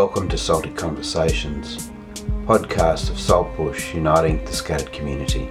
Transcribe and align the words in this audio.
welcome 0.00 0.30
to 0.30 0.38
Salty 0.38 0.70
Conversations, 0.70 1.90
podcast 2.46 3.10
of 3.10 3.20
Saltbush 3.20 3.92
uniting 3.92 4.42
the 4.46 4.52
scattered 4.54 4.90
community. 4.94 5.46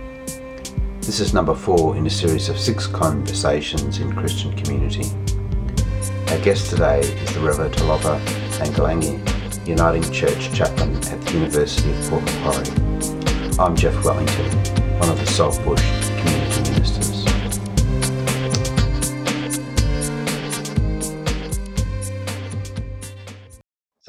This 1.02 1.20
is 1.20 1.36
number 1.36 1.54
four 1.54 1.96
in 1.96 2.08
a 2.08 2.10
series 2.10 2.50
of 2.50 2.58
six 2.58 2.88
conversations 2.88 4.00
in 4.00 4.12
Christian 4.12 4.52
community. 4.54 5.08
Our 6.30 6.40
guest 6.40 6.72
today 6.72 7.02
is 7.02 7.34
the 7.36 7.42
Reverend 7.42 7.76
Talofa 7.76 8.20
Angalangi, 8.58 9.68
Uniting 9.68 10.12
Church 10.12 10.52
Chaplain 10.52 10.96
at 10.96 11.22
the 11.22 11.34
University 11.34 11.92
of 11.92 12.10
Port 12.10 12.24
Macquarie. 12.26 13.60
I'm 13.60 13.76
Jeff 13.76 14.04
Wellington, 14.04 14.50
one 14.98 15.10
of 15.10 15.20
the 15.20 15.28
Saltbush 15.28 15.99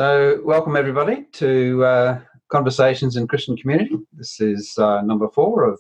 So, 0.01 0.41
welcome 0.47 0.77
everybody 0.77 1.27
to 1.33 1.85
uh, 1.85 2.21
Conversations 2.49 3.17
in 3.17 3.29
Christian 3.29 3.55
Community. 3.55 3.99
This 4.15 4.41
is 4.41 4.73
uh, 4.79 5.03
number 5.03 5.29
four 5.29 5.65
of 5.65 5.79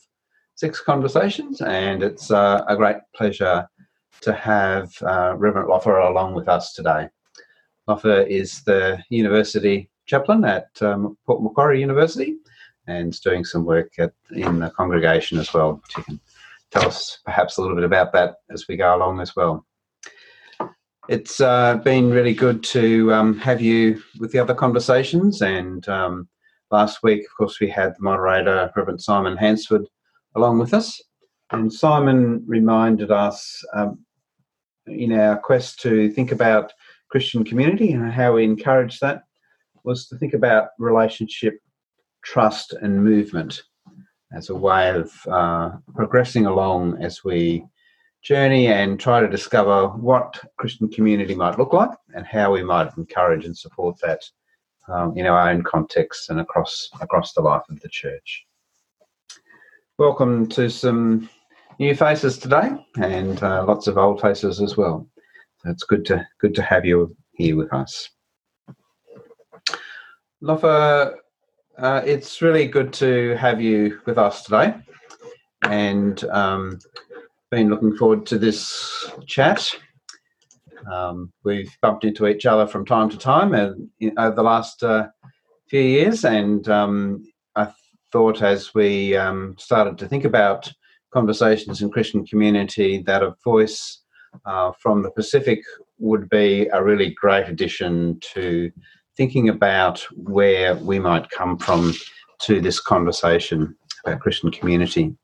six 0.56 0.78
conversations, 0.78 1.62
and 1.62 2.02
it's 2.02 2.30
uh, 2.30 2.62
a 2.68 2.76
great 2.76 2.98
pleasure 3.14 3.66
to 4.20 4.32
have 4.34 4.92
uh, 5.00 5.36
Reverend 5.38 5.70
Lofa 5.70 6.10
along 6.10 6.34
with 6.34 6.48
us 6.50 6.74
today. 6.74 7.08
Lofa 7.88 8.28
is 8.28 8.62
the 8.64 9.02
university 9.08 9.88
chaplain 10.04 10.44
at 10.44 10.68
um, 10.82 11.16
Port 11.26 11.42
Macquarie 11.42 11.80
University 11.80 12.36
and 12.88 13.14
is 13.14 13.20
doing 13.20 13.42
some 13.42 13.64
work 13.64 13.90
at, 13.98 14.12
in 14.32 14.58
the 14.58 14.68
congregation 14.68 15.38
as 15.38 15.54
well. 15.54 15.80
She 15.88 16.02
can 16.02 16.20
tell 16.70 16.86
us 16.86 17.20
perhaps 17.24 17.56
a 17.56 17.62
little 17.62 17.74
bit 17.74 17.84
about 17.84 18.12
that 18.12 18.34
as 18.50 18.68
we 18.68 18.76
go 18.76 18.94
along 18.94 19.22
as 19.22 19.34
well. 19.34 19.64
It's 21.08 21.40
uh, 21.40 21.76
been 21.78 22.10
really 22.10 22.34
good 22.34 22.62
to 22.64 23.12
um, 23.12 23.38
have 23.38 23.60
you 23.60 24.02
with 24.18 24.32
the 24.32 24.38
other 24.38 24.54
conversations. 24.54 25.42
And 25.42 25.88
um, 25.88 26.28
last 26.70 27.02
week, 27.02 27.20
of 27.20 27.36
course, 27.36 27.58
we 27.58 27.68
had 27.68 27.90
the 27.90 28.02
moderator, 28.02 28.70
Reverend 28.76 29.00
Simon 29.00 29.36
Hansford, 29.36 29.86
along 30.36 30.58
with 30.58 30.74
us. 30.74 31.02
And 31.52 31.72
Simon 31.72 32.44
reminded 32.46 33.10
us 33.10 33.64
um, 33.74 34.04
in 34.86 35.12
our 35.12 35.36
quest 35.38 35.80
to 35.80 36.10
think 36.10 36.32
about 36.32 36.72
Christian 37.10 37.44
community 37.44 37.92
and 37.92 38.12
how 38.12 38.34
we 38.34 38.44
encourage 38.44 39.00
that 39.00 39.22
was 39.84 40.06
to 40.08 40.16
think 40.16 40.34
about 40.34 40.68
relationship, 40.78 41.58
trust, 42.22 42.72
and 42.74 43.02
movement 43.02 43.62
as 44.32 44.48
a 44.48 44.54
way 44.54 44.90
of 44.90 45.12
uh, 45.26 45.70
progressing 45.96 46.46
along 46.46 47.02
as 47.02 47.24
we 47.24 47.64
journey 48.22 48.66
and 48.66 49.00
try 49.00 49.20
to 49.20 49.28
discover 49.28 49.88
what 49.88 50.38
Christian 50.56 50.88
community 50.88 51.34
might 51.34 51.58
look 51.58 51.72
like 51.72 51.90
and 52.14 52.26
how 52.26 52.52
we 52.52 52.62
might 52.62 52.96
encourage 52.96 53.46
and 53.46 53.56
support 53.56 53.98
that 54.00 54.22
um, 54.88 55.16
in 55.16 55.26
our 55.26 55.50
own 55.50 55.62
context 55.62 56.30
and 56.30 56.40
across 56.40 56.90
across 57.00 57.32
the 57.32 57.40
life 57.40 57.62
of 57.70 57.80
the 57.80 57.88
church. 57.88 58.46
Welcome 59.98 60.48
to 60.48 60.68
some 60.68 61.30
new 61.78 61.94
faces 61.94 62.38
today 62.38 62.72
and 63.00 63.42
uh, 63.42 63.64
lots 63.66 63.86
of 63.86 63.96
old 63.96 64.20
faces 64.20 64.60
as 64.60 64.76
well. 64.76 65.06
So 65.58 65.70
it's 65.70 65.84
good 65.84 66.04
to 66.06 66.26
good 66.40 66.54
to 66.56 66.62
have 66.62 66.84
you 66.84 67.16
here 67.32 67.56
with 67.56 67.72
us. 67.72 68.10
Lofa, 70.42 71.14
uh, 71.78 72.02
it's 72.04 72.42
really 72.42 72.66
good 72.66 72.92
to 72.94 73.34
have 73.36 73.60
you 73.60 74.00
with 74.06 74.18
us 74.18 74.42
today, 74.42 74.74
and 75.62 76.24
um, 76.24 76.78
been 77.50 77.68
looking 77.68 77.96
forward 77.96 78.26
to 78.26 78.38
this 78.38 79.10
chat. 79.26 79.70
Um, 80.90 81.32
we've 81.44 81.76
bumped 81.82 82.04
into 82.04 82.26
each 82.26 82.46
other 82.46 82.66
from 82.66 82.86
time 82.86 83.10
to 83.10 83.18
time 83.18 83.54
and, 83.54 83.90
over 84.18 84.34
the 84.34 84.42
last 84.42 84.82
uh, 84.82 85.08
few 85.68 85.80
years, 85.80 86.24
and 86.24 86.66
um, 86.68 87.24
I 87.56 87.68
thought 88.12 88.42
as 88.42 88.74
we 88.74 89.16
um, 89.16 89.56
started 89.58 89.98
to 89.98 90.08
think 90.08 90.24
about 90.24 90.72
conversations 91.12 91.82
in 91.82 91.90
Christian 91.90 92.24
community 92.24 93.02
that 93.02 93.22
a 93.22 93.34
voice 93.44 94.00
uh, 94.46 94.72
from 94.80 95.02
the 95.02 95.10
Pacific 95.10 95.60
would 95.98 96.28
be 96.28 96.68
a 96.72 96.82
really 96.82 97.10
great 97.10 97.48
addition 97.48 98.18
to 98.20 98.70
thinking 99.16 99.48
about 99.48 100.06
where 100.14 100.76
we 100.76 100.98
might 100.98 101.28
come 101.30 101.58
from 101.58 101.92
to 102.42 102.60
this 102.60 102.80
conversation 102.80 103.76
about 104.04 104.20
Christian 104.20 104.50
community. 104.50 105.14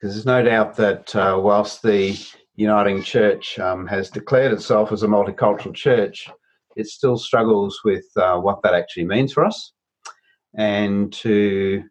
Because 0.00 0.14
there's 0.14 0.26
no 0.26 0.42
doubt 0.42 0.76
that 0.76 1.14
uh, 1.16 1.38
whilst 1.42 1.82
the 1.82 2.18
Uniting 2.56 3.02
Church 3.02 3.58
um, 3.58 3.86
has 3.86 4.10
declared 4.10 4.52
itself 4.52 4.92
as 4.92 5.02
a 5.02 5.06
multicultural 5.06 5.74
church, 5.74 6.28
it 6.76 6.86
still 6.86 7.16
struggles 7.16 7.80
with 7.84 8.04
uh, 8.16 8.38
what 8.38 8.62
that 8.62 8.74
actually 8.74 9.06
means 9.06 9.32
for 9.32 9.44
us. 9.44 9.72
And 10.58 11.12
to 11.14 11.82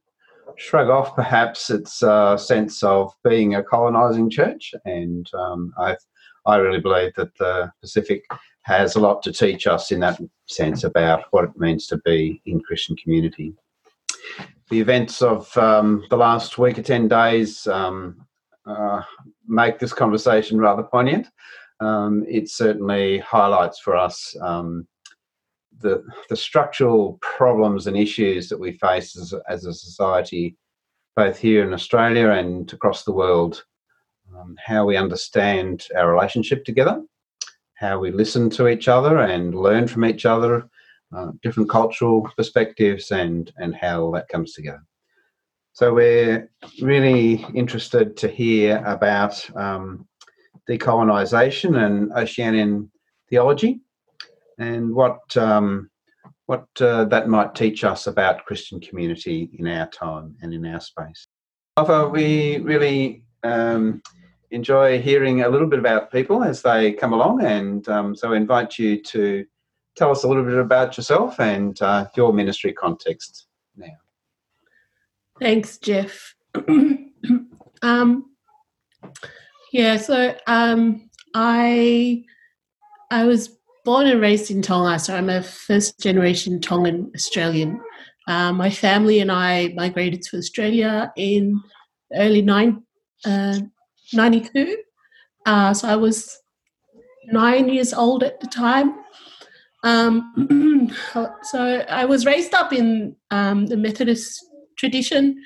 shrug 0.57 0.89
off 0.89 1.15
perhaps 1.15 1.69
its 1.69 2.01
uh, 2.03 2.37
sense 2.37 2.83
of 2.83 3.11
being 3.23 3.55
a 3.55 3.63
colonizing 3.63 4.29
church. 4.29 4.73
And 4.85 5.27
um, 5.33 5.73
I, 5.77 5.97
I 6.45 6.57
really 6.57 6.79
believe 6.79 7.13
that 7.15 7.35
the 7.37 7.71
Pacific 7.81 8.23
has 8.61 8.95
a 8.95 8.99
lot 8.99 9.21
to 9.23 9.31
teach 9.31 9.67
us 9.67 9.91
in 9.91 9.99
that 9.99 10.19
sense 10.47 10.83
about 10.83 11.25
what 11.31 11.43
it 11.43 11.57
means 11.57 11.87
to 11.87 11.97
be 11.97 12.41
in 12.45 12.61
Christian 12.61 12.95
community 12.95 13.53
the 14.69 14.79
events 14.79 15.21
of 15.21 15.55
um, 15.57 16.05
the 16.09 16.17
last 16.17 16.57
week 16.57 16.79
or 16.79 16.83
10 16.83 17.07
days 17.07 17.67
um, 17.67 18.25
uh, 18.65 19.01
make 19.47 19.79
this 19.79 19.93
conversation 19.93 20.59
rather 20.59 20.83
poignant. 20.83 21.27
Um, 21.79 22.23
it 22.27 22.49
certainly 22.49 23.19
highlights 23.19 23.79
for 23.79 23.95
us 23.95 24.35
um, 24.41 24.87
the, 25.79 26.03
the 26.29 26.35
structural 26.35 27.19
problems 27.21 27.87
and 27.87 27.97
issues 27.97 28.49
that 28.49 28.59
we 28.59 28.71
face 28.73 29.17
as, 29.17 29.33
as 29.49 29.65
a 29.65 29.73
society, 29.73 30.55
both 31.15 31.37
here 31.37 31.63
in 31.63 31.73
Australia 31.73 32.29
and 32.31 32.71
across 32.73 33.03
the 33.03 33.13
world. 33.13 33.63
Um, 34.35 34.55
how 34.63 34.85
we 34.85 34.97
understand 34.97 35.85
our 35.95 36.11
relationship 36.11 36.65
together, 36.65 37.01
how 37.75 37.99
we 37.99 38.11
listen 38.11 38.49
to 38.51 38.67
each 38.67 38.87
other 38.87 39.19
and 39.19 39.53
learn 39.53 39.87
from 39.87 40.03
each 40.03 40.25
other, 40.25 40.67
uh, 41.15 41.31
different 41.41 41.69
cultural 41.69 42.29
perspectives 42.35 43.11
and 43.11 43.51
and 43.57 43.75
how 43.75 44.11
that 44.11 44.27
comes 44.27 44.53
together. 44.53 44.83
So 45.73 45.93
we're 45.93 46.49
really 46.81 47.45
interested 47.53 48.15
to 48.17 48.27
hear 48.29 48.81
about 48.85 49.35
um, 49.57 50.07
decolonisation 50.69 51.85
and 51.85 52.11
Oceanian 52.11 52.89
theology, 53.29 53.81
and 54.57 54.93
what 54.95 55.35
um, 55.35 55.89
what 56.45 56.67
uh, 56.79 57.05
that 57.05 57.27
might 57.27 57.55
teach 57.55 57.83
us 57.83 58.07
about 58.07 58.45
Christian 58.45 58.79
community 58.79 59.49
in 59.57 59.67
our 59.67 59.87
time 59.87 60.35
and 60.41 60.53
in 60.53 60.65
our 60.65 60.79
space. 60.79 61.27
However, 61.75 62.09
we 62.09 62.59
really 62.59 63.25
um, 63.43 64.01
enjoy 64.51 65.01
hearing 65.01 65.41
a 65.41 65.49
little 65.49 65.67
bit 65.67 65.79
about 65.79 66.11
people 66.11 66.43
as 66.43 66.61
they 66.61 66.93
come 66.93 67.13
along, 67.13 67.43
and 67.43 67.87
um, 67.89 68.15
so 68.15 68.33
invite 68.33 68.79
you 68.79 69.01
to 69.03 69.45
tell 69.95 70.11
us 70.11 70.23
a 70.23 70.27
little 70.27 70.43
bit 70.43 70.57
about 70.57 70.97
yourself 70.97 71.39
and 71.39 71.81
uh, 71.81 72.07
your 72.15 72.33
ministry 72.33 72.73
context 72.73 73.47
now. 73.75 73.87
Thanks, 75.39 75.77
Jeff. 75.77 76.35
um, 77.81 78.25
yeah, 79.71 79.97
so 79.97 80.35
um, 80.47 81.09
I 81.33 82.23
I 83.11 83.25
was 83.25 83.57
born 83.83 84.07
and 84.07 84.21
raised 84.21 84.49
in 84.49 84.61
Tonga, 84.61 84.99
so 84.99 85.15
I'm 85.15 85.29
a 85.29 85.43
first 85.43 85.99
generation 85.99 86.61
Tongan 86.61 87.11
Australian. 87.13 87.81
Uh, 88.27 88.51
my 88.51 88.69
family 88.69 89.19
and 89.19 89.31
I 89.31 89.73
migrated 89.75 90.21
to 90.23 90.37
Australia 90.37 91.13
in 91.15 91.61
early 92.15 92.47
uh, 93.25 93.59
92. 94.13 94.77
Uh, 95.45 95.73
so 95.73 95.87
I 95.87 95.95
was 95.95 96.39
nine 97.27 97.69
years 97.69 97.93
old 97.93 98.23
at 98.23 98.39
the 98.39 98.47
time. 98.47 98.95
Um, 99.85 100.91
so 101.43 101.85
I 101.89 102.05
was 102.05 102.25
raised 102.25 102.53
up 102.53 102.73
in 102.73 103.15
um, 103.31 103.67
the 103.67 103.77
Methodist 103.77 104.43
tradition. 104.77 105.41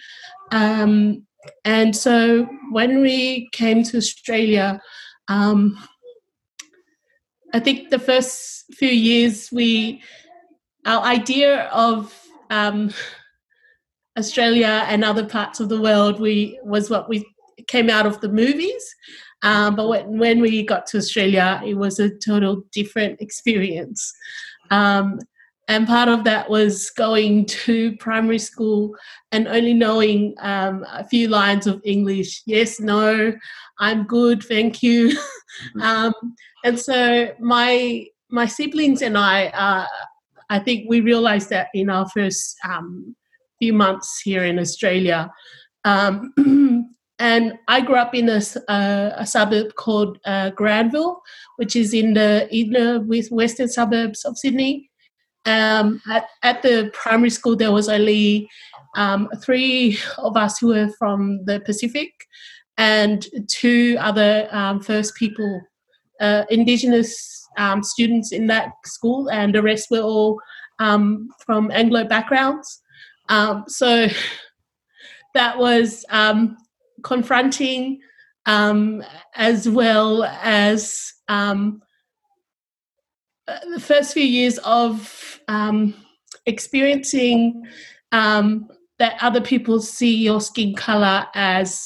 Um, 0.51 1.27
and 1.65 1.95
so 1.95 2.47
when 2.71 3.01
we 3.01 3.49
came 3.51 3.83
to 3.83 3.97
Australia, 3.97 4.81
um, 5.27 5.77
I 7.53 7.59
think 7.59 7.89
the 7.89 7.99
first 7.99 8.65
few 8.73 8.89
years 8.89 9.49
we, 9.51 10.01
our 10.85 11.03
idea 11.03 11.65
of 11.65 12.15
um, 12.49 12.91
Australia 14.17 14.85
and 14.87 15.03
other 15.03 15.25
parts 15.25 15.59
of 15.59 15.69
the 15.69 15.81
world, 15.81 16.19
we 16.19 16.59
was 16.63 16.89
what 16.89 17.09
we 17.09 17.25
came 17.67 17.89
out 17.89 18.05
of 18.05 18.21
the 18.21 18.29
movies. 18.29 18.95
Um, 19.41 19.75
but 19.75 19.87
when, 20.07 20.41
we 20.41 20.63
got 20.63 20.85
to 20.87 20.97
Australia, 20.97 21.61
it 21.65 21.75
was 21.75 21.99
a 21.99 22.09
total 22.09 22.63
different 22.71 23.21
experience. 23.21 24.13
Um, 24.69 25.19
and 25.67 25.85
part 25.87 26.09
of 26.09 26.23
that 26.23 26.49
was 26.49 26.89
going 26.89 27.45
to 27.45 27.95
primary 27.97 28.39
school 28.39 28.95
and 29.31 29.47
only 29.47 29.73
knowing 29.73 30.33
um, 30.39 30.83
a 30.91 31.05
few 31.05 31.27
lines 31.27 31.67
of 31.67 31.79
English. 31.85 32.41
Yes, 32.47 32.79
no, 32.79 33.33
I'm 33.79 34.03
good, 34.03 34.43
thank 34.43 34.83
you. 34.83 35.17
Um, 35.81 36.13
and 36.63 36.79
so 36.79 37.33
my 37.39 38.05
my 38.29 38.45
siblings 38.45 39.01
and 39.01 39.17
I 39.17 39.49
are 39.49 39.87
I 40.49 40.59
think 40.59 40.87
we 40.87 41.01
realized 41.01 41.49
that 41.49 41.67
in 41.73 41.89
our 41.89 42.07
first 42.09 42.55
um, 42.63 43.15
few 43.59 43.73
months 43.73 44.21
here 44.21 44.45
in 44.45 44.57
Australia. 44.57 45.31
And 47.19 47.59
I 47.67 47.81
grew 47.81 47.95
up 47.95 48.15
in 48.15 48.29
a, 48.29 48.41
a, 48.69 49.25
suburb 49.25 49.75
called 49.75 50.19
uh, 50.25 50.51
Granville, 50.51 51.21
which 51.57 51.75
is 51.75 51.93
in 51.93 52.13
the 52.13 52.47
inner 52.49 52.99
western 53.01 53.67
suburbs 53.67 54.23
of 54.23 54.37
Sydney. 54.37 54.89
Um, 55.45 56.01
at, 56.09 56.27
at, 56.43 56.61
the 56.61 56.89
primary 56.93 57.29
school, 57.29 57.57
there 57.57 57.73
was 57.73 57.89
only 57.89 58.49
um, 58.95 59.29
three 59.43 59.97
of 60.17 60.37
us 60.37 60.59
who 60.59 60.67
were 60.67 60.89
from 60.97 61.43
the 61.43 61.59
Pacific, 61.59 62.11
and 62.77 63.27
two 63.49 63.97
other 63.99 64.47
um, 64.51 64.79
First 64.81 65.15
People, 65.15 65.61
uh, 66.21 66.45
Indigenous 66.49 67.45
um, 67.57 67.83
students 67.83 68.31
in 68.31 68.47
that 68.47 68.71
school, 68.85 69.29
and 69.29 69.53
the 69.53 69.61
rest 69.61 69.91
were 69.91 69.99
all 69.99 70.39
um, 70.79 71.27
from 71.45 71.69
Anglo 71.71 72.05
backgrounds. 72.05 72.81
Um, 73.27 73.65
so 73.67 74.07
that 75.33 75.57
was 75.57 76.05
confronting 77.03 77.99
um, 78.45 79.03
as 79.35 79.67
well 79.69 80.23
as 80.23 81.13
um, 81.27 81.81
uh, 83.47 83.59
the 83.73 83.79
first 83.79 84.13
few 84.13 84.23
years 84.23 84.57
of 84.59 85.39
um, 85.47 85.93
experiencing 86.45 87.63
um, 88.11 88.67
that 88.97 89.17
other 89.21 89.41
people 89.41 89.79
see 89.79 90.15
your 90.15 90.41
skin 90.41 90.75
color 90.75 91.25
as 91.35 91.81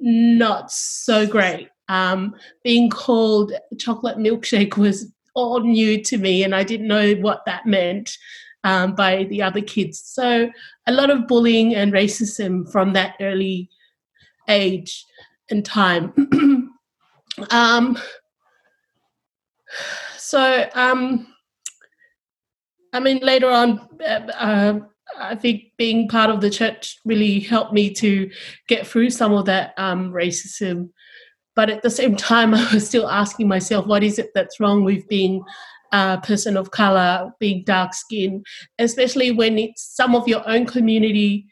not 0.00 0.70
so 0.70 1.26
great. 1.26 1.68
Um, 1.88 2.34
being 2.64 2.90
called 2.90 3.52
chocolate 3.78 4.18
milkshake 4.18 4.76
was 4.76 5.12
all 5.34 5.60
new 5.60 6.02
to 6.04 6.18
me, 6.18 6.42
and 6.42 6.54
I 6.54 6.64
didn't 6.64 6.88
know 6.88 7.14
what 7.14 7.44
that 7.46 7.66
meant 7.66 8.16
um, 8.64 8.94
by 8.94 9.24
the 9.24 9.42
other 9.42 9.60
kids. 9.60 10.00
So, 10.00 10.50
a 10.86 10.92
lot 10.92 11.10
of 11.10 11.28
bullying 11.28 11.74
and 11.74 11.92
racism 11.92 12.70
from 12.70 12.92
that 12.94 13.14
early 13.20 13.70
age 14.48 15.04
and 15.50 15.64
time. 15.64 16.12
um, 17.50 17.98
so, 20.16 20.68
um, 20.74 21.26
I 22.92 23.00
mean, 23.00 23.18
later 23.22 23.50
on, 23.50 23.80
uh, 24.04 24.26
uh, 24.38 24.80
I 25.18 25.34
think 25.34 25.64
being 25.76 26.08
part 26.08 26.30
of 26.30 26.40
the 26.40 26.50
church 26.50 26.98
really 27.04 27.40
helped 27.40 27.72
me 27.72 27.92
to 27.94 28.30
get 28.68 28.86
through 28.86 29.10
some 29.10 29.32
of 29.32 29.46
that 29.46 29.74
um, 29.76 30.12
racism. 30.12 30.90
But 31.54 31.70
at 31.70 31.82
the 31.82 31.90
same 31.90 32.16
time, 32.32 32.54
I 32.54 32.72
was 32.72 32.86
still 32.86 33.08
asking 33.08 33.48
myself, 33.48 33.86
what 33.86 34.02
is 34.02 34.18
it 34.18 34.30
that's 34.34 34.60
wrong 34.60 34.84
with 34.84 35.06
being 35.08 35.42
a 35.92 36.18
person 36.18 36.56
of 36.56 36.70
color, 36.70 37.30
being 37.38 37.62
dark 37.64 37.94
skinned, 37.94 38.44
especially 38.78 39.30
when 39.30 39.58
it's 39.58 39.82
some 39.94 40.14
of 40.14 40.26
your 40.26 40.46
own 40.48 40.66
community 40.66 41.46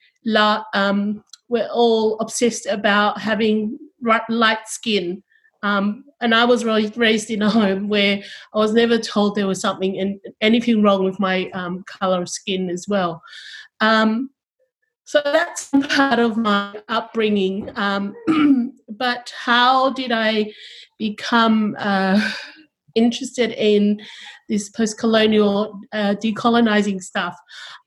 um, 0.74 1.22
we're 1.54 1.68
all 1.68 2.18
obsessed 2.18 2.66
about 2.66 3.20
having 3.20 3.78
light 4.28 4.66
skin. 4.66 5.22
Um, 5.62 6.04
and 6.20 6.34
I 6.34 6.44
was 6.44 6.64
raised 6.64 7.30
in 7.30 7.42
a 7.42 7.48
home 7.48 7.88
where 7.88 8.20
I 8.52 8.58
was 8.58 8.72
never 8.72 8.98
told 8.98 9.36
there 9.36 9.46
was 9.46 9.60
something 9.60 9.96
and 9.96 10.18
anything 10.40 10.82
wrong 10.82 11.04
with 11.04 11.20
my 11.20 11.48
um, 11.50 11.84
color 11.84 12.22
of 12.22 12.28
skin 12.28 12.70
as 12.70 12.86
well. 12.88 13.22
Um, 13.80 14.30
so 15.04 15.22
that's 15.24 15.70
part 15.90 16.18
of 16.18 16.36
my 16.36 16.74
upbringing. 16.88 17.70
Um, 17.76 18.16
but 18.88 19.32
how 19.38 19.90
did 19.90 20.10
I 20.10 20.52
become 20.98 21.76
uh, 21.78 22.20
interested 22.96 23.52
in 23.52 24.02
this 24.48 24.70
post-colonial 24.70 25.78
uh, 25.92 26.16
decolonizing 26.16 27.00
stuff? 27.00 27.36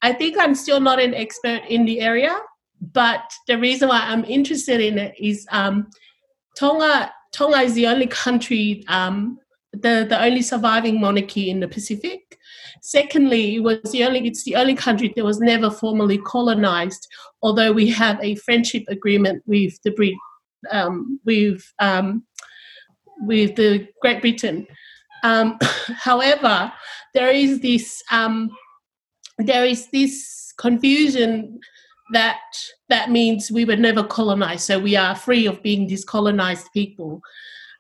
I 0.02 0.13
think 0.13 0.38
I'm 0.40 0.56
still 0.56 0.80
not 0.80 1.02
an 1.02 1.13
expert 1.13 1.63
in 1.68 1.84
the 1.84 2.00
area 2.00 2.40
but 2.81 3.31
the 3.47 3.57
reason 3.57 3.89
why 3.89 4.01
I'm 4.01 4.25
interested 4.25 4.81
in 4.81 4.97
it 4.97 5.15
is 5.19 5.45
um, 5.51 5.88
Tonga. 6.57 7.12
Tonga 7.33 7.59
is 7.59 7.74
the 7.74 7.88
only 7.88 8.07
country, 8.07 8.83
um, 8.88 9.39
the 9.74 10.06
the 10.07 10.21
only 10.21 10.41
surviving 10.41 11.00
monarchy 11.00 11.50
in 11.50 11.59
the 11.59 11.68
Pacific. 11.68 12.38
Secondly, 12.81 13.56
it 13.56 13.59
was 13.59 13.79
the 13.91 14.03
only 14.03 14.25
it's 14.27 14.44
the 14.44 14.56
only 14.56 14.75
country 14.75 15.13
that 15.15 15.25
was 15.25 15.39
never 15.39 15.69
formally 15.69 16.19
colonized. 16.19 17.07
Although 17.41 17.71
we 17.71 17.89
have 17.89 18.19
a 18.21 18.35
friendship 18.35 18.83
agreement 18.88 19.44
with 19.45 19.79
the 19.83 19.91
Brit, 19.91 20.15
um, 20.71 21.19
with 21.25 21.63
um, 21.79 22.24
with 23.19 23.56
the 23.56 23.88
Great 24.01 24.21
Britain. 24.21 24.68
Um, 25.24 25.57
however, 25.97 26.71
there 27.13 27.29
is 27.29 27.59
this 27.62 28.01
um, 28.12 28.51
there 29.38 29.65
is 29.65 29.89
this 29.91 30.53
confusion 30.57 31.59
that 32.13 32.39
that 32.89 33.12
means 33.12 33.51
we 33.51 33.65
were 33.65 33.75
never 33.75 34.04
colonized, 34.04 34.63
so 34.63 34.80
we 34.80 34.95
are 34.95 35.15
free 35.15 35.45
of 35.45 35.62
being 35.62 35.88
these 35.88 36.06
colonized 36.06 36.68
people. 36.74 37.21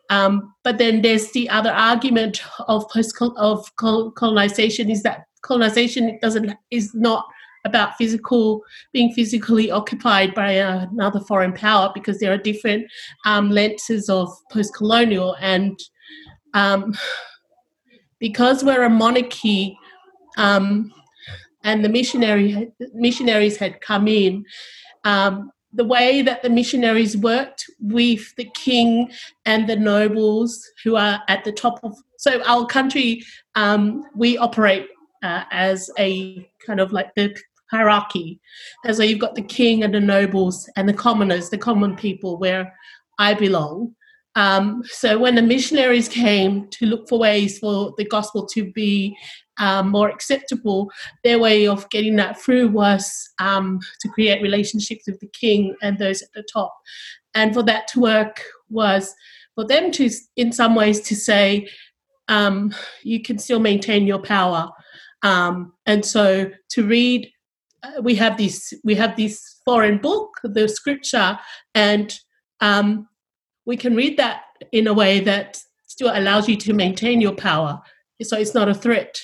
Um, 0.09 0.53
but 0.63 0.77
then 0.77 1.01
there's 1.01 1.31
the 1.31 1.49
other 1.49 1.71
argument 1.71 2.41
of 2.67 2.89
post 2.89 3.15
of 3.37 3.75
colonization 3.75 4.89
is 4.89 5.03
that 5.03 5.25
colonization 5.41 6.17
doesn't 6.21 6.53
is 6.71 6.93
not 6.93 7.25
about 7.65 7.97
physical 7.97 8.63
being 8.93 9.11
physically 9.11 9.69
occupied 9.69 10.33
by 10.33 10.51
another 10.51 11.19
foreign 11.19 11.53
power 11.53 11.91
because 11.93 12.19
there 12.19 12.31
are 12.31 12.37
different 12.37 12.85
um, 13.25 13.49
lenses 13.49 14.09
of 14.09 14.29
post-colonial 14.51 15.35
and 15.41 15.77
um, 16.53 16.95
because 18.19 18.63
we're 18.63 18.83
a 18.83 18.89
monarchy 18.89 19.77
um, 20.37 20.91
and 21.67 21.83
the 21.83 21.89
missionary 21.89 22.71
missionaries 22.93 23.57
had 23.57 23.81
come 23.81 24.07
in, 24.07 24.45
um, 25.03 25.51
the 25.73 25.83
way 25.83 26.21
that 26.21 26.41
the 26.41 26.49
missionaries 26.49 27.17
worked 27.17 27.65
with 27.79 28.33
the 28.37 28.49
king 28.55 29.11
and 29.45 29.67
the 29.67 29.75
nobles 29.75 30.65
who 30.83 30.95
are 30.95 31.21
at 31.27 31.43
the 31.43 31.51
top 31.51 31.79
of 31.83 31.93
so 32.17 32.41
our 32.43 32.65
country 32.65 33.21
um, 33.55 34.03
we 34.15 34.37
operate 34.37 34.87
uh, 35.23 35.43
as 35.51 35.91
a 35.99 36.49
kind 36.65 36.79
of 36.79 36.93
like 36.93 37.13
the 37.15 37.37
hierarchy. 37.69 38.39
And 38.85 38.95
so 38.95 39.03
you've 39.03 39.19
got 39.19 39.35
the 39.35 39.41
king 39.41 39.83
and 39.83 39.93
the 39.93 39.99
nobles 39.99 40.69
and 40.77 40.87
the 40.87 40.93
commoners 40.93 41.49
the 41.49 41.57
common 41.57 41.97
people 41.97 42.37
where 42.37 42.73
i 43.19 43.33
belong. 43.33 43.93
Um, 44.35 44.83
so 44.85 45.17
when 45.17 45.35
the 45.35 45.41
missionaries 45.41 46.07
came 46.07 46.69
to 46.69 46.85
look 46.85 47.09
for 47.09 47.19
ways 47.19 47.59
for 47.59 47.93
the 47.97 48.05
gospel 48.05 48.45
to 48.53 48.71
be 48.71 49.17
um, 49.59 49.89
more 49.89 50.09
acceptable, 50.09 50.91
their 51.23 51.39
way 51.39 51.67
of 51.67 51.89
getting 51.89 52.15
that 52.17 52.39
through 52.39 52.69
was 52.69 53.29
um, 53.39 53.79
to 54.01 54.09
create 54.09 54.41
relationships 54.41 55.05
with 55.07 55.19
the 55.19 55.27
king 55.27 55.75
and 55.81 55.97
those 55.97 56.21
at 56.21 56.31
the 56.33 56.43
top. 56.43 56.75
And 57.33 57.53
for 57.53 57.63
that 57.63 57.87
to 57.89 57.99
work 57.99 58.43
was 58.69 59.13
for 59.55 59.65
them 59.65 59.91
to, 59.91 60.09
in 60.35 60.51
some 60.51 60.75
ways, 60.75 61.01
to 61.01 61.15
say, 61.15 61.67
um, 62.27 62.73
you 63.03 63.21
can 63.21 63.37
still 63.37 63.59
maintain 63.59 64.05
your 64.05 64.19
power. 64.19 64.69
Um, 65.23 65.73
and 65.85 66.05
so 66.05 66.51
to 66.69 66.85
read, 66.85 67.31
uh, 67.83 68.01
we 68.01 68.15
have 68.15 68.37
this 68.37 68.73
we 68.83 68.95
have 68.95 69.15
this 69.15 69.61
foreign 69.65 69.97
book, 69.97 70.29
the 70.43 70.67
scripture, 70.67 71.37
and 71.73 72.17
um, 72.59 73.07
we 73.65 73.77
can 73.77 73.95
read 73.95 74.17
that 74.17 74.43
in 74.71 74.87
a 74.87 74.93
way 74.93 75.19
that 75.21 75.59
still 75.85 76.11
allows 76.13 76.47
you 76.47 76.55
to 76.57 76.73
maintain 76.73 77.21
your 77.21 77.35
power. 77.35 77.79
So 78.21 78.37
it's 78.37 78.53
not 78.53 78.69
a 78.69 78.73
threat. 78.73 79.19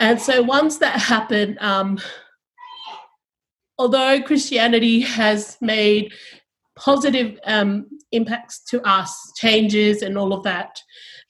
And 0.00 0.20
so 0.20 0.42
once 0.42 0.78
that 0.78 1.00
happened, 1.00 1.58
um, 1.60 1.98
although 3.78 4.20
Christianity 4.22 5.00
has 5.00 5.56
made 5.60 6.12
positive 6.76 7.38
um, 7.44 7.86
impacts 8.12 8.64
to 8.64 8.82
us, 8.82 9.32
changes 9.36 10.02
and 10.02 10.18
all 10.18 10.32
of 10.32 10.42
that, 10.44 10.80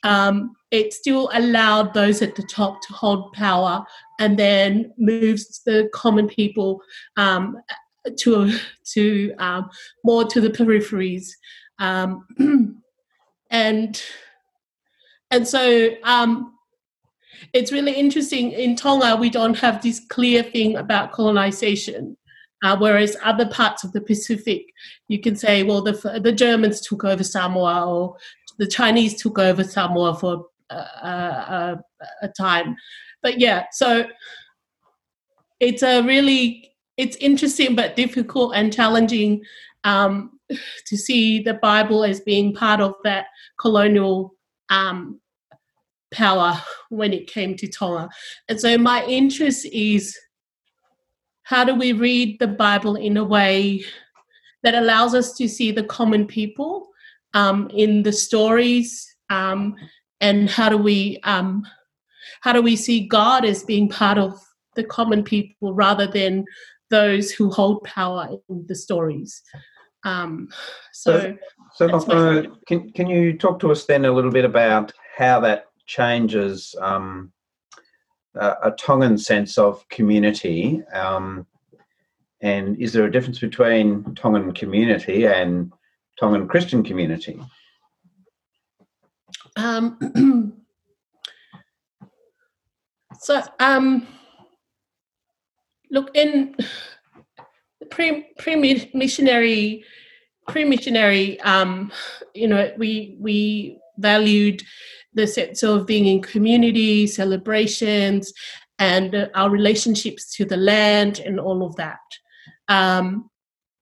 um, 0.03 0.55
it 0.71 0.93
still 0.93 1.31
allowed 1.33 1.95
those 1.95 2.21
at 2.21 2.35
the 2.35 2.43
top 2.43 2.81
to 2.83 2.93
hold 2.93 3.33
power 3.33 3.85
and 4.21 4.39
then 4.39 4.93
moves 4.99 5.63
the 5.65 5.89
common 5.95 6.29
people 6.29 6.81
um, 7.17 7.57
to 8.19 8.53
to 8.93 9.35
um, 9.39 9.71
more 10.05 10.25
to 10.25 10.41
the 10.41 10.51
peripheries, 10.51 11.29
um, 11.79 12.27
and 13.51 14.03
and 15.31 15.49
so 15.49 15.91
um, 16.05 16.54
it's 17.53 17.73
really 17.73 17.93
interesting. 17.93 18.53
In 18.53 18.77
Tonga, 18.77 19.17
we 19.17 19.31
don't 19.31 19.59
have 19.59 19.83
this 19.83 20.01
clear 20.01 20.43
thing 20.43 20.77
about 20.77 21.13
colonization. 21.13 22.17
Uh, 22.63 22.77
whereas 22.79 23.15
other 23.23 23.47
parts 23.47 23.85
of 23.85 23.93
the 23.93 24.01
Pacific, 24.01 24.73
you 25.09 25.21
can 25.21 25.37
say, 25.37 25.63
well, 25.63 25.83
the, 25.83 26.21
the 26.23 26.33
Germans 26.33 26.81
took 26.81 27.05
over 27.05 27.23
Samoa 27.23 27.87
or 27.87 28.17
the 28.59 28.67
Chinese 28.67 29.21
took 29.21 29.39
over 29.39 29.63
Samoa 29.63 30.17
for 30.17 30.47
uh, 30.71 30.75
uh, 30.75 31.77
a 32.23 32.29
time. 32.29 32.75
But 33.23 33.39
yeah, 33.39 33.65
so 33.73 34.07
it's 35.61 35.83
a 35.83 36.03
really 36.03 36.75
it's 36.97 37.17
interesting 37.17 37.75
but 37.75 37.97
difficult 37.97 38.55
and 38.55 38.73
challenging 38.73 39.43
um, 39.85 40.39
to 40.87 40.97
see 40.97 41.43
the 41.43 41.55
Bible 41.55 42.05
as 42.05 42.21
being 42.21 42.55
part 42.55 42.81
of 42.81 42.95
that 43.05 43.27
colonial 43.59 44.35
um, 44.71 45.21
power 46.15 46.61
when 46.89 47.13
it 47.13 47.27
came 47.27 47.57
to 47.57 47.69
Tonga. 47.69 48.09
And 48.49 48.61
so 48.61 48.79
my 48.79 49.05
interest 49.05 49.67
is 49.67 50.17
how 51.43 51.65
do 51.65 51.75
we 51.75 51.93
read 51.93 52.39
the 52.39 52.49
Bible 52.49 52.97
in 52.97 53.17
a 53.17 53.25
way 53.25 53.85
that 54.63 54.75
allows 54.75 55.15
us 55.15 55.35
to 55.35 55.49
see 55.49 55.71
the 55.71 55.85
common 55.85 56.27
people 56.27 56.89
um, 57.35 57.69
in 57.75 58.03
the 58.03 58.13
stories, 58.13 59.07
um, 59.29 59.75
and 60.21 60.49
how 60.49 60.69
do 60.69 60.79
we 60.79 61.19
um, 61.25 61.67
how 62.41 62.53
do 62.53 62.63
we 62.63 62.77
see 62.77 63.07
God 63.07 63.45
as 63.45 63.63
being 63.63 63.89
part 63.89 64.17
of 64.17 64.39
the 64.77 64.85
common 64.85 65.23
people 65.23 65.75
rather 65.75 66.07
than 66.07 66.45
those 66.91 67.31
who 67.31 67.51
hold 67.51 67.85
power 67.85 68.29
in 68.49 68.65
the 68.69 68.75
stories. 68.75 69.43
Um, 70.05 70.49
so, 70.93 71.37
so, 71.75 71.99
so 71.99 72.13
uh, 72.13 72.43
can 72.67 72.91
can 72.93 73.07
you 73.09 73.37
talk 73.37 73.59
to 73.61 73.71
us 73.71 73.85
then 73.85 74.05
a 74.05 74.13
little 74.13 74.31
bit 74.31 74.45
about 74.45 74.93
how 75.17 75.41
that 75.41 75.67
changes 75.87 76.75
um, 76.81 77.33
uh, 78.39 78.55
a 78.63 78.71
Tongan 78.73 79.19
sense 79.19 79.59
of 79.59 79.87
community? 79.89 80.83
Um, 80.93 81.47
and 82.41 82.77
is 82.81 82.93
there 82.93 83.05
a 83.05 83.11
difference 83.11 83.39
between 83.39 84.15
Tongan 84.15 84.53
community 84.53 85.27
and 85.27 85.73
Tongan 86.19 86.47
Christian 86.49 86.83
community? 86.83 87.41
Um, 89.57 90.55
so, 93.21 93.43
um, 93.61 94.07
look 95.91 96.11
in 96.15 96.57
pre 97.91 98.27
pre 98.37 98.57
missionary 98.93 99.85
pre 100.49 100.65
missionary. 100.65 101.41
Um, 101.41 101.93
you 102.35 102.49
know, 102.49 102.73
we 102.77 103.17
we 103.19 103.79
valued 103.99 104.63
the 105.15 105.27
sense 105.27 105.63
of 105.63 105.87
being 105.87 106.07
in 106.07 106.23
community 106.23 107.07
celebrations 107.07 108.33
and 108.79 109.31
our 109.35 109.51
relationships 109.51 110.35
to 110.35 110.45
the 110.45 110.57
land 110.57 111.21
and 111.21 111.39
all 111.39 111.65
of 111.65 111.77
that. 111.77 112.01
Um, 112.69 113.31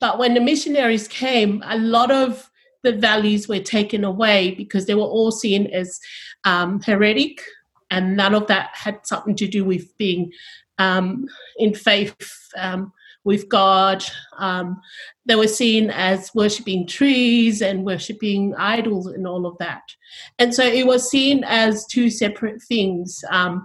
but 0.01 0.19
when 0.19 0.35
the 0.35 0.41
missionaries 0.41 1.09
came, 1.09 1.63
a 1.67 1.79
lot 1.79 2.11
of 2.11 2.51
the 2.83 2.93
values 2.93 3.49
were 3.49 3.61
taken 3.61 4.05
away 4.05 4.51
because 4.53 4.87
they 4.87 4.95
were 4.95 5.03
all 5.03 5.31
seen 5.31 5.69
as 5.69 6.01
um, 6.45 6.81
heretic, 6.81 7.41
and 7.91 8.17
none 8.17 8.35
of 8.35 8.47
that 8.49 8.71
had 8.73 8.99
something 9.05 9.37
to 9.37 9.47
do 9.47 9.65
with 9.65 9.97
being 9.99 10.33
um, 10.79 11.29
in 11.59 11.75
faith 11.75 12.17
um, 12.57 12.93
with 13.25 13.49
God. 13.49 14.05
Um, 14.39 14.81
they 15.27 15.37
were 15.37 15.49
seen 15.49 15.91
as 15.91 16.31
worshipping 16.35 16.87
trees 16.87 17.63
and 17.63 17.85
worshipping 17.85 18.55
idols 18.57 19.07
and 19.07 19.27
all 19.27 19.47
of 19.47 19.57
that. 19.59 19.83
And 20.39 20.55
so 20.55 20.65
it 20.65 20.87
was 20.87 21.09
seen 21.09 21.45
as 21.45 21.87
two 21.87 22.11
separate 22.11 22.63
things. 22.63 23.25
Um, 23.31 23.65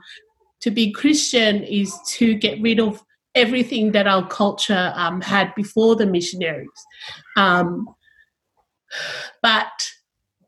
to 0.62 0.72
be 0.72 0.92
Christian 0.92 1.64
is 1.64 1.94
to 2.08 2.34
get 2.34 2.62
rid 2.62 2.80
of 2.80 3.04
everything 3.36 3.92
that 3.92 4.08
our 4.08 4.28
culture 4.28 4.92
um, 4.96 5.22
had 5.22 5.54
before 5.56 5.96
the 5.96 6.06
missionaries. 6.06 6.68
Um, 7.36 7.88
but 9.42 9.88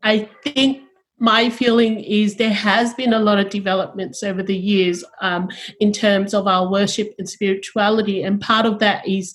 I 0.02 0.30
think 0.44 0.84
my 1.20 1.50
feeling 1.50 2.00
is 2.00 2.36
there 2.36 2.54
has 2.54 2.94
been 2.94 3.14
a 3.14 3.20
lot 3.20 3.40
of 3.40 3.50
developments 3.50 4.24
over 4.24 4.42
the 4.42 4.56
years 4.56 5.04
um, 5.22 5.50
in 5.80 5.92
terms 5.92 6.34
of 6.34 6.48
our 6.48 6.70
worship 6.70 7.14
and 7.18 7.30
spirituality, 7.30 8.24
and 8.24 8.42
part 8.42 8.66
of 8.66 8.80
that 8.80 9.08
is 9.08 9.34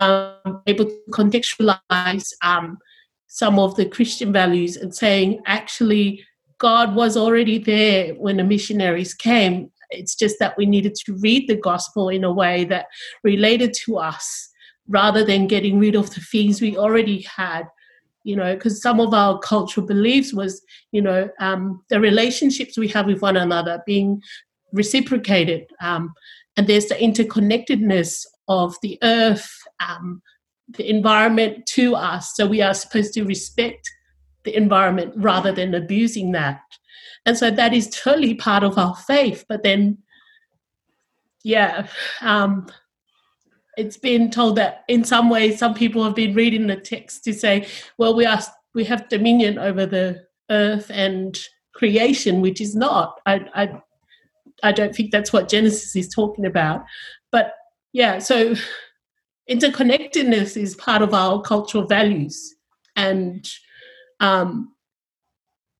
um, 0.00 0.62
able 0.66 0.86
to 0.86 1.00
contextualize 1.10 2.28
um, 2.42 2.78
some 3.26 3.58
of 3.58 3.76
the 3.76 3.86
Christian 3.86 4.32
values 4.32 4.76
and 4.76 4.94
saying 4.94 5.42
actually 5.46 6.24
God 6.58 6.94
was 6.94 7.16
already 7.16 7.58
there 7.58 8.14
when 8.14 8.38
the 8.38 8.44
missionaries 8.44 9.12
came. 9.12 9.70
It's 9.90 10.14
just 10.14 10.38
that 10.38 10.56
we 10.56 10.66
needed 10.66 10.94
to 11.04 11.18
read 11.18 11.48
the 11.48 11.56
gospel 11.56 12.08
in 12.08 12.24
a 12.24 12.32
way 12.32 12.64
that 12.64 12.86
related 13.22 13.74
to 13.84 13.98
us 13.98 14.48
rather 14.88 15.24
than 15.24 15.48
getting 15.48 15.78
rid 15.78 15.94
of 15.94 16.14
the 16.14 16.20
things 16.20 16.60
we 16.60 16.76
already 16.76 17.26
had 17.36 17.64
you 18.26 18.34
know, 18.34 18.54
because 18.54 18.82
some 18.82 18.98
of 18.98 19.14
our 19.14 19.38
cultural 19.38 19.86
beliefs 19.86 20.34
was, 20.34 20.60
you 20.90 21.00
know, 21.00 21.30
um, 21.38 21.80
the 21.90 22.00
relationships 22.00 22.76
we 22.76 22.88
have 22.88 23.06
with 23.06 23.22
one 23.22 23.36
another 23.36 23.80
being 23.86 24.20
reciprocated. 24.72 25.64
Um, 25.80 26.12
and 26.56 26.66
there's 26.66 26.86
the 26.86 26.96
interconnectedness 26.96 28.26
of 28.48 28.74
the 28.82 28.98
earth, 29.04 29.48
um, 29.78 30.22
the 30.70 30.90
environment 30.90 31.66
to 31.66 31.94
us. 31.94 32.32
So 32.34 32.48
we 32.48 32.60
are 32.62 32.74
supposed 32.74 33.14
to 33.14 33.22
respect 33.22 33.88
the 34.42 34.56
environment 34.56 35.12
rather 35.16 35.52
than 35.52 35.72
abusing 35.72 36.32
that. 36.32 36.60
And 37.26 37.38
so 37.38 37.48
that 37.52 37.72
is 37.72 37.88
totally 37.90 38.34
part 38.34 38.64
of 38.64 38.76
our 38.76 38.96
faith. 38.96 39.44
But 39.48 39.62
then, 39.62 39.98
yeah, 41.44 41.86
um, 42.22 42.66
it's 43.76 43.96
been 43.96 44.30
told 44.30 44.56
that 44.56 44.84
in 44.88 45.04
some 45.04 45.28
ways 45.28 45.58
some 45.58 45.74
people 45.74 46.02
have 46.02 46.14
been 46.14 46.34
reading 46.34 46.66
the 46.66 46.76
text 46.76 47.24
to 47.24 47.32
say 47.32 47.66
well 47.98 48.14
we 48.14 48.24
are 48.24 48.40
we 48.74 48.84
have 48.84 49.08
dominion 49.08 49.58
over 49.58 49.86
the 49.86 50.24
earth 50.50 50.90
and 50.90 51.38
creation 51.72 52.40
which 52.40 52.60
is 52.60 52.74
not. 52.74 53.20
I 53.26 53.40
i, 53.54 53.82
I 54.62 54.72
don't 54.72 54.94
think 54.94 55.10
that's 55.10 55.32
what 55.32 55.48
genesis 55.48 55.94
is 55.94 56.08
talking 56.08 56.46
about. 56.46 56.84
But 57.30 57.54
yeah 57.92 58.18
so 58.18 58.54
interconnectedness 59.50 60.56
is 60.56 60.74
part 60.74 61.02
of 61.02 61.14
our 61.14 61.40
cultural 61.42 61.86
values. 61.86 62.54
And 62.96 63.48
um 64.20 64.72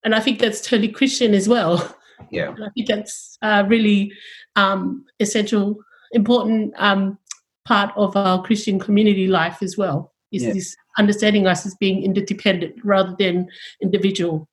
and 0.05 0.15
i 0.15 0.21
think 0.21 0.38
that's 0.38 0.61
totally 0.61 0.88
christian 0.88 1.35
as 1.35 1.49
well. 1.49 1.97
Yeah. 2.31 2.49
And 2.49 2.65
i 2.65 2.69
think 2.71 2.88
that's 2.88 3.38
uh, 3.43 3.65
really 3.69 4.12
um 4.57 5.05
essential 5.21 5.76
important 6.12 6.73
um 6.76 7.19
part 7.66 7.92
of 7.96 8.16
our 8.16 8.42
Christian 8.42 8.78
community 8.78 9.26
life 9.26 9.62
as 9.62 9.76
well. 9.76 10.12
Is 10.32 10.44
yeah. 10.44 10.52
this 10.54 10.76
understanding 10.99 11.46
us 11.46 11.66
as 11.66 11.75
being 11.76 12.02
interdependent 12.02 12.76
rather 12.85 13.14
than 13.18 13.49
individual? 13.82 14.49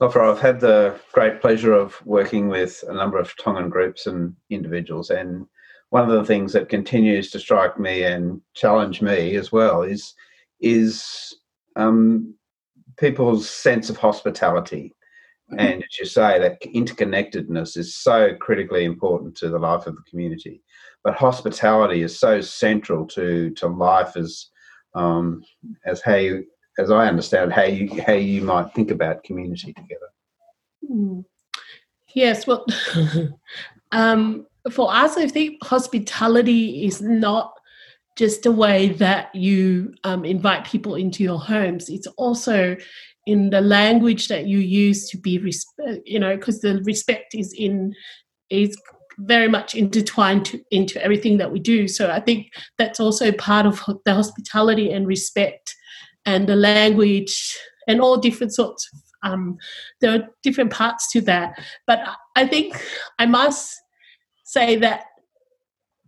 Lofa, 0.00 0.32
I've 0.32 0.40
had 0.40 0.60
the 0.60 0.98
great 1.12 1.40
pleasure 1.40 1.74
of 1.74 1.94
working 2.06 2.48
with 2.48 2.82
a 2.88 2.94
number 2.94 3.18
of 3.18 3.36
Tongan 3.36 3.68
groups 3.68 4.06
and 4.06 4.34
individuals, 4.48 5.10
and 5.10 5.46
one 5.90 6.08
of 6.08 6.10
the 6.10 6.24
things 6.24 6.52
that 6.54 6.68
continues 6.68 7.30
to 7.30 7.38
strike 7.38 7.78
me 7.78 8.04
and 8.04 8.40
challenge 8.54 9.02
me 9.02 9.36
as 9.36 9.52
well 9.52 9.82
is 9.82 10.14
is 10.60 11.36
um, 11.76 12.34
people's 12.98 13.48
sense 13.48 13.90
of 13.90 13.96
hospitality. 13.96 14.94
Mm-hmm. 15.50 15.60
And 15.60 15.82
as 15.82 15.98
you 15.98 16.06
say, 16.06 16.38
that 16.38 16.60
interconnectedness 16.62 17.76
is 17.76 17.94
so 17.94 18.34
critically 18.36 18.84
important 18.84 19.36
to 19.38 19.48
the 19.48 19.58
life 19.58 19.86
of 19.86 19.96
the 19.96 20.02
community 20.08 20.62
but 21.04 21.14
hospitality 21.14 22.02
is 22.02 22.18
so 22.18 22.40
central 22.40 23.06
to 23.08 23.50
to 23.50 23.66
life 23.66 24.16
as 24.16 24.46
um, 24.94 25.42
as 25.86 26.02
how 26.02 26.16
you, 26.16 26.44
as 26.78 26.90
I 26.90 27.06
understand 27.06 27.52
how 27.52 27.64
you 27.64 28.02
how 28.02 28.14
you 28.14 28.42
might 28.42 28.74
think 28.74 28.90
about 28.90 29.24
community 29.24 29.72
together. 29.72 30.08
Mm. 30.90 31.24
Yes, 32.14 32.46
well, 32.46 32.66
um, 33.92 34.46
for 34.72 34.92
us, 34.92 35.16
I 35.16 35.28
think 35.28 35.62
hospitality 35.64 36.84
is 36.84 37.00
not 37.00 37.52
just 38.16 38.44
a 38.46 38.52
way 38.52 38.88
that 38.88 39.34
you 39.34 39.94
um, 40.04 40.24
invite 40.24 40.66
people 40.66 40.96
into 40.96 41.22
your 41.22 41.38
homes. 41.38 41.88
It's 41.88 42.08
also 42.18 42.76
in 43.26 43.50
the 43.50 43.60
language 43.60 44.28
that 44.28 44.46
you 44.46 44.58
use 44.58 45.08
to 45.10 45.18
be, 45.18 45.40
you 46.04 46.18
know, 46.18 46.36
because 46.36 46.60
the 46.60 46.82
respect 46.84 47.34
is 47.34 47.54
in 47.56 47.94
is 48.50 48.76
very 49.24 49.48
much 49.48 49.74
intertwined 49.74 50.44
to, 50.46 50.60
into 50.70 51.02
everything 51.02 51.38
that 51.38 51.52
we 51.52 51.58
do. 51.58 51.88
So 51.88 52.10
I 52.10 52.20
think 52.20 52.52
that's 52.78 53.00
also 53.00 53.32
part 53.32 53.66
of 53.66 53.82
the 54.04 54.14
hospitality 54.14 54.92
and 54.92 55.06
respect 55.06 55.74
and 56.26 56.46
the 56.48 56.56
language 56.56 57.56
and 57.88 58.00
all 58.00 58.16
different 58.16 58.54
sorts 58.54 58.88
of 58.92 59.00
um, 59.22 59.58
there 60.00 60.12
are 60.14 60.28
different 60.42 60.70
parts 60.70 61.10
to 61.12 61.20
that. 61.22 61.52
But 61.86 62.00
I 62.36 62.46
think 62.46 62.82
I 63.18 63.26
must 63.26 63.78
say 64.44 64.76
that 64.76 65.04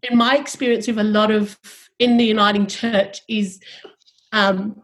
in 0.02 0.16
my 0.16 0.36
experience 0.36 0.86
with 0.86 0.98
a 0.98 1.04
lot 1.04 1.30
of 1.30 1.58
in 1.98 2.16
the 2.16 2.24
Uniting 2.24 2.66
Church 2.66 3.20
is 3.28 3.60
um, 4.32 4.82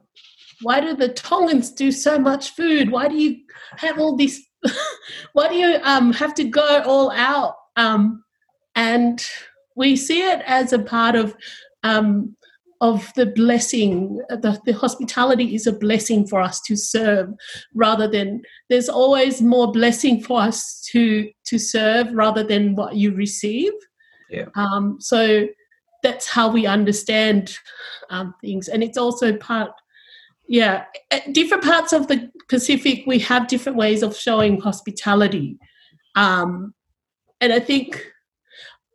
why 0.62 0.80
do 0.80 0.94
the 0.94 1.08
Tongans 1.08 1.70
do 1.72 1.90
so 1.90 2.18
much 2.18 2.50
food? 2.50 2.90
Why 2.90 3.08
do 3.08 3.16
you 3.16 3.38
have 3.76 3.98
all 3.98 4.16
this? 4.16 4.44
why 5.32 5.48
do 5.48 5.54
you 5.54 5.78
um, 5.82 6.12
have 6.12 6.34
to 6.34 6.44
go 6.44 6.82
all 6.84 7.10
out 7.12 7.54
um, 7.78 8.22
and 8.74 9.24
we 9.76 9.96
see 9.96 10.20
it 10.20 10.42
as 10.44 10.72
a 10.72 10.78
part 10.78 11.14
of 11.14 11.34
um, 11.84 12.36
of 12.80 13.12
the 13.14 13.26
blessing. 13.26 14.20
The, 14.28 14.60
the 14.66 14.72
hospitality 14.72 15.54
is 15.54 15.66
a 15.66 15.72
blessing 15.72 16.26
for 16.26 16.40
us 16.40 16.60
to 16.62 16.76
serve, 16.76 17.32
rather 17.74 18.06
than 18.06 18.42
there's 18.68 18.88
always 18.88 19.40
more 19.40 19.72
blessing 19.72 20.20
for 20.22 20.40
us 20.40 20.82
to 20.92 21.30
to 21.46 21.58
serve 21.58 22.12
rather 22.12 22.42
than 22.42 22.74
what 22.74 22.96
you 22.96 23.14
receive. 23.14 23.72
Yeah. 24.28 24.46
Um, 24.56 24.98
so 25.00 25.46
that's 26.02 26.28
how 26.28 26.50
we 26.50 26.66
understand 26.66 27.56
um, 28.10 28.34
things, 28.42 28.68
and 28.68 28.82
it's 28.82 28.98
also 28.98 29.36
part. 29.36 29.70
Yeah, 30.50 30.86
at 31.10 31.34
different 31.34 31.62
parts 31.62 31.92
of 31.92 32.08
the 32.08 32.30
Pacific, 32.48 33.04
we 33.06 33.18
have 33.18 33.48
different 33.48 33.76
ways 33.76 34.02
of 34.02 34.16
showing 34.16 34.58
hospitality. 34.58 35.58
Um, 36.16 36.72
and 37.40 37.52
I 37.52 37.60
think 37.60 38.04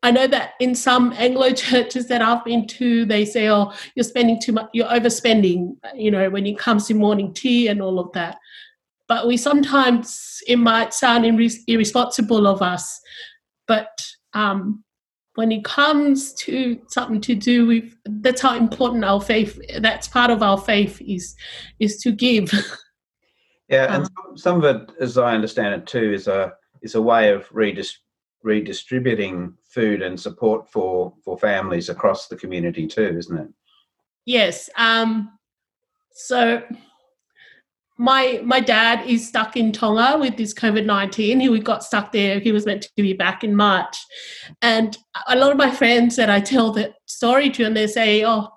I 0.03 0.11
know 0.11 0.27
that 0.27 0.51
in 0.59 0.75
some 0.75 1.13
Anglo 1.13 1.51
churches 1.53 2.07
that 2.07 2.21
I've 2.21 2.43
been 2.43 2.67
to, 2.67 3.05
they 3.05 3.25
say, 3.25 3.49
"Oh, 3.49 3.73
you're 3.95 4.03
spending 4.03 4.39
too 4.39 4.51
much. 4.51 4.69
You're 4.73 4.87
overspending." 4.87 5.77
You 5.95 6.11
know, 6.11 6.29
when 6.29 6.45
it 6.45 6.57
comes 6.57 6.87
to 6.87 6.93
morning 6.93 7.33
tea 7.33 7.67
and 7.67 7.81
all 7.81 7.99
of 7.99 8.11
that. 8.13 8.37
But 9.07 9.27
we 9.27 9.37
sometimes 9.37 10.41
it 10.47 10.57
might 10.57 10.93
sound 10.93 11.25
irresponsible 11.67 12.47
of 12.47 12.61
us, 12.61 12.99
but 13.67 13.89
um, 14.33 14.83
when 15.35 15.51
it 15.51 15.63
comes 15.63 16.33
to 16.33 16.79
something 16.87 17.21
to 17.21 17.35
do 17.35 17.65
with 17.65 17.95
that's 18.05 18.41
how 18.41 18.55
important 18.55 19.03
our 19.03 19.21
faith. 19.21 19.59
That's 19.79 20.07
part 20.07 20.31
of 20.31 20.43
our 20.43 20.57
faith 20.57 21.01
is 21.01 21.35
is 21.79 21.97
to 22.01 22.11
give. 22.11 22.51
Yeah, 23.69 23.95
and 23.95 24.03
um, 24.03 24.37
some 24.37 24.61
of 24.61 24.65
it, 24.65 24.91
as 24.99 25.17
I 25.17 25.33
understand 25.33 25.73
it 25.73 25.87
too, 25.87 26.13
is 26.13 26.27
a 26.27 26.53
is 26.81 26.95
a 26.95 27.01
way 27.01 27.29
of 27.29 27.49
redis- 27.49 27.97
redistributing 28.43 29.53
food 29.63 30.01
and 30.01 30.19
support 30.19 30.69
for 30.69 31.13
for 31.23 31.37
families 31.37 31.89
across 31.89 32.27
the 32.27 32.35
community 32.35 32.85
too, 32.87 33.15
isn't 33.17 33.37
it? 33.37 33.47
Yes. 34.25 34.69
Um, 34.77 35.37
so 36.11 36.61
my 37.97 38.41
my 38.43 38.59
dad 38.59 39.07
is 39.07 39.27
stuck 39.27 39.55
in 39.55 39.71
Tonga 39.71 40.17
with 40.19 40.37
this 40.37 40.53
COVID 40.53 40.85
nineteen. 40.85 41.39
He 41.39 41.59
got 41.59 41.83
stuck 41.83 42.11
there. 42.11 42.39
He 42.39 42.51
was 42.51 42.65
meant 42.65 42.83
to 42.83 42.91
be 42.95 43.13
back 43.13 43.43
in 43.43 43.55
March, 43.55 43.97
and 44.61 44.97
a 45.27 45.35
lot 45.35 45.51
of 45.51 45.57
my 45.57 45.71
friends 45.71 46.15
that 46.15 46.29
I 46.29 46.39
tell 46.39 46.71
the 46.71 46.93
story 47.05 47.49
to, 47.51 47.63
and 47.63 47.75
they 47.75 47.87
say, 47.87 48.25
"Oh, 48.25 48.49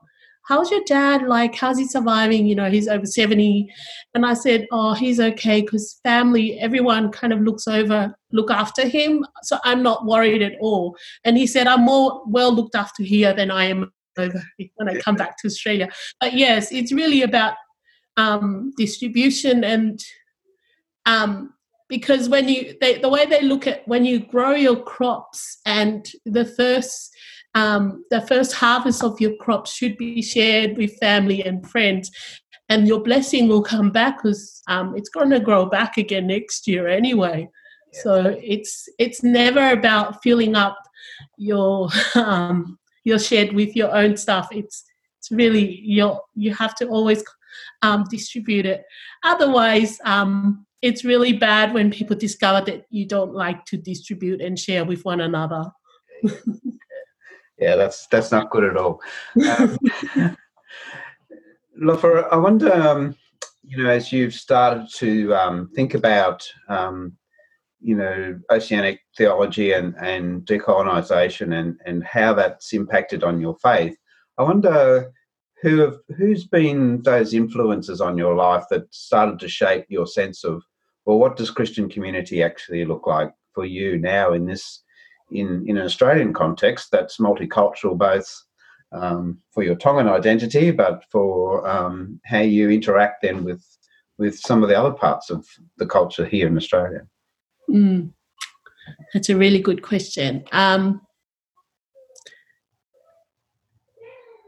how's 0.47 0.71
your 0.71 0.83
dad? 0.87 1.23
Like 1.23 1.55
how's 1.55 1.79
he 1.79 1.87
surviving? 1.87 2.47
You 2.47 2.55
know 2.55 2.71
he's 2.71 2.89
over 2.89 3.07
70 3.07 3.69
and 4.15 4.25
i 4.25 4.35
said 4.35 4.67
oh 4.73 4.95
he's 4.95 5.21
okay 5.21 5.61
because 5.61 6.01
family 6.03 6.59
everyone 6.59 7.11
kind 7.13 7.33
of 7.33 7.41
looks 7.41 7.69
over 7.69 8.15
look 8.33 8.51
after 8.51 8.87
him 8.89 9.25
so 9.43 9.59
i'm 9.65 9.83
not 9.83 10.07
worried 10.07 10.43
at 10.43 10.55
all. 10.61 10.97
And 11.25 11.37
he 11.37 11.47
said 11.47 11.67
i'm 11.67 11.85
more 11.85 12.23
well 12.27 12.53
looked 12.53 12.75
after 12.75 13.03
here 13.03 13.35
than 13.35 13.51
i 13.51 13.65
am 13.65 13.93
over 14.19 14.43
when 14.77 14.89
i 14.89 14.99
come 15.01 15.17
back 15.17 15.37
to 15.39 15.47
australia. 15.47 15.89
But 16.21 16.35
yes 16.35 16.73
it's 16.73 16.93
really 16.93 17.23
about 17.23 17.55
um, 18.17 18.73
distribution 18.79 19.63
and 19.63 20.03
um, 21.05 21.53
because 21.89 22.29
when 22.29 22.49
you 22.49 22.75
they, 22.81 22.99
the 22.99 23.09
way 23.09 23.27
they 23.27 23.43
look 23.43 23.67
at 23.67 23.87
when 23.87 24.05
you 24.05 24.21
grow 24.21 24.53
your 24.53 24.83
crops 24.83 25.59
and 25.67 26.11
the 26.25 26.45
first 26.45 27.15
um, 27.57 28.05
the 28.11 28.21
first 28.21 28.53
harvest 28.53 29.03
of 29.03 29.19
your 29.19 29.35
crops 29.37 29.73
should 29.73 29.97
be 29.97 30.21
shared 30.21 30.77
with 30.77 30.99
family 30.99 31.43
and 31.43 31.69
friends 31.69 32.11
and 32.69 32.87
your 32.87 33.01
blessing 33.03 33.49
will 33.49 33.63
come 33.63 33.91
back 33.91 34.23
because 34.23 34.63
um, 34.69 34.95
it's 34.95 35.09
going 35.09 35.31
to 35.31 35.41
grow 35.41 35.65
back 35.65 35.97
again 35.97 36.27
next 36.27 36.69
year 36.69 36.87
anyway. 36.87 37.49
Yeah. 37.93 38.01
so 38.03 38.37
it's 38.43 38.89
it's 38.99 39.23
never 39.23 39.71
about 39.71 40.23
filling 40.23 40.55
up 40.55 40.77
your 41.39 41.89
um, 42.15 42.79
your 43.05 43.19
shed 43.19 43.55
with 43.55 43.75
your 43.75 43.95
own 43.95 44.17
stuff. 44.17 44.49
It's 44.53 44.85
it's 45.19 45.31
really 45.31 45.81
you 45.81 46.19
you 46.35 46.55
have 46.55 46.75
to 46.77 46.89
always 46.89 47.25
um, 47.81 48.05
distribute 48.11 48.67
it. 48.67 48.85
Otherwise 49.25 49.99
um, 50.05 50.67
it's 50.83 51.05
really 51.05 51.33
bad 51.33 51.73
when 51.73 51.91
people 51.91 52.17
discover 52.17 52.65
that 52.67 52.85
you 52.91 53.07
don't 53.07 53.33
like 53.33 53.65
to 53.67 53.79
distribute 53.79 54.43
and 54.43 54.59
share 54.59 54.85
with 54.85 55.05
one 55.07 55.23
another 55.23 55.65
yeah, 57.59 57.77
that's 57.77 58.07
that's 58.09 58.31
not 58.31 58.51
good 58.51 58.65
at 58.65 58.77
all. 58.77 59.01
Um, 59.37 59.79
Lofa, 61.83 62.29
I 62.33 62.37
wonder, 62.37 62.73
um, 62.73 63.15
you 63.63 63.83
know, 63.83 63.91
as 63.91 64.13
you've 64.13 64.35
started 64.35 64.89
to 64.97 65.35
um, 65.35 65.71
think 65.75 65.95
about, 65.95 66.47
um, 66.69 67.13
you 67.81 67.95
know, 67.97 68.39
oceanic 68.51 69.01
theology 69.17 69.73
and, 69.73 69.95
and 70.01 70.43
decolonization 70.47 71.55
and, 71.59 71.79
and 71.85 72.03
how 72.05 72.33
that's 72.33 72.73
impacted 72.73 73.23
on 73.25 73.41
your 73.41 73.57
faith, 73.57 73.97
I 74.39 74.43
wonder 74.45 75.13
who 75.63 75.81
have, 75.81 75.97
who's 76.17 76.45
been 76.45 77.03
those 77.03 77.35
influences 77.35 78.01
on 78.01 78.17
your 78.17 78.35
life 78.35 78.65
that 78.71 78.93
started 78.95 79.39
to 79.41 79.49
shape 79.49 79.85
your 79.89 80.07
sense 80.07 80.45
of, 80.45 80.63
well, 81.05 81.19
what 81.19 81.37
does 81.37 81.51
Christian 81.51 81.89
community 81.89 82.43
actually 82.43 82.85
look 82.85 83.07
like 83.07 83.33
for 83.55 83.67
you 83.67 83.99
now 83.99 84.33
in 84.33 84.47
this 84.47 84.83
in, 85.31 85.65
in 85.69 85.77
an 85.77 85.85
Australian 85.85 86.33
context 86.33 86.91
that's 86.91 87.19
multicultural, 87.19 87.97
both 87.97 88.45
um, 88.93 89.39
for 89.51 89.63
your 89.63 89.75
Tongan 89.75 90.09
identity, 90.09 90.71
but 90.71 91.05
for 91.11 91.67
um, 91.69 92.21
how 92.25 92.41
you 92.41 92.71
interact 92.71 93.23
then 93.23 93.45
with 93.45 93.65
with 94.19 94.39
some 94.39 94.63
of 94.63 94.71
the 94.71 94.79
other 94.79 94.93
parts 94.93 95.29
of 95.29 95.47
the 95.77 95.87
culture 95.87 96.25
here 96.25 96.47
in 96.47 96.57
Australia. 96.57 97.07
Mm, 97.69 98.13
that's 99.13 99.29
a 99.29 99.37
really 99.37 99.61
good 99.61 99.83
question. 99.83 100.43
Um, 100.53 101.03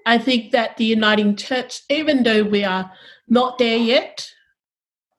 I 0.06 0.16
think 0.16 0.52
that 0.52 0.78
the 0.78 0.86
Uniting 0.86 1.36
Church, 1.36 1.82
even 1.90 2.22
though 2.22 2.44
we 2.44 2.64
are 2.64 2.90
not 3.28 3.58
there 3.58 3.76
yet, 3.76 4.26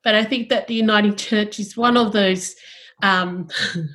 but 0.04 0.16
I 0.16 0.24
think 0.24 0.50
that 0.50 0.68
the 0.68 0.74
Uniting 0.74 1.16
Church 1.16 1.60
is 1.60 1.78
one 1.78 1.96
of 1.96 2.12
those 2.12 2.56
um, 3.04 3.48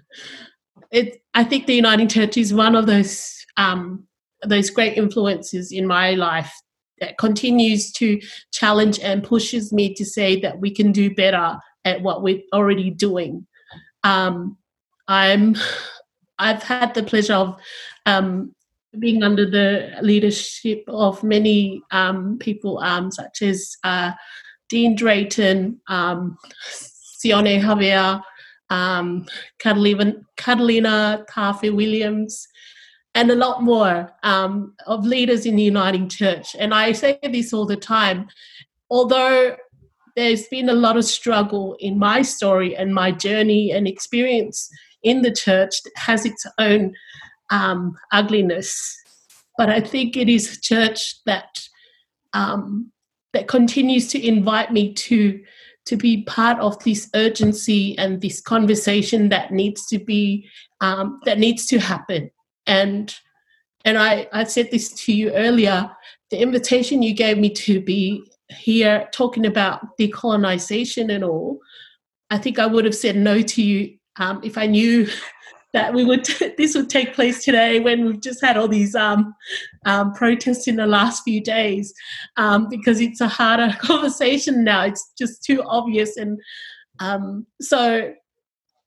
it, 0.94 1.22
I 1.34 1.42
think 1.42 1.66
the 1.66 1.74
Uniting 1.74 2.08
Church 2.08 2.36
is 2.36 2.54
one 2.54 2.76
of 2.76 2.86
those 2.86 3.44
um, 3.56 4.06
those 4.44 4.70
great 4.70 4.96
influences 4.96 5.72
in 5.72 5.86
my 5.86 6.12
life 6.12 6.52
that 7.00 7.18
continues 7.18 7.90
to 7.92 8.20
challenge 8.52 9.00
and 9.00 9.24
pushes 9.24 9.72
me 9.72 9.92
to 9.94 10.04
say 10.04 10.40
that 10.40 10.60
we 10.60 10.70
can 10.70 10.92
do 10.92 11.12
better 11.12 11.58
at 11.84 12.00
what 12.02 12.22
we're 12.22 12.42
already 12.52 12.90
doing. 12.90 13.44
Um, 14.04 14.56
I'm 15.08 15.56
I've 16.38 16.62
had 16.62 16.94
the 16.94 17.02
pleasure 17.02 17.34
of 17.34 17.58
um, 18.06 18.54
being 18.96 19.24
under 19.24 19.50
the 19.50 19.96
leadership 20.00 20.84
of 20.86 21.24
many 21.24 21.82
um, 21.90 22.38
people, 22.38 22.78
um, 22.78 23.10
such 23.10 23.42
as 23.42 23.76
uh, 23.82 24.12
Dean 24.68 24.94
Drayton, 24.94 25.80
um, 25.88 26.38
Sione 26.70 27.60
Javier, 27.60 28.22
um, 28.70 29.26
Catalina, 29.58 30.14
Catalina 30.36 31.24
Williams, 31.62 32.46
and 33.14 33.30
a 33.30 33.36
lot 33.36 33.62
more 33.62 34.10
um, 34.22 34.74
of 34.86 35.06
leaders 35.06 35.46
in 35.46 35.56
the 35.56 35.62
Uniting 35.62 36.08
Church. 36.08 36.56
And 36.58 36.74
I 36.74 36.92
say 36.92 37.18
this 37.22 37.52
all 37.52 37.66
the 37.66 37.76
time, 37.76 38.28
although 38.90 39.56
there's 40.16 40.46
been 40.48 40.68
a 40.68 40.74
lot 40.74 40.96
of 40.96 41.04
struggle 41.04 41.76
in 41.80 41.98
my 41.98 42.22
story 42.22 42.76
and 42.76 42.94
my 42.94 43.10
journey 43.10 43.72
and 43.72 43.86
experience 43.86 44.68
in 45.02 45.22
the 45.22 45.32
church 45.32 45.74
has 45.96 46.24
its 46.24 46.46
own 46.58 46.94
um, 47.50 47.96
ugliness. 48.12 48.96
But 49.56 49.68
I 49.70 49.80
think 49.80 50.16
it 50.16 50.28
is 50.28 50.56
a 50.56 50.60
church 50.60 51.22
that 51.26 51.68
um, 52.32 52.90
that 53.32 53.48
continues 53.48 54.08
to 54.08 54.26
invite 54.26 54.72
me 54.72 54.92
to 54.94 55.40
to 55.86 55.96
be 55.96 56.22
part 56.22 56.58
of 56.60 56.82
this 56.84 57.10
urgency 57.14 57.96
and 57.98 58.20
this 58.20 58.40
conversation 58.40 59.28
that 59.28 59.52
needs 59.52 59.86
to 59.86 59.98
be 59.98 60.48
um, 60.80 61.20
that 61.24 61.38
needs 61.38 61.66
to 61.66 61.78
happen. 61.78 62.30
And 62.66 63.14
and 63.84 63.98
I, 63.98 64.28
I 64.32 64.44
said 64.44 64.70
this 64.70 64.92
to 65.04 65.12
you 65.12 65.30
earlier 65.32 65.90
the 66.30 66.40
invitation 66.40 67.02
you 67.02 67.14
gave 67.14 67.38
me 67.38 67.50
to 67.50 67.80
be 67.80 68.24
here 68.48 69.08
talking 69.12 69.46
about 69.46 69.96
decolonization 69.98 71.14
and 71.14 71.22
all 71.22 71.60
i 72.30 72.38
think 72.38 72.58
i 72.58 72.66
would 72.66 72.84
have 72.84 72.94
said 72.94 73.16
no 73.16 73.40
to 73.40 73.62
you 73.62 73.96
um, 74.16 74.40
if 74.42 74.58
i 74.58 74.66
knew 74.66 75.06
that 75.74 75.92
we 75.92 76.04
would 76.04 76.24
this 76.56 76.74
would 76.74 76.88
take 76.88 77.12
place 77.12 77.44
today 77.44 77.80
when 77.80 78.06
we've 78.06 78.20
just 78.20 78.42
had 78.42 78.56
all 78.56 78.68
these 78.68 78.94
um, 78.94 79.34
um, 79.84 80.14
protests 80.14 80.66
in 80.66 80.76
the 80.76 80.86
last 80.86 81.22
few 81.24 81.42
days 81.42 81.92
um, 82.38 82.68
because 82.70 83.00
it's 83.00 83.20
a 83.20 83.28
harder 83.28 83.76
conversation 83.80 84.64
now. 84.64 84.84
It's 84.84 85.12
just 85.18 85.44
too 85.44 85.62
obvious, 85.66 86.16
and 86.16 86.40
um, 87.00 87.46
so 87.60 88.14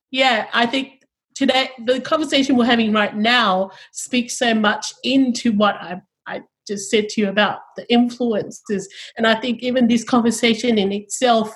yeah, 0.09 0.47
I 0.53 0.65
think 0.65 1.03
today 1.35 1.69
the 1.85 2.01
conversation 2.01 2.55
we're 2.55 2.65
having 2.65 2.93
right 2.93 3.15
now 3.15 3.69
speaks 3.91 4.39
so 4.39 4.55
much 4.55 4.91
into 5.03 5.51
what 5.51 5.75
I, 5.75 6.01
I 6.25 6.41
just 6.65 6.89
said 6.89 7.09
to 7.09 7.21
you 7.21 7.29
about 7.29 7.59
the 7.75 7.91
influences, 7.91 8.87
and 9.17 9.27
I 9.27 9.35
think 9.35 9.61
even 9.61 9.87
this 9.87 10.03
conversation 10.03 10.79
in 10.79 10.91
itself. 10.91 11.53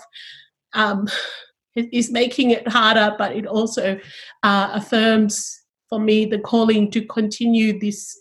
Is 1.73 2.11
making 2.11 2.51
it 2.51 2.67
harder, 2.67 3.15
but 3.17 3.33
it 3.33 3.45
also 3.45 3.97
uh, 4.43 4.69
affirms 4.73 5.57
for 5.87 6.01
me 6.01 6.25
the 6.25 6.37
calling 6.39 6.91
to 6.91 7.05
continue 7.05 7.79
this 7.79 8.13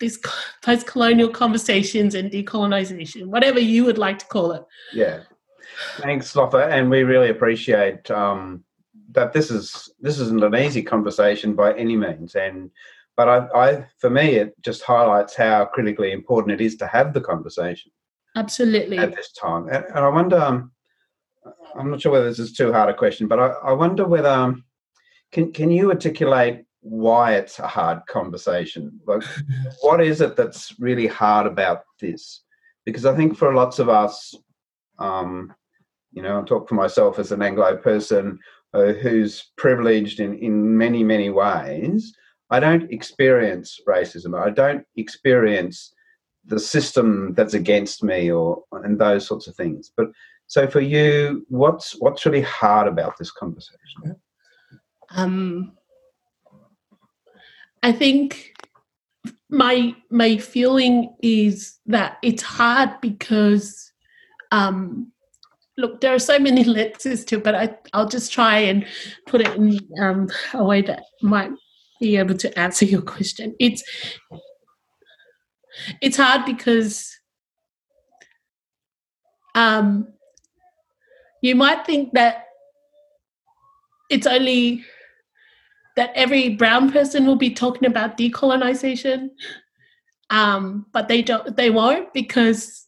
this 0.00 0.18
post-colonial 0.62 1.28
conversations 1.28 2.14
and 2.14 2.30
decolonization, 2.30 3.26
whatever 3.26 3.60
you 3.60 3.84
would 3.84 3.98
like 3.98 4.18
to 4.18 4.26
call 4.26 4.52
it. 4.52 4.62
Yeah, 4.94 5.24
thanks, 5.98 6.32
Lofa, 6.32 6.70
and 6.70 6.88
we 6.88 7.02
really 7.02 7.28
appreciate 7.28 8.10
um, 8.10 8.64
that. 9.12 9.34
This 9.34 9.50
is 9.50 9.92
this 10.00 10.18
isn't 10.18 10.42
an 10.42 10.56
easy 10.56 10.82
conversation 10.82 11.54
by 11.54 11.76
any 11.76 11.96
means, 11.96 12.34
and 12.34 12.70
but 13.14 13.28
I, 13.28 13.46
I, 13.54 13.86
for 13.98 14.08
me, 14.08 14.36
it 14.36 14.54
just 14.62 14.84
highlights 14.84 15.36
how 15.36 15.66
critically 15.66 16.12
important 16.12 16.58
it 16.58 16.64
is 16.64 16.76
to 16.76 16.86
have 16.86 17.12
the 17.12 17.20
conversation. 17.20 17.92
Absolutely. 18.36 18.96
At 18.96 19.14
this 19.14 19.32
time, 19.32 19.68
and, 19.68 19.84
and 19.84 19.98
I 19.98 20.08
wonder. 20.08 20.38
Um, 20.38 20.72
I'm 21.78 21.90
not 21.90 22.00
sure 22.00 22.12
whether 22.12 22.28
this 22.28 22.38
is 22.38 22.52
too 22.52 22.72
hard 22.72 22.90
a 22.90 22.94
question, 22.94 23.28
but 23.28 23.38
I, 23.38 23.46
I 23.46 23.72
wonder 23.72 24.06
whether 24.06 24.28
um, 24.28 24.64
can 25.32 25.52
can 25.52 25.70
you 25.70 25.90
articulate 25.90 26.64
why 26.80 27.34
it's 27.34 27.58
a 27.58 27.66
hard 27.66 28.00
conversation? 28.08 29.00
Like, 29.06 29.22
what 29.82 30.00
is 30.00 30.20
it 30.20 30.36
that's 30.36 30.78
really 30.78 31.06
hard 31.06 31.46
about 31.46 31.82
this? 32.00 32.42
Because 32.84 33.04
I 33.04 33.16
think 33.16 33.36
for 33.36 33.54
lots 33.54 33.78
of 33.78 33.88
us, 33.88 34.34
um, 34.98 35.52
you 36.12 36.22
know, 36.22 36.40
I 36.40 36.44
talk 36.44 36.68
for 36.68 36.76
myself 36.76 37.18
as 37.18 37.32
an 37.32 37.42
Anglo 37.42 37.76
person 37.76 38.38
uh, 38.72 38.92
who's 38.92 39.52
privileged 39.56 40.20
in 40.20 40.38
in 40.38 40.76
many 40.76 41.02
many 41.02 41.30
ways. 41.30 42.14
I 42.50 42.60
don't 42.60 42.90
experience 42.92 43.80
racism. 43.88 44.40
I 44.40 44.50
don't 44.50 44.84
experience 44.96 45.92
the 46.44 46.60
system 46.60 47.34
that's 47.34 47.54
against 47.54 48.04
me 48.04 48.30
or 48.30 48.62
and 48.72 48.98
those 48.98 49.26
sorts 49.26 49.48
of 49.48 49.56
things. 49.56 49.90
But 49.96 50.08
so 50.46 50.68
for 50.68 50.80
you, 50.80 51.44
what's 51.48 51.92
what's 52.00 52.24
really 52.24 52.42
hard 52.42 52.86
about 52.86 53.18
this 53.18 53.30
conversation? 53.30 54.16
Um, 55.10 55.72
I 57.82 57.92
think 57.92 58.54
my 59.48 59.94
my 60.10 60.36
feeling 60.38 61.14
is 61.22 61.78
that 61.86 62.18
it's 62.22 62.42
hard 62.42 63.00
because 63.00 63.92
um, 64.52 65.12
look, 65.76 66.00
there 66.00 66.14
are 66.14 66.18
so 66.18 66.38
many 66.38 66.64
lenses 66.76 67.24
to, 67.26 67.38
but 67.38 67.54
I 67.54 67.76
I'll 67.92 68.08
just 68.08 68.32
try 68.32 68.58
and 68.58 68.86
put 69.26 69.40
it 69.40 69.54
in 69.56 69.78
um, 70.00 70.28
a 70.54 70.64
way 70.64 70.82
that 70.82 71.02
might 71.22 71.50
be 72.00 72.16
able 72.16 72.36
to 72.36 72.58
answer 72.58 72.84
your 72.84 73.02
question. 73.02 73.54
It's 73.58 73.82
it's 76.00 76.16
hard 76.16 76.44
because 76.46 77.18
um, 79.54 80.08
you 81.46 81.54
might 81.54 81.86
think 81.86 82.12
that 82.12 82.46
it's 84.10 84.26
only 84.26 84.84
that 85.96 86.10
every 86.14 86.50
brown 86.50 86.92
person 86.92 87.26
will 87.26 87.36
be 87.36 87.50
talking 87.50 87.86
about 87.86 88.18
decolonization 88.18 89.30
um, 90.30 90.86
but 90.92 91.08
they 91.08 91.22
don't 91.22 91.56
they 91.56 91.70
won't 91.70 92.12
because 92.12 92.84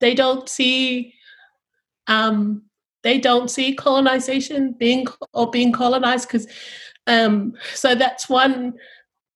they 0.00 0.14
don't 0.14 0.48
see 0.48 1.14
um, 2.08 2.62
they 3.02 3.18
don't 3.18 3.50
see 3.50 3.74
colonization 3.74 4.72
being 4.72 5.06
or 5.32 5.50
being 5.50 5.72
colonized 5.72 6.28
because 6.28 6.46
um, 7.06 7.54
so 7.74 7.94
that's 7.94 8.28
one 8.28 8.74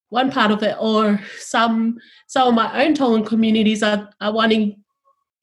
one 0.09 0.31
part 0.31 0.51
of 0.51 0.63
it. 0.63 0.75
Or 0.79 1.19
some 1.37 1.97
some 2.27 2.49
of 2.49 2.53
my 2.53 2.83
own 2.83 2.93
Tongan 2.93 3.25
communities 3.25 3.83
are, 3.83 4.09
are 4.21 4.33
wanting 4.33 4.83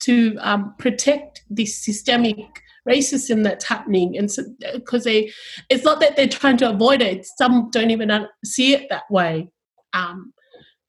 to 0.01 0.37
um, 0.41 0.75
protect 0.79 1.43
this 1.49 1.83
systemic 1.83 2.63
racism 2.89 3.43
that's 3.43 3.65
happening. 3.65 4.17
And 4.17 4.31
because 4.73 5.05
so, 5.05 5.11
they 5.11 5.33
it's 5.71 5.85
not 5.85 6.01
that 6.01 6.17
they're 6.17 6.29
trying 6.29 6.57
to 6.59 6.71
avoid 6.71 7.03
it. 7.03 7.27
Some 7.39 7.71
don't 7.71 7.91
even 7.91 8.27
see 8.45 8.75
it 8.75 8.89
that 8.91 9.11
way. 9.11 9.49
Um, 9.93 10.33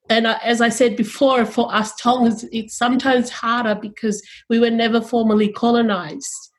and 0.10 0.28
uh, 0.28 0.38
as 0.44 0.62
I 0.62 0.70
said 0.70 0.96
before, 0.96 1.46
for 1.46 1.74
us 1.74 1.96
Tongans, 1.96 2.46
it's 2.52 2.78
sometimes 2.78 3.30
harder 3.30 3.76
because 3.76 4.22
we 4.50 4.60
were 4.60 4.70
never 4.70 5.02
formally 5.02 5.52
colonized. 5.52 6.52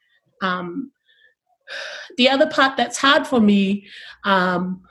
Um, 0.42 0.90
the 2.16 2.28
other 2.28 2.48
part 2.48 2.76
that's 2.76 2.98
hard 2.98 3.26
for 3.26 3.40
me 3.40 3.86
um, 4.24 4.82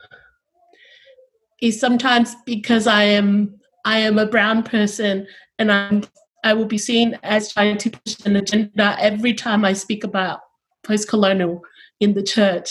is 1.61 1.79
sometimes 1.79 2.35
because 2.45 2.87
I 2.87 3.03
am 3.03 3.59
I 3.85 3.99
am 3.99 4.17
a 4.17 4.25
brown 4.25 4.63
person 4.63 5.27
and 5.59 5.71
I'm 5.71 6.03
I 6.45 6.53
will 6.53 6.65
be 6.65 6.77
seen 6.77 7.17
as 7.23 7.51
trying 7.51 7.77
to 7.79 7.89
push 7.89 8.15
an 8.23 8.35
agenda 8.35 8.95
every 8.99 9.33
time 9.33 9.65
I 9.65 9.73
speak 9.73 10.03
about 10.03 10.41
post 10.83 11.09
colonial 11.09 11.63
in 11.99 12.13
the 12.13 12.21
church. 12.21 12.69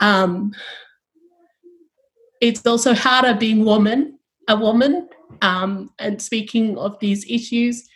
Um, 0.00 0.54
it's 2.40 2.66
also 2.66 2.94
harder 2.94 3.34
being 3.34 3.64
woman, 3.66 4.18
a 4.48 4.56
woman, 4.56 5.08
um, 5.42 5.90
and 5.98 6.20
speaking 6.20 6.78
of 6.78 6.98
these 6.98 7.28
issues. 7.28 7.86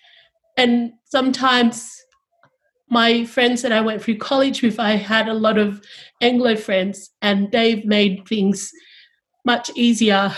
And 0.58 0.92
sometimes 1.06 1.90
my 2.90 3.24
friends 3.24 3.62
that 3.62 3.72
I 3.72 3.80
went 3.80 4.02
through 4.02 4.18
college 4.18 4.60
with, 4.62 4.78
I 4.78 4.96
had 4.96 5.28
a 5.28 5.34
lot 5.34 5.56
of 5.56 5.82
Anglo 6.20 6.56
friends, 6.56 7.10
and 7.22 7.50
they've 7.50 7.86
made 7.86 8.28
things 8.28 8.70
much 9.46 9.70
easier 9.74 10.34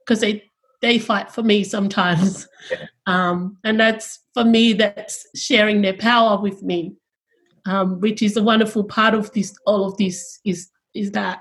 because 0.00 0.20
they 0.20 0.47
they 0.80 0.98
fight 0.98 1.30
for 1.30 1.42
me 1.42 1.64
sometimes. 1.64 2.46
Yeah. 2.70 2.86
Um, 3.06 3.56
and 3.64 3.80
that's 3.80 4.20
for 4.34 4.44
me, 4.44 4.74
that's 4.74 5.26
sharing 5.34 5.80
their 5.80 5.96
power 5.96 6.38
with 6.40 6.62
me, 6.62 6.94
um, 7.66 8.00
which 8.00 8.22
is 8.22 8.36
a 8.36 8.42
wonderful 8.42 8.84
part 8.84 9.14
of 9.14 9.32
this. 9.32 9.56
All 9.64 9.86
of 9.86 9.96
this 9.96 10.40
is 10.44 10.68
is 10.94 11.12
that 11.12 11.40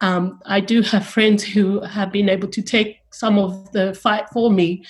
um, 0.00 0.40
I 0.46 0.60
do 0.60 0.82
have 0.82 1.06
friends 1.06 1.42
who 1.42 1.80
have 1.80 2.12
been 2.12 2.28
able 2.28 2.48
to 2.48 2.62
take 2.62 2.98
some 3.12 3.38
of 3.38 3.72
the 3.72 3.94
fight 3.94 4.28
for 4.32 4.50
me, 4.50 4.84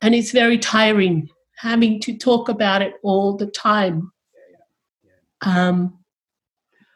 and 0.00 0.14
it's 0.14 0.32
very 0.32 0.58
tiring 0.58 1.28
having 1.60 2.00
to 2.00 2.16
talk 2.16 2.48
about 2.48 2.80
it 2.80 2.94
all 3.02 3.36
the 3.36 3.46
time. 3.46 4.10
Um, 5.42 5.98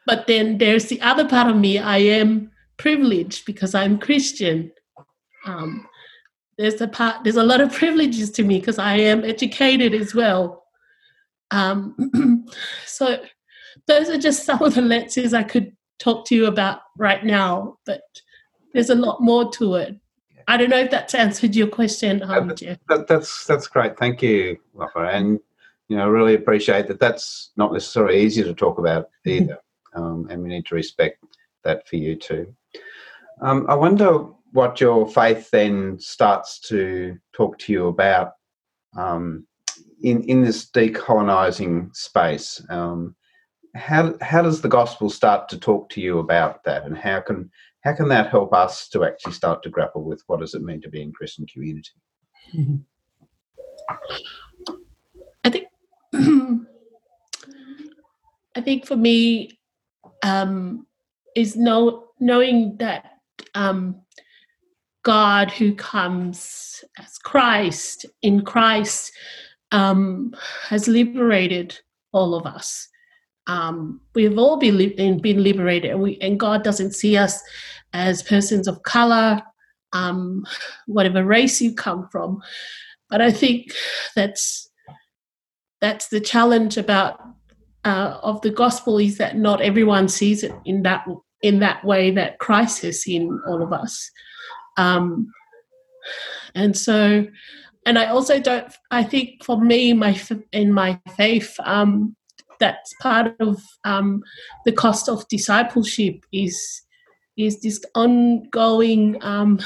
but 0.07 0.25
then 0.25 0.57
there's 0.57 0.85
the 0.85 1.01
other 1.01 1.27
part 1.27 1.49
of 1.49 1.55
me. 1.55 1.77
I 1.77 1.97
am 1.97 2.51
privileged 2.77 3.45
because 3.45 3.75
I'm 3.75 3.99
Christian. 3.99 4.71
Um, 5.45 5.87
there's 6.57 6.79
a 6.81 6.87
part 6.87 7.23
there's 7.23 7.35
a 7.35 7.43
lot 7.43 7.61
of 7.61 7.73
privileges 7.73 8.31
to 8.31 8.43
me 8.43 8.59
because 8.59 8.79
I 8.79 8.95
am 8.97 9.23
educated 9.23 9.93
as 9.93 10.15
well. 10.15 10.63
Um, 11.51 12.45
so 12.85 13.23
those 13.87 14.09
are 14.09 14.17
just 14.17 14.45
some 14.45 14.61
of 14.61 14.75
the 14.75 14.81
lenses 14.81 15.33
I 15.33 15.43
could 15.43 15.75
talk 15.99 16.25
to 16.27 16.35
you 16.35 16.47
about 16.47 16.79
right 16.97 17.23
now, 17.23 17.77
but 17.85 18.01
there's 18.73 18.89
a 18.89 18.95
lot 18.95 19.21
more 19.21 19.51
to 19.51 19.75
it. 19.75 19.95
I 20.47 20.57
don't 20.57 20.69
know 20.69 20.79
if 20.79 20.91
that's 20.91 21.15
answered 21.15 21.55
your 21.55 21.67
question, 21.67 22.21
um, 22.23 22.49
that, 22.49 22.57
Jeff. 22.57 22.77
That, 22.87 23.07
that's 23.07 23.45
that's 23.45 23.67
great. 23.67 23.97
Thank 23.97 24.21
you, 24.21 24.57
Rafa. 24.73 24.99
And 24.99 25.39
you 25.87 25.97
know, 25.97 26.09
really 26.09 26.35
appreciate 26.35 26.87
that. 26.87 26.99
That's 26.99 27.51
not 27.57 27.73
necessarily 27.73 28.21
easy 28.21 28.43
to 28.43 28.53
talk 28.53 28.77
about 28.77 29.09
either, 29.25 29.57
um, 29.95 30.27
and 30.29 30.43
we 30.43 30.49
need 30.49 30.65
to 30.67 30.75
respect 30.75 31.23
that 31.63 31.87
for 31.87 31.95
you 31.95 32.15
too. 32.15 32.53
Um, 33.41 33.65
I 33.67 33.75
wonder 33.75 34.27
what 34.55 34.79
your 34.79 35.05
faith 35.05 35.49
then 35.51 35.99
starts 35.99 36.61
to 36.61 37.17
talk 37.33 37.59
to 37.59 37.73
you 37.73 37.87
about 37.87 38.31
um, 38.97 39.45
in 40.01 40.23
in 40.23 40.43
this 40.43 40.71
decolonizing 40.71 41.93
space. 41.93 42.65
Um, 42.69 43.15
how 43.75 44.15
how 44.21 44.41
does 44.41 44.61
the 44.61 44.69
gospel 44.69 45.09
start 45.09 45.49
to 45.49 45.59
talk 45.59 45.89
to 45.89 45.99
you 45.99 46.19
about 46.19 46.63
that, 46.63 46.85
and 46.85 46.97
how 46.97 47.19
can 47.19 47.51
how 47.83 47.93
can 47.93 48.07
that 48.07 48.29
help 48.29 48.53
us 48.53 48.87
to 48.89 49.03
actually 49.03 49.33
start 49.33 49.61
to 49.63 49.69
grapple 49.69 50.05
with 50.05 50.23
what 50.27 50.39
does 50.39 50.53
it 50.53 50.63
mean 50.63 50.79
to 50.81 50.89
be 50.89 51.01
in 51.01 51.11
Christian 51.11 51.45
community? 51.47 51.91
I 55.43 55.49
think 55.49 55.67
I 58.55 58.61
think 58.61 58.85
for 58.85 58.95
me 58.95 59.59
um, 60.23 60.87
is 61.35 61.57
know 61.57 62.05
knowing 62.21 62.77
that 62.77 63.19
um, 63.53 64.01
God 65.05 65.51
who 65.51 65.73
comes 65.73 66.83
as 66.97 67.17
Christ 67.19 68.05
in 68.23 68.43
Christ 68.43 69.13
um, 69.71 70.35
has 70.67 70.87
liberated 70.87 71.79
all 72.11 72.33
of 72.35 72.45
us. 72.45 72.89
Um, 73.47 74.01
we've 74.15 74.37
all 74.37 74.57
been, 74.57 74.77
li- 74.77 75.19
been 75.21 75.43
liberated, 75.43 75.91
and, 75.91 76.01
we, 76.01 76.17
and, 76.19 76.39
God 76.39 76.63
doesn't 76.63 76.95
see 76.95 77.15
us 77.15 77.39
as 77.93 78.23
persons 78.23 78.67
of 78.67 78.81
color, 78.81 79.39
um, 79.93 80.43
whatever 80.87 81.23
race 81.23 81.61
you 81.61 81.75
come 81.75 82.09
from. 82.11 82.41
But 83.07 83.21
I 83.21 83.31
think 83.31 83.71
that's 84.15 84.67
that's 85.79 86.07
the 86.07 86.19
challenge 86.19 86.77
about 86.77 87.19
uh, 87.83 88.17
of 88.23 88.41
the 88.41 88.49
gospel 88.49 88.97
is 88.97 89.19
that 89.19 89.37
not 89.37 89.61
everyone 89.61 90.07
sees 90.07 90.41
it 90.41 90.53
in 90.65 90.81
that 90.81 91.05
in 91.43 91.59
that 91.59 91.85
way 91.85 92.09
that 92.09 92.39
Christ 92.39 92.81
has 92.81 93.03
seen 93.03 93.39
all 93.47 93.61
of 93.61 93.71
us. 93.71 94.09
Um, 94.77 95.31
and 96.53 96.77
so, 96.77 97.25
and 97.85 97.99
I 97.99 98.07
also 98.07 98.39
don't, 98.39 98.73
I 98.91 99.03
think 99.03 99.43
for 99.43 99.59
me, 99.59 99.93
my 99.93 100.19
in 100.51 100.73
my 100.73 100.99
faith, 101.15 101.55
um, 101.63 102.15
that's 102.59 102.93
part 103.01 103.35
of 103.39 103.61
um, 103.83 104.23
the 104.65 104.71
cost 104.71 105.09
of 105.09 105.27
discipleship 105.27 106.25
is 106.31 106.81
is 107.37 107.61
this 107.61 107.83
ongoing 107.95 109.21
um, 109.21 109.59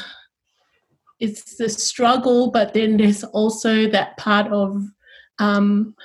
it's 1.20 1.58
the 1.58 1.70
struggle 1.70 2.50
but 2.52 2.74
then 2.74 2.98
there's 2.98 3.24
also 3.24 3.88
that 3.90 4.18
part 4.18 4.52
of 4.52 4.84
um, 5.40 5.96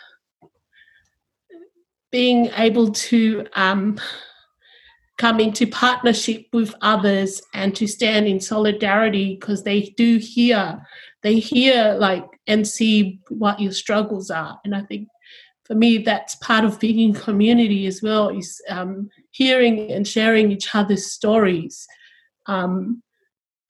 being 2.10 2.50
able 2.56 2.92
to 2.92 3.46
um, 3.54 3.98
come 5.16 5.38
into 5.40 5.66
partnership 5.66 6.46
with 6.52 6.74
others 6.80 7.40
and 7.54 7.74
to 7.76 7.86
stand 7.86 8.26
in 8.26 8.40
solidarity 8.40 9.36
because 9.36 9.62
they 9.62 9.94
do 9.96 10.18
hear 10.18 10.84
they 11.22 11.38
hear 11.38 11.96
like 11.98 12.24
and 12.46 12.66
see 12.66 13.20
what 13.28 13.60
your 13.60 13.72
struggles 13.72 14.30
are 14.30 14.58
and 14.64 14.74
i 14.74 14.82
think 14.82 15.08
for 15.64 15.74
me 15.74 15.98
that's 15.98 16.34
part 16.36 16.64
of 16.64 16.78
being 16.78 16.98
in 16.98 17.14
community 17.14 17.86
as 17.86 18.02
well 18.02 18.28
is 18.28 18.60
um, 18.68 19.08
hearing 19.30 19.90
and 19.90 20.06
sharing 20.06 20.52
each 20.52 20.74
other's 20.74 21.10
stories. 21.10 21.86
Um, 22.46 23.02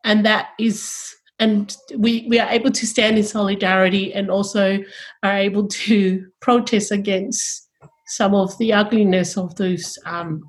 and 0.05 0.27
that 0.27 0.51
is 0.59 1.15
and 1.41 1.77
we, 1.97 2.27
we 2.29 2.39
are 2.39 2.49
able 2.51 2.71
to 2.71 2.87
stand 2.87 3.19
in 3.19 3.25
solidarity 3.25 4.15
and 4.15 4.31
also 4.31 4.79
are 5.25 5.37
able 5.37 5.67
to 5.67 6.27
protest 6.41 6.93
against 6.93 7.69
some 8.07 8.35
of 8.35 8.57
the 8.59 8.73
ugliness 8.73 9.37
of 9.37 9.55
those 9.57 9.99
um, 10.07 10.43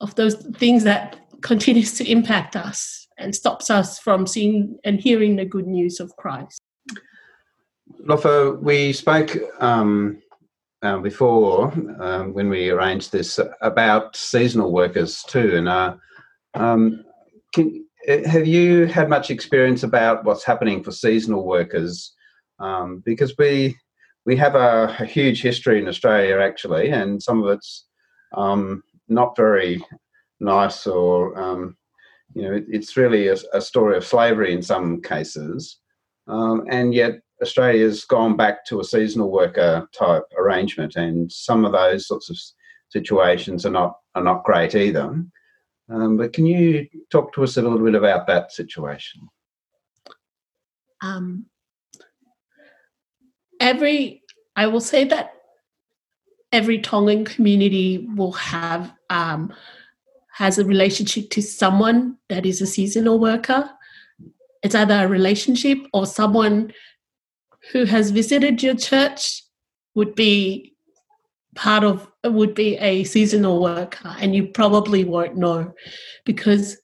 of 0.00 0.14
those 0.14 0.34
things 0.56 0.84
that 0.84 1.18
continues 1.42 1.94
to 1.94 2.10
impact 2.10 2.56
us 2.56 3.06
and 3.18 3.34
stops 3.34 3.70
us 3.70 3.98
from 3.98 4.26
seeing 4.26 4.78
and 4.84 5.00
hearing 5.00 5.36
the 5.36 5.44
good 5.44 5.66
news 5.66 6.00
of 6.00 6.14
Christ. 6.16 6.60
Lofa, 8.06 8.58
we 8.60 8.92
spoke 8.92 9.36
um, 9.60 10.22
uh, 10.82 10.98
before 10.98 11.72
um, 12.00 12.32
when 12.32 12.48
we 12.48 12.70
arranged 12.70 13.12
this 13.12 13.38
about 13.60 14.16
seasonal 14.16 14.72
workers 14.72 15.22
too, 15.24 15.56
and 15.56 15.68
uh, 15.68 15.96
um, 16.54 17.04
can, 17.52 17.84
have 18.06 18.46
you 18.46 18.86
had 18.86 19.08
much 19.08 19.30
experience 19.30 19.82
about 19.82 20.24
what's 20.24 20.44
happening 20.44 20.82
for 20.82 20.92
seasonal 20.92 21.44
workers? 21.44 22.14
Um, 22.58 23.02
because 23.04 23.36
we 23.38 23.76
we 24.26 24.36
have 24.36 24.54
a, 24.54 24.96
a, 24.98 25.04
huge 25.04 25.42
history 25.42 25.78
in 25.78 25.88
Australia 25.88 26.38
actually, 26.38 26.90
and 26.90 27.22
some 27.22 27.42
of 27.42 27.48
it's 27.50 27.86
um, 28.34 28.82
not 29.10 29.36
very 29.36 29.84
nice 30.40 30.86
or 30.86 31.38
um, 31.38 31.76
you 32.34 32.42
know 32.42 32.54
it, 32.54 32.64
it's 32.68 32.96
really 32.96 33.28
a, 33.28 33.36
a, 33.52 33.60
story 33.60 33.96
of 33.96 34.04
slavery 34.04 34.52
in 34.52 34.62
some 34.62 35.02
cases, 35.02 35.78
um, 36.28 36.64
and 36.70 36.94
yet 36.94 37.20
Australia's 37.42 38.04
gone 38.04 38.36
back 38.36 38.64
to 38.66 38.80
a 38.80 38.84
seasonal 38.84 39.30
worker 39.30 39.88
type 39.96 40.24
arrangement, 40.38 40.96
and 40.96 41.30
some 41.30 41.64
of 41.64 41.72
those 41.72 42.06
sorts 42.06 42.30
of 42.30 42.38
situations 42.90 43.66
are 43.66 43.70
not 43.70 43.96
are 44.14 44.22
not 44.22 44.44
great 44.44 44.74
either. 44.74 45.24
Um, 45.90 46.16
but 46.16 46.32
can 46.32 46.46
you 46.46 46.86
talk 47.10 47.32
to 47.34 47.42
us 47.42 47.56
a 47.56 47.62
little 47.62 47.84
bit 47.84 47.96
about 47.96 48.26
that 48.28 48.52
situation? 48.52 49.28
Um, 51.02 51.46
every, 53.58 54.22
I 54.54 54.68
will 54.68 54.80
say 54.80 55.04
that 55.04 55.32
every 56.52 56.78
Tongan 56.78 57.24
community 57.24 58.08
will 58.14 58.32
have 58.32 58.92
um, 59.10 59.52
has 60.32 60.58
a 60.58 60.64
relationship 60.64 61.28
to 61.30 61.42
someone 61.42 62.16
that 62.28 62.46
is 62.46 62.62
a 62.62 62.66
seasonal 62.66 63.18
worker. 63.18 63.68
It's 64.62 64.74
either 64.74 65.04
a 65.04 65.08
relationship 65.08 65.78
or 65.92 66.06
someone 66.06 66.72
who 67.72 67.84
has 67.84 68.10
visited 68.10 68.62
your 68.62 68.74
church 68.74 69.42
would 69.94 70.14
be 70.14 70.74
part 71.54 71.84
of 71.84 72.10
would 72.24 72.54
be 72.54 72.76
a 72.78 73.04
seasonal 73.04 73.60
worker 73.60 74.14
and 74.20 74.34
you 74.34 74.46
probably 74.46 75.04
won't 75.04 75.36
know 75.36 75.74
because 76.24 76.78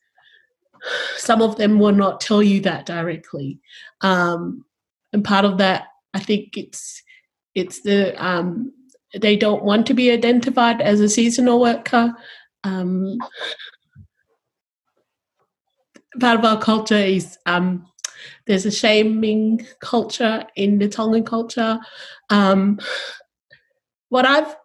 some 1.17 1.41
of 1.41 1.57
them 1.57 1.79
will 1.79 1.93
not 1.93 2.21
tell 2.21 2.43
you 2.43 2.61
that 2.61 2.85
directly 2.85 3.61
um, 4.01 4.65
and 5.13 5.25
part 5.25 5.45
of 5.45 5.59
that 5.59 5.89
i 6.15 6.19
think 6.19 6.57
it's 6.57 7.03
it's 7.55 7.83
the 7.83 8.13
um, 8.23 8.73
they 9.15 9.37
don't 9.37 9.63
want 9.63 9.87
to 9.87 9.95
be 9.95 10.11
identified 10.11 10.81
as 10.81 11.01
a 11.01 11.09
seasonal 11.09 11.61
worker 11.61 12.15
um, 12.65 13.19
part 16.21 16.39
of 16.39 16.45
our 16.45 16.61
culture 16.61 16.97
is 16.97 17.39
um, 17.47 17.87
there's 18.47 18.67
a 18.67 18.71
shaming 18.71 19.67
culture 19.81 20.45
in 20.57 20.79
the 20.79 20.89
Tongan 20.89 21.25
culture. 21.25 21.79
Um, 22.31 22.79
what 24.09 24.25
I've 24.25 24.57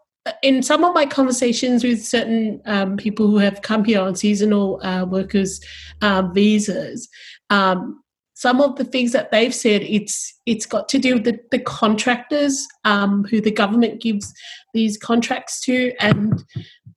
in 0.43 0.61
some 0.61 0.83
of 0.83 0.93
my 0.93 1.05
conversations 1.07 1.83
with 1.83 2.05
certain 2.05 2.61
um, 2.65 2.95
people 2.95 3.27
who 3.27 3.37
have 3.37 3.63
come 3.63 3.83
here 3.83 3.99
on 4.01 4.15
seasonal 4.15 4.79
uh, 4.83 5.03
workers 5.03 5.59
um, 6.03 6.31
visas, 6.31 7.09
um, 7.49 8.03
some 8.41 8.59
of 8.59 8.75
the 8.75 8.83
things 8.83 9.11
that 9.11 9.29
they've 9.29 9.53
said 9.53 9.83
it's 9.83 10.33
it's 10.47 10.65
got 10.65 10.89
to 10.89 10.97
do 10.97 11.13
with 11.13 11.25
the, 11.25 11.39
the 11.51 11.59
contractors 11.59 12.67
um, 12.85 13.23
who 13.25 13.39
the 13.39 13.51
government 13.51 14.01
gives 14.01 14.33
these 14.73 14.97
contracts 14.97 15.61
to, 15.61 15.93
and 15.99 16.43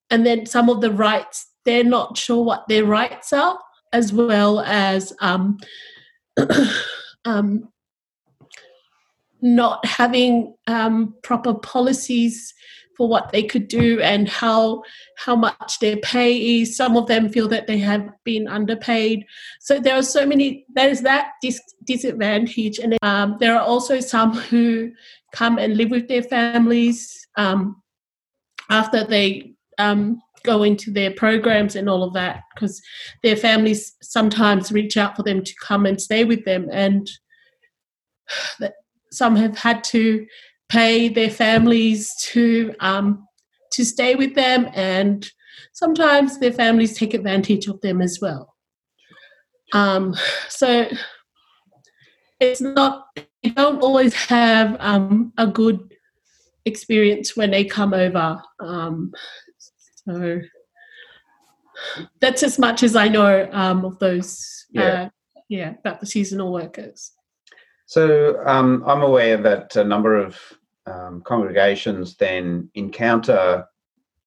and 0.09 0.25
then 0.25 0.47
some 0.47 0.71
of 0.71 0.81
the 0.81 0.91
rights 0.91 1.47
they're 1.67 1.85
not 1.85 2.17
sure 2.17 2.43
what 2.43 2.67
their 2.69 2.87
rights 2.87 3.31
are, 3.35 3.59
as 3.93 4.11
well 4.11 4.61
as 4.61 5.13
um, 5.21 5.59
um, 7.27 7.69
not 9.43 9.85
having 9.85 10.55
proper 11.23 11.53
policies 11.53 12.55
for 12.97 13.09
what 13.09 13.33
they 13.33 13.43
could 13.43 13.69
do 13.69 14.01
and 14.01 14.29
how 14.29 14.83
how 15.17 15.37
much 15.37 15.79
their 15.81 15.97
pay 15.99 16.61
is. 16.61 16.77
Some 16.77 16.97
of 16.97 17.07
them 17.07 17.29
feel 17.29 17.49
that 17.49 17.67
they 17.67 17.79
have 17.79 18.09
been 18.25 18.49
underpaid. 18.49 19.25
So 19.61 19.81
there 19.81 19.97
are 19.97 20.03
so 20.03 20.27
many. 20.27 20.67
There's 20.75 21.01
that 21.03 21.33
dis- 21.43 21.75
disadvantage, 21.85 22.79
and 22.79 22.97
um, 23.03 23.37
there 23.41 23.55
are 23.57 23.63
also 23.63 24.01
some 24.01 24.35
who 24.35 24.93
come 25.33 25.59
and 25.59 25.77
live 25.77 25.91
with 25.91 26.09
their 26.09 26.23
families 26.23 27.27
um, 27.37 27.83
after 28.71 29.05
they 29.05 29.55
um, 29.79 30.21
go 30.45 30.63
into 30.63 30.91
their 30.91 31.11
programs 31.11 31.75
and 31.75 31.89
all 31.89 32.05
of 32.05 32.13
that 32.13 32.43
because 32.55 32.81
their 33.23 33.37
families 33.37 33.97
sometimes 34.03 34.71
reach 34.71 34.97
out 34.97 35.17
for 35.17 35.23
them 35.23 35.43
to 35.43 35.55
come 35.61 35.87
and 35.87 36.01
stay 36.01 36.25
with 36.25 36.45
them 36.45 36.69
and 36.71 37.11
some 39.11 39.37
have 39.37 39.57
had 39.57 39.83
to 39.85 40.27
pay 40.69 41.09
their 41.09 41.31
families 41.31 42.15
to 42.21 42.75
um, 42.81 43.27
to 43.73 43.85
stay 43.85 44.15
with 44.15 44.35
them, 44.35 44.69
and 44.75 45.29
sometimes 45.73 46.39
their 46.39 46.53
families 46.53 46.97
take 46.97 47.15
advantage 47.15 47.67
of 47.67 47.81
them 47.81 48.01
as 48.01 48.19
well. 48.21 48.55
Um, 49.73 50.15
so 50.49 50.87
it's 52.41 52.61
not 52.61 53.07
they 53.15 53.51
don't 53.51 53.83
always 53.83 54.15
have 54.15 54.77
um, 54.81 55.33
a 55.37 55.47
good 55.47 55.95
experience 56.65 57.37
when 57.37 57.51
they 57.51 57.65
come 57.65 57.93
over. 57.93 58.41
Um, 58.61 59.13
so 60.07 60.41
that's 62.21 62.43
as 62.43 62.59
much 62.59 62.83
as 62.83 62.97
I 62.97 63.09
know 63.09 63.49
um, 63.53 63.85
of 63.85 63.99
those. 63.99 64.67
Yeah. 64.71 64.83
Uh, 64.83 65.09
yeah, 65.49 65.75
about 65.79 66.01
the 66.01 66.07
seasonal 66.07 66.53
workers. 66.53 67.13
So 67.87 68.43
um, 68.47 68.83
I'm 68.87 69.03
aware 69.03 69.37
that 69.37 69.77
a 69.77 69.85
number 69.85 70.17
of 70.17 70.39
um, 70.87 71.23
congregations 71.23 72.17
then 72.17 72.71
encounter 72.75 73.67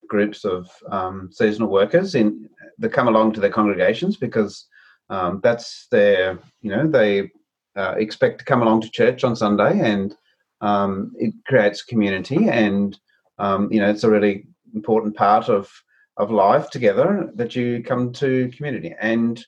groups 0.07 0.45
of 0.45 0.69
um, 0.89 1.29
seasonal 1.31 1.69
workers 1.69 2.15
in 2.15 2.49
that 2.79 2.93
come 2.93 3.07
along 3.07 3.33
to 3.33 3.39
their 3.39 3.51
congregations 3.51 4.17
because 4.17 4.67
um, 5.09 5.39
that's 5.43 5.87
their 5.91 6.39
you 6.61 6.69
know 6.69 6.87
they 6.87 7.29
uh, 7.75 7.95
expect 7.97 8.39
to 8.39 8.45
come 8.45 8.61
along 8.61 8.81
to 8.81 8.91
church 8.91 9.23
on 9.23 9.35
Sunday 9.35 9.79
and 9.79 10.15
um, 10.61 11.11
it 11.17 11.33
creates 11.45 11.83
community 11.83 12.49
and 12.49 12.97
um, 13.37 13.71
you 13.71 13.79
know 13.79 13.89
it's 13.89 14.03
a 14.03 14.09
really 14.09 14.47
important 14.73 15.15
part 15.15 15.49
of 15.49 15.69
of 16.17 16.31
life 16.31 16.69
together 16.69 17.31
that 17.35 17.55
you 17.55 17.83
come 17.83 18.11
to 18.11 18.51
community. 18.55 18.93
And 18.99 19.43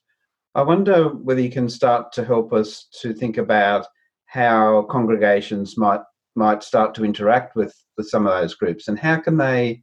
I 0.56 0.62
wonder 0.62 1.10
whether 1.10 1.42
you 1.42 1.52
can 1.52 1.68
start 1.70 2.12
to 2.14 2.24
help 2.24 2.54
us 2.54 2.88
to 3.02 3.14
think 3.14 3.38
about 3.38 3.88
how 4.30 4.84
congregations 4.90 5.78
might 5.78 6.02
might 6.36 6.64
start 6.64 6.94
to 6.96 7.04
interact 7.04 7.56
with 7.56 7.76
with 7.98 8.08
some 8.08 8.28
of 8.28 8.34
those 8.34 8.56
groups 8.56 8.88
and 8.88 8.98
how 8.98 9.18
can 9.18 9.38
they 9.38 9.82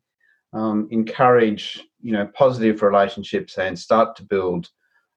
um, 0.52 0.88
encourage 0.90 1.82
you 2.00 2.12
know 2.12 2.26
positive 2.34 2.82
relationships 2.82 3.58
and 3.58 3.78
start 3.78 4.16
to 4.16 4.22
build 4.22 4.68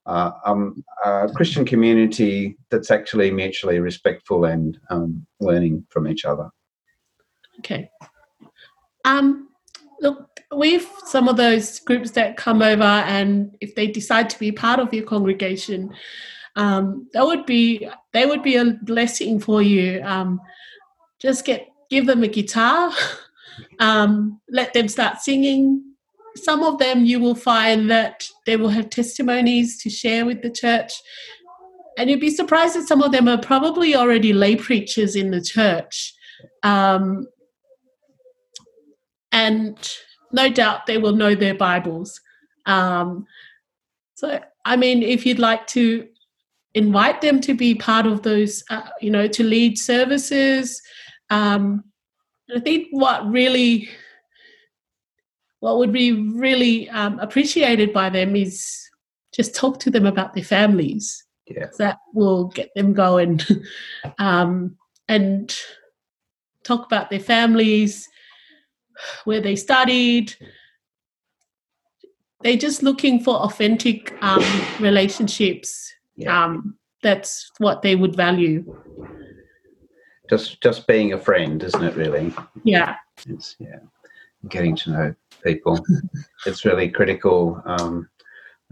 uh, 0.05 0.31
um, 0.45 0.83
a 1.05 1.29
Christian 1.35 1.65
community 1.65 2.57
that's 2.71 2.89
actually 2.89 3.29
mutually 3.29 3.79
respectful 3.79 4.45
and 4.45 4.79
um, 4.89 5.25
learning 5.39 5.85
from 5.89 6.07
each 6.07 6.25
other. 6.25 6.49
Okay. 7.59 7.91
Um, 9.05 9.49
look, 10.01 10.27
with 10.51 10.91
some 11.05 11.27
of 11.27 11.37
those 11.37 11.79
groups 11.79 12.11
that 12.11 12.37
come 12.37 12.63
over, 12.63 12.83
and 12.83 13.55
if 13.61 13.75
they 13.75 13.85
decide 13.85 14.29
to 14.31 14.39
be 14.39 14.51
part 14.51 14.79
of 14.79 14.91
your 14.93 15.05
congregation, 15.05 15.93
um, 16.55 17.07
that 17.13 17.25
would 17.25 17.45
be 17.45 17.87
they 18.13 18.25
would 18.25 18.43
be 18.43 18.55
a 18.55 18.77
blessing 18.83 19.39
for 19.39 19.61
you. 19.61 20.01
Um, 20.03 20.39
just 21.19 21.45
get 21.45 21.67
give 21.89 22.05
them 22.05 22.23
a 22.23 22.27
guitar, 22.27 22.91
um, 23.79 24.39
let 24.49 24.73
them 24.73 24.87
start 24.87 25.19
singing. 25.19 25.83
Some 26.35 26.63
of 26.63 26.79
them 26.79 27.05
you 27.05 27.19
will 27.19 27.35
find 27.35 27.89
that 27.89 28.27
they 28.45 28.55
will 28.55 28.69
have 28.69 28.89
testimonies 28.89 29.81
to 29.83 29.89
share 29.89 30.25
with 30.25 30.41
the 30.41 30.49
church. 30.49 30.93
And 31.97 32.09
you'd 32.09 32.21
be 32.21 32.29
surprised 32.29 32.75
that 32.75 32.87
some 32.87 33.01
of 33.01 33.11
them 33.11 33.27
are 33.27 33.37
probably 33.37 33.95
already 33.95 34.31
lay 34.31 34.55
preachers 34.55 35.15
in 35.15 35.31
the 35.31 35.41
church. 35.41 36.13
Um, 36.63 37.27
and 39.31 39.77
no 40.31 40.49
doubt 40.49 40.85
they 40.85 40.97
will 40.97 41.15
know 41.15 41.35
their 41.35 41.55
Bibles. 41.55 42.21
Um, 42.65 43.25
so, 44.15 44.39
I 44.65 44.75
mean, 44.75 45.03
if 45.03 45.25
you'd 45.25 45.39
like 45.39 45.67
to 45.67 46.07
invite 46.73 47.21
them 47.21 47.41
to 47.41 47.53
be 47.53 47.75
part 47.75 48.05
of 48.05 48.23
those, 48.23 48.63
uh, 48.69 48.89
you 49.01 49.09
know, 49.09 49.27
to 49.27 49.43
lead 49.43 49.77
services. 49.77 50.81
Um, 51.29 51.83
I 52.55 52.59
think 52.59 52.87
what 52.91 53.29
really 53.29 53.89
what 55.59 55.77
would 55.77 55.91
be 55.91 56.13
really 56.13 56.89
um, 56.89 57.19
appreciated 57.19 57.91
by 57.91 58.09
them 58.09 58.35
is 58.35 58.89
just 59.33 59.55
talk 59.55 59.79
to 59.79 59.89
them 59.91 60.05
about 60.05 60.33
their 60.33 60.43
families. 60.43 61.25
Yeah. 61.47 61.67
That 61.79 61.97
will 62.13 62.45
get 62.45 62.69
them 62.75 62.93
going, 62.93 63.41
um, 64.19 64.77
and 65.07 65.53
talk 66.63 66.85
about 66.85 67.09
their 67.09 67.19
families, 67.19 68.07
where 69.25 69.41
they 69.41 69.55
studied. 69.55 70.35
They're 72.41 72.55
just 72.55 72.83
looking 72.83 73.21
for 73.21 73.35
authentic 73.35 74.15
um, 74.21 74.43
relationships. 74.79 75.91
Yeah. 76.19 76.45
Um, 76.45 76.77
that's 77.01 77.51
what 77.59 77.81
they 77.81 77.95
would 77.95 78.15
value. 78.15 78.75
Just 80.29 80.61
just 80.61 80.85
being 80.85 81.13
a 81.13 81.17
friend, 81.17 81.63
isn't 81.63 81.83
it? 81.83 81.95
Really. 81.95 82.33
Yeah. 82.63 82.95
It's 83.27 83.55
yeah, 83.59 83.79
getting 84.49 84.75
to 84.77 84.91
know 84.91 85.15
people. 85.43 85.83
it's 86.45 86.65
really 86.65 86.89
critical. 86.89 87.61
Um, 87.65 88.09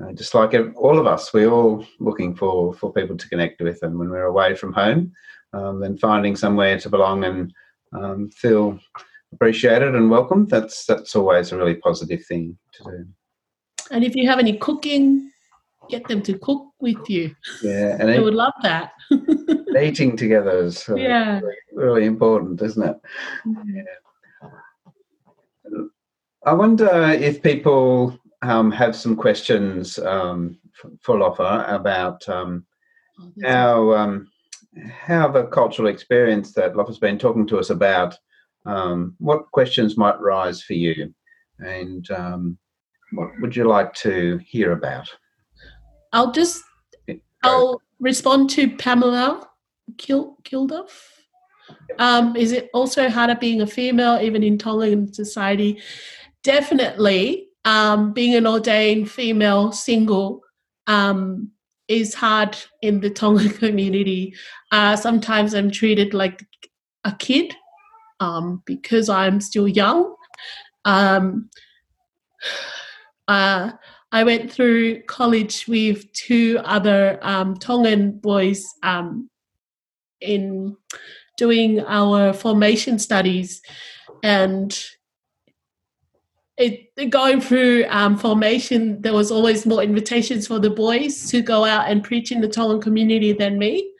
uh, 0.02 0.12
just 0.12 0.36
like 0.36 0.54
all 0.76 1.00
of 1.00 1.08
us, 1.08 1.34
we're 1.34 1.50
all 1.50 1.86
looking 2.00 2.36
for 2.36 2.74
for 2.74 2.92
people 2.94 3.18
to 3.18 3.30
connect 3.30 3.62
with, 3.62 3.82
and 3.82 3.98
when 3.98 4.10
we're 4.10 4.26
away 4.26 4.56
from 4.56 4.74
home, 4.74 5.14
um, 5.54 5.80
then 5.80 5.98
finding 5.98 6.36
somewhere 6.36 6.78
to 6.80 6.90
belong 6.90 7.24
and 7.24 7.54
um, 7.94 8.30
feel 8.30 8.78
appreciated 9.34 9.96
and 9.96 10.12
welcome. 10.12 10.46
That's 10.48 10.86
that's 10.86 11.16
always 11.16 11.52
a 11.52 11.58
really 11.58 11.76
positive 11.76 12.26
thing 12.26 12.58
to 12.74 12.84
do. 12.84 13.06
And 13.90 14.04
if 14.04 14.16
you 14.16 14.28
have 14.30 14.40
any 14.40 14.58
cooking, 14.58 15.32
get 15.90 16.08
them 16.08 16.22
to 16.24 16.38
cook 16.38 16.68
with 16.80 17.10
you. 17.10 17.36
Yeah, 17.62 17.98
and 18.00 18.10
They 18.10 18.20
would 18.20 18.34
love 18.34 18.54
that. 18.64 18.92
eating 19.82 20.18
together 20.18 20.58
is 20.60 20.90
yeah. 20.96 21.40
really, 21.40 21.56
really 21.74 22.06
important, 22.06 22.62
isn't 22.62 22.84
it? 22.84 22.98
Yeah. 23.66 24.50
I 26.46 26.54
wonder 26.54 26.90
if 27.10 27.44
people 27.44 28.18
um, 28.42 28.72
have 28.72 28.96
some 28.96 29.16
questions 29.16 30.00
um, 30.00 30.58
for 31.02 31.16
Lofa 31.16 31.70
about 31.74 32.28
um, 32.30 32.66
Oh, 33.20 33.32
how 33.44 33.94
um, 33.94 34.28
how 34.90 35.28
the 35.28 35.46
cultural 35.48 35.88
experience 35.88 36.54
that 36.54 36.74
Lofa's 36.74 37.00
been 37.00 37.18
talking 37.18 37.48
to 37.48 37.60
us 37.60 37.70
about. 37.70 38.18
Um, 38.66 39.16
what 39.20 39.50
questions 39.52 39.98
might 39.98 40.20
rise 40.20 40.62
for 40.62 40.74
you, 40.74 41.14
and 41.60 42.10
um, 42.12 42.58
what 43.14 43.30
would 43.40 43.56
you 43.56 43.64
like 43.64 43.94
to 43.96 44.40
hear 44.46 44.74
about? 44.74 45.08
I'll 46.14 46.32
just 46.32 46.64
I'll 47.44 47.82
respond 48.00 48.50
to 48.52 48.76
Pamela 48.78 49.48
Kil- 49.98 50.38
Kilduff. 50.44 50.90
Um, 52.00 52.36
is 52.36 52.52
it 52.52 52.70
also 52.74 53.10
harder 53.10 53.36
being 53.36 53.62
a 53.62 53.68
female, 53.68 54.20
even 54.22 54.44
in 54.44 54.58
Tongan 54.58 55.14
society? 55.14 55.82
Definitely. 56.44 57.50
Um, 57.66 58.14
being 58.14 58.36
an 58.36 58.48
ordained 58.48 59.12
female 59.12 59.72
single 59.72 60.42
um, 60.86 61.52
is 61.88 62.14
hard 62.14 62.58
in 62.82 63.02
the 63.02 63.10
Tongan 63.10 63.50
community. 63.60 64.34
Uh, 64.72 64.96
sometimes 64.96 65.54
I'm 65.54 65.72
treated 65.72 66.14
like 66.14 66.46
a 67.04 67.12
kid 67.12 67.54
um, 68.20 68.62
because 68.66 69.10
I'm 69.10 69.42
still 69.42 69.68
young. 69.68 70.16
Um, 70.86 71.50
uh, 73.28 73.72
I 74.12 74.24
went 74.24 74.52
through 74.52 75.04
college 75.04 75.68
with 75.68 76.12
two 76.14 76.60
other 76.64 77.20
um, 77.22 77.56
Tongan 77.58 78.12
boys 78.12 78.66
um, 78.84 79.30
in 80.22 80.78
doing 81.38 81.82
our 81.82 82.34
formation 82.34 83.00
studies, 83.00 83.62
and 84.24 84.78
it 86.58 87.10
going 87.10 87.42
through 87.42 87.86
um, 87.90 88.18
formation. 88.18 89.02
There 89.02 89.14
was 89.14 89.30
always 89.30 89.66
more 89.66 89.84
invitations 89.84 90.48
for 90.48 90.60
the 90.60 90.70
boys 90.70 91.30
to 91.32 91.42
go 91.42 91.66
out 91.66 91.90
and 91.90 92.04
preach 92.04 92.32
in 92.32 92.42
the 92.42 92.48
Tongan 92.48 92.82
community 92.82 93.34
than 93.34 93.60
me. 93.60 93.92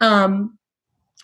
Um, 0.00 0.58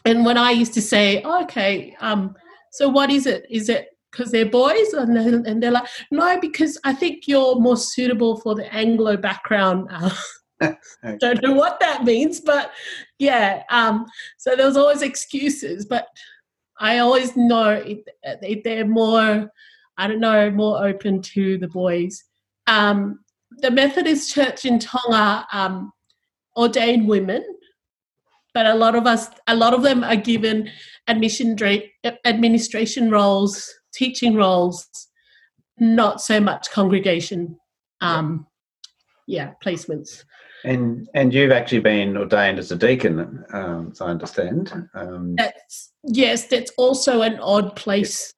and 0.04 0.24
when 0.24 0.38
I 0.38 0.50
used 0.50 0.74
to 0.74 0.82
say, 0.82 1.22
oh, 1.22 1.42
"Okay, 1.42 1.94
um, 2.00 2.34
so 2.70 2.88
what 2.88 3.10
is 3.10 3.26
it? 3.26 3.44
Is 3.50 3.68
it 3.68 3.91
because 4.12 4.31
they're 4.31 4.46
boys?" 4.46 4.92
and 4.92 5.16
then, 5.16 5.44
and 5.46 5.62
they're 5.62 5.72
like, 5.72 5.88
"No, 6.12 6.38
because 6.38 6.79
I 6.85 6.92
think 6.92 7.27
you're 7.27 7.57
more 7.57 7.77
suitable 7.77 8.37
for 8.37 8.55
the 8.55 8.72
Anglo 8.72 9.16
background." 9.16 9.90
Don't 11.18 11.42
know 11.42 11.55
what 11.55 11.81
that 11.81 12.05
means, 12.05 12.40
but 12.40 12.70
yeah. 13.18 13.64
Um, 13.70 14.07
so 14.38 14.55
there 14.55 14.66
was 14.66 14.77
always 14.77 15.03
excuses, 15.03 15.85
but 15.87 16.07
I 16.79 16.98
always 16.98 17.37
know 17.37 17.70
if, 17.70 17.98
if 18.22 18.64
they're 18.64 18.87
more, 18.87 19.51
I 19.96 20.07
don't 20.07 20.20
know, 20.20 20.51
more 20.51 20.85
open 20.85 21.22
to 21.22 21.59
the 21.59 21.68
boys. 21.68 22.25
Um, 22.66 23.20
the 23.59 23.70
Methodist 23.70 24.35
Church 24.35 24.64
in 24.64 24.79
Tonga 24.79 25.46
um, 25.53 25.92
ordained 26.57 27.09
women, 27.09 27.44
but 28.55 28.66
a 28.66 28.75
lot 28.75 28.94
of 28.94 29.07
us, 29.07 29.29
a 29.46 29.55
lot 29.55 29.75
of 29.75 29.83
them 29.83 30.03
are 30.05 30.16
given 30.16 30.70
admission 31.07 31.55
dra- 31.55 31.83
administration 32.25 33.11
roles, 33.11 33.72
teaching 33.92 34.35
roles, 34.35 34.88
not 35.78 36.20
so 36.20 36.40
much 36.40 36.70
congregation. 36.70 37.59
Um, 38.00 38.46
yeah, 39.26 39.52
placements. 39.64 40.24
And 40.64 41.09
and 41.14 41.35
you've 41.35 41.50
actually 41.50 41.81
been 41.81 42.16
ordained 42.16 42.59
as 42.59 42.70
a 42.70 42.76
deacon, 42.76 43.44
um, 43.52 43.88
as 43.90 44.00
I 44.00 44.07
understand. 44.07 44.72
Um, 44.94 45.35
That's 45.37 45.92
yes, 46.05 46.46
that's 46.46 46.70
also 46.78 47.22
an 47.22 47.38
odd 47.40 47.74
place. 47.74 48.33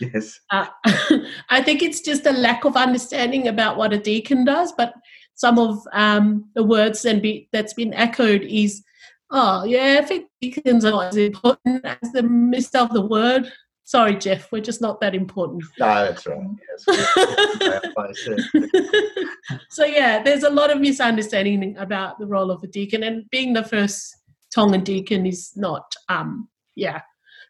yes. 0.00 0.38
Uh, 0.50 0.66
I 1.48 1.62
think 1.62 1.82
it's 1.82 2.00
just 2.00 2.26
a 2.26 2.32
lack 2.32 2.64
of 2.64 2.76
understanding 2.76 3.48
about 3.48 3.76
what 3.76 3.92
a 3.92 3.98
deacon 3.98 4.44
does. 4.44 4.72
But 4.72 4.92
some 5.34 5.58
of 5.58 5.78
um, 5.92 6.50
the 6.54 6.62
words 6.62 7.02
then 7.02 7.20
be, 7.20 7.48
that's 7.52 7.74
been 7.74 7.94
echoed 7.94 8.42
is, 8.42 8.82
oh 9.30 9.64
yeah, 9.64 9.98
I 10.02 10.04
think 10.04 10.28
deacons 10.42 10.84
are 10.84 10.90
not 10.90 11.06
as 11.06 11.16
important 11.16 11.84
as 11.84 12.12
the 12.12 12.22
mister 12.22 12.78
of 12.78 12.92
the 12.92 13.06
word. 13.06 13.50
Sorry, 13.86 14.16
Jeff, 14.16 14.50
we're 14.50 14.62
just 14.62 14.80
not 14.80 15.00
that 15.02 15.14
important. 15.14 15.62
No, 15.78 15.86
that's 15.86 16.26
right. 16.26 16.40
Yes. 16.86 17.82
So 19.68 19.84
yeah, 19.84 20.22
there's 20.22 20.42
a 20.42 20.50
lot 20.50 20.70
of 20.70 20.80
misunderstanding 20.80 21.76
about 21.76 22.18
the 22.18 22.26
role 22.26 22.50
of 22.50 22.62
a 22.62 22.66
deacon, 22.66 23.02
and 23.02 23.28
being 23.28 23.52
the 23.52 23.62
first 23.62 24.16
Tongan 24.54 24.84
deacon 24.84 25.26
is 25.26 25.52
not. 25.56 25.92
Um, 26.08 26.48
yeah, 26.76 27.02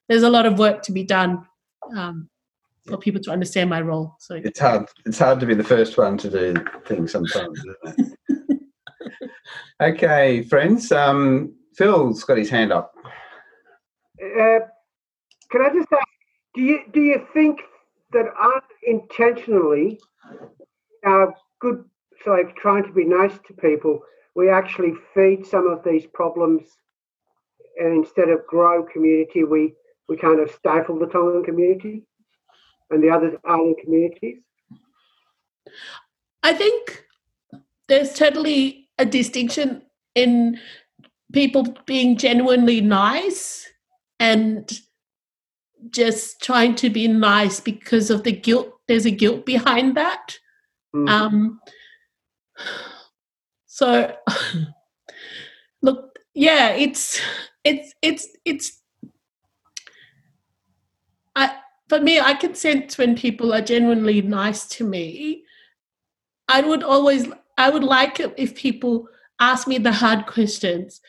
there's 0.08 0.22
a 0.22 0.30
lot 0.30 0.46
of 0.46 0.58
work 0.58 0.82
to 0.82 0.92
be 0.92 1.04
done 1.04 1.46
um, 1.96 2.28
for 2.86 2.96
people 2.96 3.20
to 3.22 3.30
understand 3.30 3.70
my 3.70 3.80
role. 3.80 4.16
So 4.18 4.36
It's 4.36 4.58
hard. 4.58 4.86
It's 5.06 5.18
hard 5.18 5.38
to 5.40 5.46
be 5.46 5.54
the 5.54 5.64
first 5.64 5.96
one 5.96 6.18
to 6.18 6.30
do 6.30 6.54
things 6.86 7.12
sometimes, 7.12 7.58
isn't 7.58 8.16
it? 8.28 8.60
okay, 9.82 10.42
friends. 10.44 10.90
Um, 10.92 11.54
Phil's 11.76 12.24
got 12.24 12.38
his 12.38 12.50
hand 12.50 12.72
up. 12.72 12.92
Uh, 14.20 14.60
can 15.50 15.62
I 15.62 15.68
just 15.74 15.92
ask, 15.92 16.06
do 16.54 16.60
you 16.60 16.80
do 16.92 17.00
you 17.00 17.26
think 17.32 17.60
that 18.12 18.26
unintentionally, 18.86 19.98
our 21.04 21.34
good 21.60 21.84
like 22.26 22.56
trying 22.56 22.84
to 22.84 22.92
be 22.92 23.04
nice 23.04 23.36
to 23.46 23.54
people, 23.54 24.00
we 24.34 24.48
actually 24.48 24.94
feed 25.14 25.46
some 25.46 25.66
of 25.66 25.84
these 25.84 26.06
problems, 26.06 26.62
and 27.78 27.92
instead 28.04 28.28
of 28.28 28.46
grow 28.46 28.84
community, 28.84 29.44
we 29.44 29.74
we 30.08 30.16
kind 30.16 30.40
of 30.40 30.50
stifle 30.50 30.98
the 30.98 31.06
Tongan 31.06 31.44
community 31.44 32.02
and 32.90 33.02
the 33.02 33.10
other 33.10 33.38
island 33.44 33.76
communities. 33.82 34.38
I 36.42 36.52
think 36.52 37.04
there's 37.88 38.14
totally 38.14 38.88
a 38.98 39.04
distinction 39.04 39.82
in 40.14 40.60
people 41.32 41.76
being 41.86 42.16
genuinely 42.16 42.80
nice 42.80 43.66
and 44.20 44.70
just 45.90 46.42
trying 46.42 46.74
to 46.76 46.90
be 46.90 47.08
nice 47.08 47.60
because 47.60 48.10
of 48.10 48.22
the 48.22 48.32
guilt. 48.32 48.72
There's 48.88 49.06
a 49.06 49.10
guilt 49.10 49.46
behind 49.46 49.96
that. 49.96 50.38
Mm. 50.94 51.08
Um, 51.08 51.60
so, 53.66 54.14
look, 55.82 56.18
yeah, 56.34 56.70
it's 56.70 57.20
it's 57.64 57.94
it's 58.02 58.28
it's. 58.44 58.80
I 61.36 61.56
for 61.88 62.00
me, 62.00 62.20
I 62.20 62.34
can 62.34 62.54
sense 62.54 62.96
when 62.98 63.14
people 63.14 63.52
are 63.52 63.60
genuinely 63.60 64.22
nice 64.22 64.66
to 64.68 64.84
me. 64.84 65.44
I 66.48 66.60
would 66.60 66.82
always, 66.82 67.28
I 67.58 67.70
would 67.70 67.84
like 67.84 68.20
it 68.20 68.34
if 68.36 68.54
people 68.54 69.08
ask 69.40 69.66
me 69.66 69.78
the 69.78 69.92
hard 69.92 70.26
questions. 70.26 71.00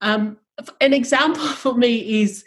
Um, 0.00 0.38
an 0.80 0.92
example 0.92 1.42
for 1.62 1.74
me 1.74 2.22
is, 2.22 2.44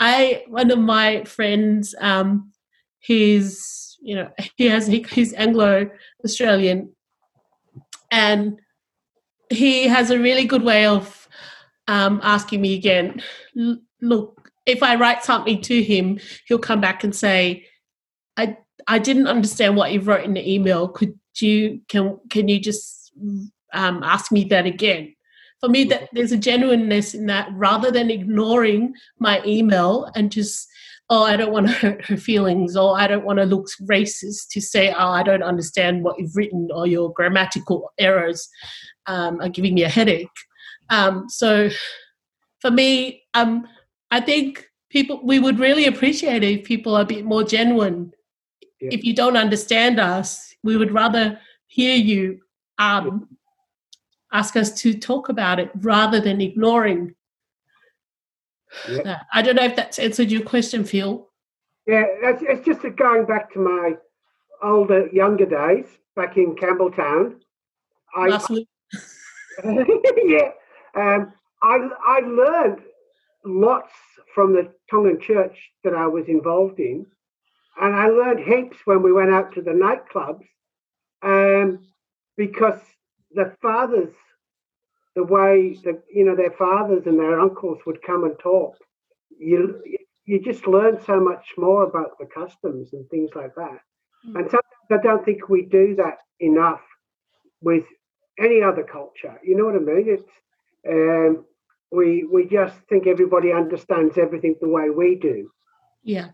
I 0.00 0.44
one 0.48 0.70
of 0.70 0.78
my 0.78 1.24
friends, 1.24 1.94
um, 2.00 2.52
he's 2.98 3.96
you 4.00 4.14
know 4.14 4.30
he 4.56 4.66
has 4.66 4.86
he, 4.86 5.04
he's 5.10 5.32
Anglo 5.34 5.90
Australian, 6.24 6.92
and 8.10 8.60
he 9.50 9.88
has 9.88 10.10
a 10.10 10.18
really 10.18 10.44
good 10.44 10.62
way 10.62 10.86
of 10.86 11.28
um, 11.88 12.20
asking 12.22 12.60
me 12.60 12.74
again. 12.74 13.22
Look, 14.02 14.50
if 14.66 14.82
I 14.82 14.96
write 14.96 15.24
something 15.24 15.62
to 15.62 15.82
him, 15.82 16.18
he'll 16.46 16.58
come 16.58 16.80
back 16.80 17.04
and 17.04 17.14
say, 17.14 17.66
"I 18.36 18.58
I 18.86 18.98
didn't 18.98 19.28
understand 19.28 19.76
what 19.76 19.92
you 19.92 20.00
wrote 20.00 20.24
in 20.24 20.34
the 20.34 20.52
email. 20.52 20.88
Could 20.88 21.18
you 21.40 21.80
can 21.88 22.18
can 22.30 22.48
you 22.48 22.60
just 22.60 23.12
um, 23.72 24.02
ask 24.02 24.30
me 24.30 24.44
that 24.44 24.66
again? 24.66 25.15
For 25.60 25.68
me, 25.68 25.84
that 25.84 26.08
there's 26.12 26.32
a 26.32 26.36
genuineness 26.36 27.14
in 27.14 27.26
that 27.26 27.48
rather 27.52 27.90
than 27.90 28.10
ignoring 28.10 28.94
my 29.18 29.42
email 29.44 30.10
and 30.14 30.30
just 30.30 30.68
oh, 31.08 31.22
I 31.22 31.36
don't 31.36 31.52
want 31.52 31.66
to 31.68 31.72
hurt 31.72 32.04
her 32.06 32.16
feelings, 32.16 32.76
or 32.76 32.98
I 32.98 33.06
don't 33.06 33.24
want 33.24 33.38
to 33.38 33.44
look 33.44 33.66
racist 33.82 34.48
to 34.50 34.60
say, 34.60 34.92
oh, 34.92 35.08
I 35.08 35.22
don't 35.22 35.42
understand 35.42 36.02
what 36.02 36.18
you've 36.18 36.36
written, 36.36 36.68
or 36.72 36.86
your 36.86 37.12
grammatical 37.12 37.92
errors 37.98 38.48
um, 39.06 39.40
are 39.40 39.48
giving 39.48 39.74
me 39.74 39.84
a 39.84 39.88
headache. 39.88 40.28
Um, 40.90 41.28
so 41.28 41.70
for 42.60 42.70
me, 42.70 43.22
um, 43.34 43.66
I 44.10 44.20
think 44.20 44.68
people 44.90 45.20
we 45.24 45.38
would 45.38 45.58
really 45.58 45.86
appreciate 45.86 46.42
it 46.42 46.60
if 46.60 46.66
people 46.66 46.94
are 46.94 47.02
a 47.02 47.06
bit 47.06 47.24
more 47.24 47.44
genuine. 47.44 48.12
Yeah. 48.80 48.90
If 48.92 49.04
you 49.04 49.14
don't 49.14 49.36
understand 49.36 49.98
us, 49.98 50.54
we 50.62 50.76
would 50.76 50.92
rather 50.92 51.40
hear 51.66 51.96
you 51.96 52.40
um, 52.78 53.28
ask 54.36 54.54
us 54.56 54.70
to 54.82 54.92
talk 54.92 55.28
about 55.28 55.58
it 55.58 55.70
rather 55.76 56.20
than 56.20 56.40
ignoring 56.40 57.14
Yeah. 58.88 59.02
that. 59.02 59.26
I 59.32 59.40
don't 59.42 59.56
know 59.56 59.64
if 59.64 59.76
that's 59.76 59.98
answered 59.98 60.30
your 60.30 60.42
question, 60.42 60.84
Phil. 60.84 61.28
Yeah, 61.86 62.04
it's, 62.28 62.42
it's 62.42 62.64
just 62.66 62.82
going 62.96 63.24
back 63.24 63.52
to 63.54 63.60
my 63.60 63.94
older, 64.62 65.06
younger 65.12 65.46
days 65.46 65.86
back 66.14 66.36
in 66.36 66.54
Campbelltown. 66.56 67.40
I, 68.14 68.26
Last 68.28 68.50
week. 68.50 68.68
yeah, 69.64 70.50
um, 70.94 71.32
I 71.62 71.88
I 72.06 72.20
learned 72.20 72.80
lots 73.44 73.92
from 74.34 74.52
the 74.52 74.70
Tongan 74.90 75.18
church 75.20 75.56
that 75.84 75.94
I 75.94 76.06
was 76.06 76.26
involved 76.28 76.78
in, 76.78 77.06
and 77.80 77.94
I 77.94 78.08
learned 78.08 78.40
heaps 78.40 78.78
when 78.84 79.02
we 79.02 79.12
went 79.12 79.30
out 79.30 79.54
to 79.54 79.62
the 79.62 79.70
nightclubs, 79.70 80.44
um, 81.22 81.86
because 82.36 82.80
the 83.32 83.54
fathers, 83.62 84.14
the 85.16 85.24
way 85.24 85.76
that 85.84 86.02
you 86.12 86.24
know 86.24 86.36
their 86.36 86.52
fathers 86.52 87.04
and 87.06 87.18
their 87.18 87.40
uncles 87.40 87.78
would 87.86 88.02
come 88.02 88.24
and 88.24 88.38
talk, 88.38 88.76
you 89.36 89.82
you 90.26 90.40
just 90.40 90.66
learn 90.66 91.00
so 91.04 91.18
much 91.18 91.44
more 91.56 91.84
about 91.84 92.18
the 92.20 92.26
customs 92.26 92.92
and 92.92 93.08
things 93.08 93.30
like 93.34 93.54
that. 93.56 93.80
Mm. 94.28 94.36
And 94.36 94.50
sometimes 94.50 94.90
I 94.90 94.98
don't 94.98 95.24
think 95.24 95.48
we 95.48 95.62
do 95.62 95.96
that 95.96 96.18
enough 96.40 96.82
with 97.62 97.84
any 98.38 98.62
other 98.62 98.82
culture. 98.84 99.40
You 99.42 99.56
know 99.56 99.64
what 99.64 99.76
I 99.76 99.78
mean? 99.78 100.06
It's 100.06 100.32
um, 100.88 101.46
we 101.90 102.24
we 102.24 102.46
just 102.46 102.76
think 102.88 103.06
everybody 103.06 103.52
understands 103.52 104.18
everything 104.18 104.54
the 104.60 104.68
way 104.68 104.90
we 104.90 105.14
do. 105.14 105.50
Yeah. 106.02 106.28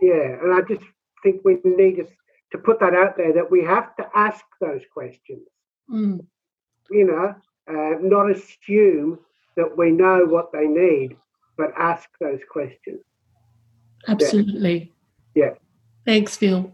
Yeah, 0.00 0.36
and 0.42 0.54
I 0.54 0.60
just 0.62 0.86
think 1.22 1.42
we 1.44 1.58
need 1.64 1.96
to, 1.96 2.06
to 2.52 2.58
put 2.58 2.78
that 2.80 2.94
out 2.94 3.16
there 3.16 3.32
that 3.34 3.50
we 3.50 3.64
have 3.64 3.94
to 3.96 4.08
ask 4.14 4.44
those 4.60 4.82
questions. 4.94 5.46
Mm. 5.90 6.24
You 6.90 7.06
know, 7.06 7.34
uh, 7.68 7.94
not 8.00 8.30
assume 8.30 9.18
that 9.56 9.76
we 9.76 9.90
know 9.90 10.24
what 10.24 10.52
they 10.52 10.66
need, 10.66 11.16
but 11.56 11.70
ask 11.78 12.08
those 12.20 12.40
questions. 12.50 13.00
Absolutely. 14.06 14.92
Yeah. 15.34 15.50
Thanks, 16.06 16.36
Phil. 16.36 16.72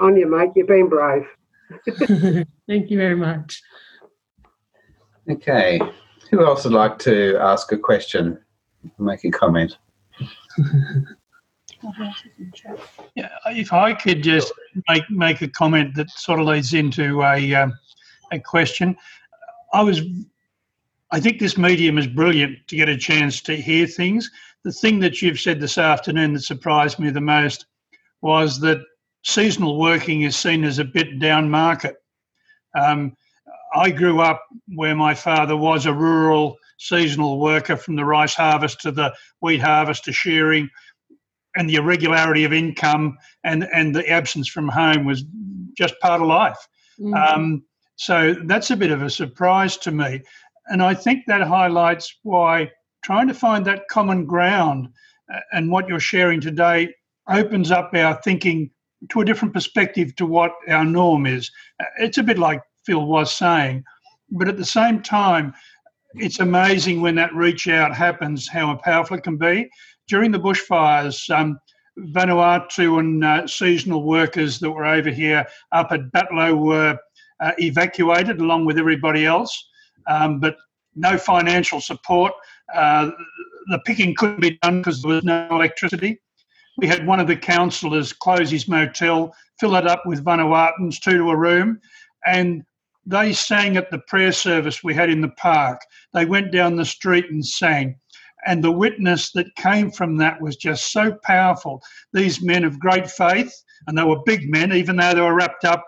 On 0.00 0.16
you, 0.16 0.26
mate. 0.26 0.50
You've 0.56 0.68
been 0.68 0.88
brave. 0.88 1.26
Thank 2.66 2.90
you 2.90 2.98
very 2.98 3.16
much. 3.16 3.62
Okay. 5.30 5.80
Who 6.30 6.44
else 6.44 6.64
would 6.64 6.72
like 6.72 6.98
to 7.00 7.36
ask 7.40 7.70
a 7.72 7.78
question? 7.78 8.38
Make 8.98 9.24
a 9.24 9.30
comment. 9.30 9.76
Yeah, 13.16 13.28
if 13.46 13.72
I 13.72 13.92
could 13.92 14.22
just 14.22 14.52
make 14.88 15.02
make 15.10 15.42
a 15.42 15.48
comment 15.48 15.96
that 15.96 16.08
sort 16.10 16.38
of 16.38 16.46
leads 16.46 16.74
into 16.74 17.22
a 17.22 17.54
um, 17.56 17.72
a 18.30 18.38
question, 18.38 18.96
I 19.72 19.82
was, 19.82 20.02
I 21.12 21.20
think 21.20 21.38
this 21.38 21.58
medium 21.58 21.98
is 21.98 22.06
brilliant 22.06 22.66
to 22.68 22.76
get 22.76 22.88
a 22.88 22.96
chance 22.96 23.42
to 23.42 23.54
hear 23.54 23.86
things. 23.86 24.30
The 24.64 24.72
thing 24.72 24.98
that 25.00 25.20
you've 25.20 25.38
said 25.38 25.60
this 25.60 25.76
afternoon 25.76 26.32
that 26.32 26.40
surprised 26.40 26.98
me 26.98 27.10
the 27.10 27.20
most 27.20 27.66
was 28.22 28.58
that 28.60 28.80
seasonal 29.22 29.78
working 29.78 30.22
is 30.22 30.36
seen 30.36 30.64
as 30.64 30.78
a 30.78 30.84
bit 30.84 31.18
down 31.18 31.50
market. 31.50 31.96
Um, 32.74 33.14
I 33.74 33.90
grew 33.90 34.20
up 34.20 34.42
where 34.74 34.96
my 34.96 35.14
father 35.14 35.56
was 35.56 35.84
a 35.84 35.92
rural 35.92 36.56
seasonal 36.78 37.38
worker 37.38 37.76
from 37.76 37.96
the 37.96 38.04
rice 38.04 38.34
harvest 38.34 38.80
to 38.80 38.90
the 38.90 39.14
wheat 39.40 39.60
harvest 39.60 40.04
to 40.04 40.12
shearing 40.12 40.68
and 41.56 41.68
the 41.68 41.76
irregularity 41.76 42.44
of 42.44 42.54
income 42.54 43.18
and, 43.44 43.64
and 43.72 43.94
the 43.94 44.08
absence 44.08 44.48
from 44.48 44.68
home 44.68 45.04
was 45.04 45.24
just 45.76 45.98
part 46.00 46.22
of 46.22 46.26
life. 46.26 46.68
Mm. 46.98 47.14
Um, 47.14 47.64
so 47.96 48.34
that's 48.44 48.70
a 48.70 48.76
bit 48.76 48.90
of 48.90 49.02
a 49.02 49.10
surprise 49.10 49.76
to 49.78 49.92
me. 49.92 50.22
And 50.68 50.82
I 50.82 50.94
think 50.94 51.24
that 51.26 51.42
highlights 51.42 52.18
why 52.22 52.70
trying 53.02 53.28
to 53.28 53.34
find 53.34 53.64
that 53.66 53.88
common 53.88 54.24
ground 54.26 54.88
uh, 55.32 55.40
and 55.52 55.70
what 55.70 55.88
you're 55.88 56.00
sharing 56.00 56.40
today 56.40 56.94
opens 57.28 57.70
up 57.70 57.90
our 57.94 58.20
thinking 58.22 58.70
to 59.10 59.20
a 59.20 59.24
different 59.24 59.54
perspective 59.54 60.14
to 60.16 60.26
what 60.26 60.52
our 60.68 60.84
norm 60.84 61.26
is. 61.26 61.50
Uh, 61.80 61.86
It's 61.98 62.18
a 62.18 62.22
bit 62.22 62.38
like 62.38 62.62
Phil 62.86 63.06
was 63.06 63.36
saying, 63.36 63.84
but 64.30 64.48
at 64.48 64.56
the 64.56 64.64
same 64.64 65.02
time, 65.02 65.52
it's 66.14 66.40
amazing 66.40 67.00
when 67.00 67.14
that 67.16 67.34
reach 67.34 67.68
out 67.68 67.94
happens 67.94 68.48
how 68.48 68.76
powerful 68.76 69.16
it 69.16 69.24
can 69.24 69.38
be. 69.38 69.68
During 70.08 70.30
the 70.30 70.40
bushfires, 70.40 71.30
um, 71.30 71.58
Vanuatu 71.98 72.98
and 73.00 73.24
uh, 73.24 73.46
seasonal 73.46 74.04
workers 74.04 74.58
that 74.60 74.70
were 74.70 74.84
over 74.84 75.10
here 75.10 75.46
up 75.72 75.92
at 75.92 76.10
Batlow 76.12 76.58
were 76.58 76.98
uh, 77.40 77.52
evacuated 77.58 78.40
along 78.40 78.64
with 78.64 78.78
everybody 78.78 79.26
else, 79.26 79.70
um, 80.06 80.40
but 80.40 80.56
no 80.94 81.16
financial 81.16 81.80
support. 81.80 82.32
Uh, 82.74 83.10
the 83.70 83.78
picking 83.80 84.14
couldn't 84.14 84.40
be 84.40 84.58
done 84.62 84.80
because 84.80 85.02
there 85.02 85.14
was 85.14 85.24
no 85.24 85.46
electricity. 85.50 86.20
We 86.78 86.86
had 86.86 87.06
one 87.06 87.20
of 87.20 87.26
the 87.26 87.36
councillors 87.36 88.12
close 88.12 88.50
his 88.50 88.66
motel, 88.66 89.34
fill 89.60 89.76
it 89.76 89.86
up 89.86 90.04
with 90.06 90.24
Vanuatuans, 90.24 91.00
two 91.00 91.18
to 91.18 91.30
a 91.30 91.36
room, 91.36 91.80
and 92.26 92.62
they 93.04 93.32
sang 93.32 93.76
at 93.76 93.90
the 93.90 93.98
prayer 94.06 94.32
service 94.32 94.82
we 94.82 94.94
had 94.94 95.10
in 95.10 95.20
the 95.20 95.28
park. 95.28 95.80
They 96.14 96.24
went 96.24 96.52
down 96.52 96.76
the 96.76 96.84
street 96.84 97.30
and 97.30 97.44
sang. 97.44 97.96
And 98.46 98.62
the 98.62 98.72
witness 98.72 99.30
that 99.32 99.54
came 99.56 99.90
from 99.90 100.16
that 100.18 100.40
was 100.40 100.56
just 100.56 100.92
so 100.92 101.16
powerful. 101.22 101.82
These 102.12 102.42
men 102.42 102.64
of 102.64 102.78
great 102.78 103.10
faith, 103.10 103.54
and 103.86 103.96
they 103.96 104.04
were 104.04 104.22
big 104.24 104.50
men, 104.50 104.72
even 104.72 104.96
though 104.96 105.14
they 105.14 105.20
were 105.20 105.34
wrapped 105.34 105.64
up 105.64 105.84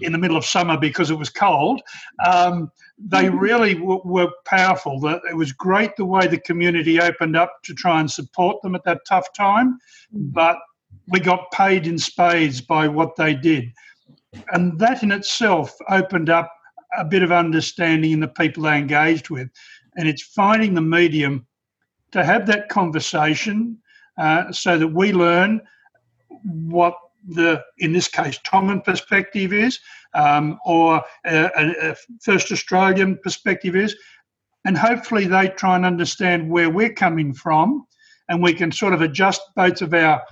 in 0.00 0.12
the 0.12 0.18
middle 0.18 0.36
of 0.36 0.44
summer 0.44 0.78
because 0.78 1.10
it 1.10 1.18
was 1.18 1.30
cold. 1.30 1.80
Um, 2.26 2.70
they 2.98 3.28
really 3.28 3.74
w- 3.74 4.00
were 4.04 4.30
powerful. 4.44 5.00
It 5.28 5.36
was 5.36 5.52
great 5.52 5.96
the 5.96 6.04
way 6.04 6.26
the 6.26 6.40
community 6.40 7.00
opened 7.00 7.36
up 7.36 7.52
to 7.64 7.74
try 7.74 8.00
and 8.00 8.10
support 8.10 8.62
them 8.62 8.74
at 8.74 8.84
that 8.84 9.00
tough 9.06 9.32
time, 9.32 9.78
but 10.12 10.56
we 11.08 11.20
got 11.20 11.50
paid 11.52 11.86
in 11.86 11.98
spades 11.98 12.60
by 12.60 12.88
what 12.88 13.16
they 13.16 13.34
did. 13.34 13.72
And 14.52 14.78
that 14.78 15.02
in 15.02 15.12
itself 15.12 15.74
opened 15.88 16.30
up 16.30 16.50
a 16.98 17.04
bit 17.04 17.22
of 17.22 17.32
understanding 17.32 18.12
in 18.12 18.20
the 18.20 18.28
people 18.28 18.64
they 18.64 18.76
engaged 18.76 19.30
with. 19.30 19.48
And 19.96 20.08
it's 20.08 20.22
finding 20.22 20.74
the 20.74 20.82
medium 20.82 21.46
to 22.16 22.24
have 22.24 22.46
that 22.46 22.68
conversation 22.70 23.78
uh, 24.18 24.50
so 24.50 24.78
that 24.78 24.88
we 24.88 25.12
learn 25.12 25.60
what 26.44 26.94
the, 27.28 27.62
in 27.78 27.92
this 27.92 28.08
case, 28.08 28.38
Tongan 28.44 28.80
perspective 28.80 29.52
is, 29.52 29.78
um, 30.14 30.58
or 30.64 31.02
a, 31.26 31.90
a, 31.90 31.96
First 32.22 32.50
Australian 32.50 33.18
perspective 33.22 33.76
is, 33.76 33.94
and 34.64 34.78
hopefully 34.78 35.26
they 35.26 35.48
try 35.48 35.76
and 35.76 35.84
understand 35.84 36.48
where 36.48 36.70
we're 36.70 36.92
coming 36.92 37.34
from, 37.34 37.86
and 38.28 38.42
we 38.42 38.54
can 38.54 38.72
sort 38.72 38.94
of 38.94 39.02
adjust 39.02 39.42
both 39.54 39.82
of 39.82 39.92
our 39.92 40.22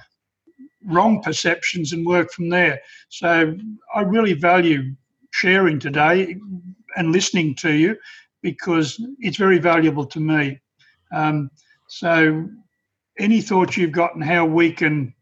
wrong 0.87 1.22
perceptions 1.22 1.93
and 1.93 2.07
work 2.07 2.32
from 2.32 2.49
there. 2.49 2.80
So 3.11 3.57
I 3.95 4.01
really 4.01 4.32
value 4.32 4.95
sharing 5.32 5.78
today 5.78 6.37
and 6.97 7.12
listening 7.12 7.55
to 7.57 7.72
you 7.72 7.97
because 8.43 8.99
it's 9.18 9.37
very 9.37 9.59
valuable 9.59 10.07
to 10.07 10.20
me. 10.20 10.61
Um, 11.12 11.51
so, 11.99 12.49
any 13.20 13.40
thoughts 13.40 13.76
you've 13.76 13.92
got 13.92 14.14
on 14.14 14.20
how 14.20 14.45
we 14.45 14.72
can 14.72 15.14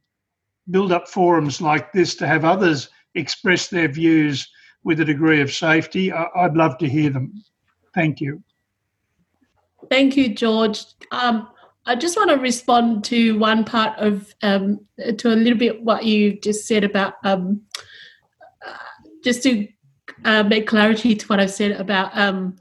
build 0.70 0.90
up 0.90 1.06
forums 1.06 1.60
like 1.60 1.92
this 1.92 2.14
to 2.14 2.26
have 2.26 2.46
others 2.46 2.88
express 3.14 3.68
their 3.68 3.88
views 3.88 4.48
with 4.82 4.98
a 4.98 5.04
degree 5.04 5.42
of 5.42 5.52
safety, 5.52 6.10
I'd 6.10 6.54
love 6.54 6.78
to 6.78 6.88
hear 6.88 7.10
them. 7.10 7.44
Thank 7.94 8.22
you. 8.22 8.42
Thank 9.90 10.16
you, 10.16 10.34
George. 10.34 10.86
Um, 11.10 11.46
I 11.84 11.94
just 11.94 12.16
want 12.16 12.30
to 12.30 12.36
respond 12.36 13.04
to 13.04 13.38
one 13.38 13.64
part 13.64 13.98
of 13.98 14.34
um, 14.40 14.80
to 15.18 15.28
a 15.28 15.36
little 15.36 15.58
bit 15.58 15.82
what 15.82 16.06
you 16.06 16.40
just 16.40 16.66
said 16.66 16.84
about 16.84 17.14
um, 17.22 17.60
just 19.22 19.42
to 19.42 19.68
uh, 20.24 20.42
make 20.44 20.66
clarity 20.66 21.14
to 21.16 21.26
what 21.26 21.38
I've 21.38 21.50
said 21.50 21.72
about 21.72 22.16
um, 22.16 22.56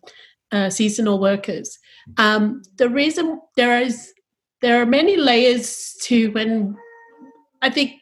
uh, 0.51 0.69
seasonal 0.69 1.17
workers. 1.17 1.79
Um, 2.17 2.63
the 2.77 2.89
reason 2.89 3.41
there 3.55 3.81
is 3.81 4.13
there 4.61 4.81
are 4.81 4.85
many 4.85 5.17
layers 5.17 5.95
to 6.03 6.31
when 6.31 6.77
I 7.61 7.69
think 7.69 7.93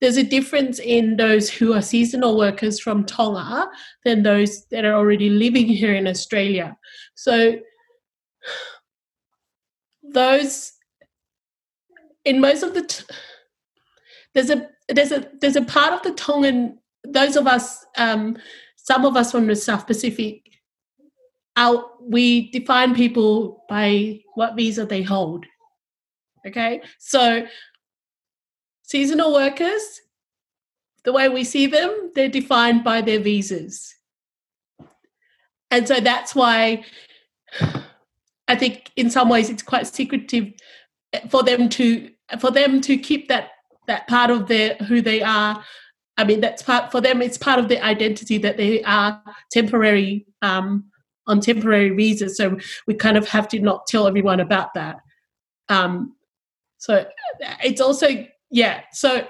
there's 0.00 0.16
a 0.16 0.22
difference 0.22 0.78
in 0.78 1.16
those 1.16 1.50
who 1.50 1.74
are 1.74 1.82
seasonal 1.82 2.36
workers 2.36 2.78
from 2.78 3.04
Tonga 3.04 3.68
than 4.04 4.22
those 4.22 4.66
that 4.66 4.84
are 4.84 4.94
already 4.94 5.28
living 5.28 5.66
here 5.66 5.94
in 5.94 6.06
Australia. 6.06 6.76
So 7.14 7.58
those 10.02 10.72
in 12.24 12.40
most 12.40 12.62
of 12.62 12.74
the 12.74 12.82
t- 12.82 13.04
there's 14.34 14.50
a 14.50 14.68
there's 14.88 15.12
a 15.12 15.28
there's 15.40 15.56
a 15.56 15.62
part 15.62 15.92
of 15.92 16.02
the 16.02 16.12
Tongan 16.12 16.78
those 17.04 17.36
of 17.36 17.46
us 17.46 17.84
um, 17.96 18.36
some 18.76 19.04
of 19.04 19.16
us 19.16 19.32
from 19.32 19.46
the 19.46 19.56
South 19.56 19.86
Pacific 19.86 20.47
our, 21.58 21.84
we 22.00 22.50
define 22.52 22.94
people 22.94 23.64
by 23.68 24.20
what 24.34 24.54
visa 24.54 24.86
they 24.86 25.02
hold. 25.02 25.44
Okay, 26.46 26.80
so 26.98 27.46
seasonal 28.82 29.34
workers, 29.34 30.00
the 31.04 31.12
way 31.12 31.28
we 31.28 31.42
see 31.42 31.66
them, 31.66 32.12
they're 32.14 32.28
defined 32.28 32.84
by 32.84 33.00
their 33.00 33.18
visas. 33.18 33.94
And 35.70 35.86
so 35.86 36.00
that's 36.00 36.34
why 36.34 36.84
I 38.46 38.54
think 38.54 38.92
in 38.96 39.10
some 39.10 39.28
ways 39.28 39.50
it's 39.50 39.62
quite 39.62 39.86
secretive 39.88 40.52
for 41.28 41.42
them 41.42 41.68
to 41.70 42.10
for 42.38 42.50
them 42.50 42.80
to 42.82 42.96
keep 42.96 43.28
that 43.28 43.50
that 43.88 44.06
part 44.06 44.30
of 44.30 44.46
their 44.46 44.76
who 44.76 45.02
they 45.02 45.22
are. 45.22 45.62
I 46.16 46.24
mean, 46.24 46.40
that's 46.40 46.62
part 46.62 46.90
for 46.92 47.00
them. 47.00 47.20
It's 47.20 47.38
part 47.38 47.58
of 47.58 47.68
their 47.68 47.82
identity 47.82 48.38
that 48.38 48.56
they 48.56 48.82
are 48.84 49.22
temporary 49.50 50.26
um, 50.40 50.84
on 51.28 51.40
temporary 51.40 51.90
visas. 51.90 52.36
So 52.36 52.58
we 52.86 52.94
kind 52.94 53.16
of 53.16 53.28
have 53.28 53.48
to 53.48 53.60
not 53.60 53.86
tell 53.86 54.06
everyone 54.06 54.40
about 54.40 54.74
that. 54.74 54.96
Um, 55.68 56.16
so 56.78 57.06
it's 57.62 57.80
also 57.80 58.08
yeah. 58.50 58.82
So 58.92 59.26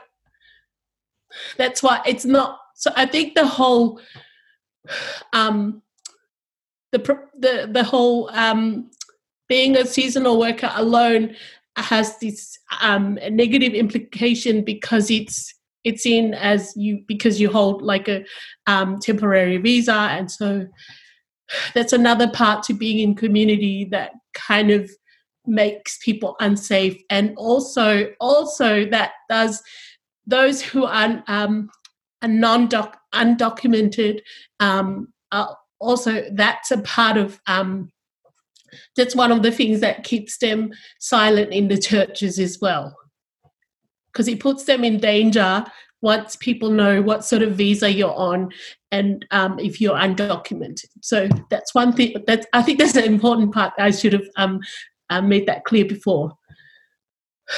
that's 1.57 1.83
why 1.83 2.01
it's 2.07 2.25
not. 2.25 2.59
So 2.75 2.93
I 2.97 3.07
think 3.07 3.35
the 3.35 3.47
whole 3.47 4.01
um, 5.33 5.83
the 6.93 6.99
the 7.39 7.69
the 7.71 7.85
whole 7.85 8.31
um, 8.33 8.91
being 9.49 9.77
a 9.77 9.87
seasonal 9.87 10.39
worker 10.39 10.71
alone 10.75 11.35
has 11.77 12.19
this 12.19 12.59
um, 12.81 13.19
negative 13.31 13.73
implication 13.73 14.63
because 14.63 15.11
it's 15.11 15.55
it's 15.85 16.05
in 16.07 16.35
as 16.35 16.75
you 16.77 17.03
because 17.07 17.41
you 17.41 17.51
hold 17.51 17.83
like 17.83 18.09
a 18.09 18.25
um, 18.67 18.99
temporary 18.99 19.57
visa 19.59 19.93
and 19.93 20.31
so 20.31 20.67
that's 21.75 21.93
another 21.93 22.29
part 22.29 22.63
to 22.65 22.75
being 22.75 22.99
in 22.99 23.15
community 23.15 23.85
that 23.85 24.13
kind 24.35 24.71
of 24.71 24.91
makes 25.47 25.99
people 26.05 26.37
unsafe 26.41 27.01
and 27.09 27.35
also 27.37 28.13
also 28.21 28.85
that 28.85 29.13
does 29.31 29.63
those 30.27 30.61
who 30.61 30.85
are 30.85 31.23
um, 31.27 31.71
are 32.23 32.29
non 32.29 32.69
undocumented 33.15 34.21
um, 34.61 35.09
also 35.81 36.25
that's 36.33 36.71
a 36.71 36.79
part 36.79 37.17
of 37.17 37.41
um, 37.47 37.91
that's 38.97 39.17
one 39.17 39.33
of 39.33 39.43
the 39.43 39.53
things 39.53 39.81
that 39.81 40.05
keeps 40.05 40.39
them 40.39 40.71
silent 40.99 41.53
in 41.53 41.69
the 41.69 41.79
churches 41.79 42.39
as 42.39 42.59
well. 42.61 42.97
Because 44.13 44.29
it 44.29 44.41
puts 44.41 44.65
them 44.65 44.85
in 44.85 44.99
danger 44.99 45.65
once 46.01 46.37
people 46.37 46.71
know 46.71 47.03
what 47.03 47.25
sort 47.25 47.43
of 47.43 47.53
visa 47.53 47.93
you're 47.93 48.15
on 48.15 48.51
and 48.93 49.27
um, 49.31 49.59
if 49.59 49.81
you're 49.81 49.97
undocumented. 49.97 50.87
So 51.01 51.29
that's 51.51 51.75
one 51.75 51.93
thing. 51.93 52.15
That's 52.27 52.47
I 52.53 52.63
think 52.63 52.79
that's 52.79 52.97
an 52.97 53.05
important 53.05 53.53
part. 53.53 53.73
I 53.79 53.91
should 53.91 54.13
have 54.13 54.29
um, 54.37 54.61
uh, 55.11 55.21
made 55.21 55.47
that 55.47 55.65
clear 55.65 55.85
before. 55.85 56.33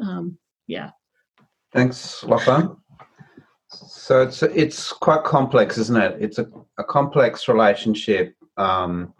Um, 0.00 0.38
yeah. 0.68 0.90
Thanks, 1.72 2.22
Lachlan. 2.22 2.76
So 3.68 4.22
it's 4.22 4.44
it's 4.44 4.92
quite 4.92 5.24
complex, 5.24 5.76
isn't 5.76 5.96
it? 5.96 6.16
It's 6.20 6.38
a, 6.38 6.46
a 6.78 6.84
complex 6.84 7.48
relationship 7.48 8.36
um, 8.56 9.12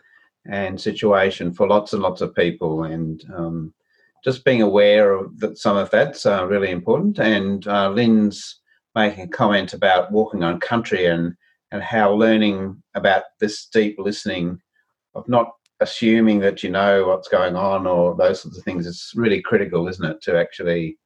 and 0.47 0.81
situation 0.81 1.53
for 1.53 1.67
lots 1.67 1.95
and 1.95 2.03
lots 2.03 2.21
of 2.21 2.33
people, 2.33 2.85
and 2.85 3.25
um, 3.35 3.75
just 4.25 4.45
being 4.45 4.63
aware 4.63 5.13
of 5.13 5.39
that 5.41 5.59
some 5.59 5.77
of 5.77 5.91
that's 5.91 6.27
uh, 6.27 6.47
really 6.47 6.71
important. 6.71 7.19
And 7.19 7.67
uh, 7.67 7.91
Lynn's 7.91 8.61
making 8.95 9.25
a 9.25 9.29
comment 9.29 9.75
about 9.75 10.13
walking 10.13 10.43
on 10.43 10.61
country 10.61 11.07
and 11.07 11.35
and 11.71 11.83
how 11.83 12.13
learning 12.13 12.83
about 12.95 13.25
this 13.41 13.67
deep 13.67 13.97
listening 13.99 14.59
of 15.15 15.29
not 15.29 15.53
assuming 15.81 16.41
that 16.41 16.63
you 16.63 16.71
know 16.71 17.07
what's 17.07 17.29
going 17.29 17.57
on 17.57 17.87
or 17.87 18.17
those 18.17 18.43
sorts 18.43 18.59
of 18.59 18.65
things 18.65 18.87
is 18.87 19.13
really 19.15 19.41
critical, 19.41 19.87
isn't 19.87 20.11
it? 20.11 20.23
To 20.23 20.39
actually 20.39 20.99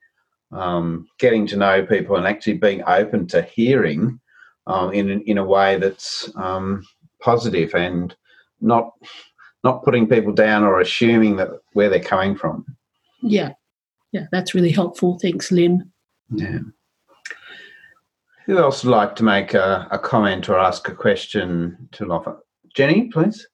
um, 0.53 1.07
getting 1.19 1.47
to 1.49 1.57
know 1.57 1.85
people 1.85 2.17
and 2.17 2.27
actually 2.27 2.59
being 2.59 2.83
open 2.87 3.27
to 3.29 3.43
hearing 3.43 4.21
um, 4.67 4.93
in 4.93 5.23
in 5.23 5.39
a 5.39 5.45
way 5.45 5.77
that's 5.79 6.31
um, 6.37 6.83
positive 7.21 7.75
and 7.75 8.15
not 8.61 8.93
not 9.65 9.85
putting 9.85 10.09
people 10.09 10.33
down 10.33 10.65
or 10.65 10.81
assuming 10.81 11.37
that 11.37 11.51
where 11.73 11.89
they're 11.89 12.01
coming 12.01 12.37
from. 12.37 12.65
Yeah, 13.23 13.53
yeah, 14.12 14.27
that's 14.31 14.55
really 14.55 14.73
helpful. 14.73 15.18
Thanks, 15.20 15.51
Lynn. 15.51 15.91
Yeah. 16.31 16.59
Who 18.47 18.59
else 18.59 18.83
would 18.83 18.91
like 18.91 19.14
to 19.16 19.25
make 19.25 19.55
a, 19.55 19.87
a 19.91 19.99
comment 19.99 20.49
or 20.49 20.59
ask 20.59 20.89
a 20.89 20.95
question 20.95 21.89
to 21.93 22.05
Lofa? 22.05 22.39
Jenny, 22.75 23.09
please. 23.09 23.47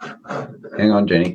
Hang 0.00 0.90
on, 0.90 1.06
Jenny. 1.06 1.34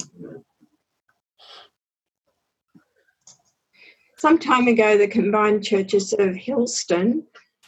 Some 4.17 4.39
time 4.39 4.67
ago, 4.67 4.97
the 4.97 5.07
combined 5.07 5.63
churches 5.63 6.11
of 6.13 6.35
Hillston 6.35 7.23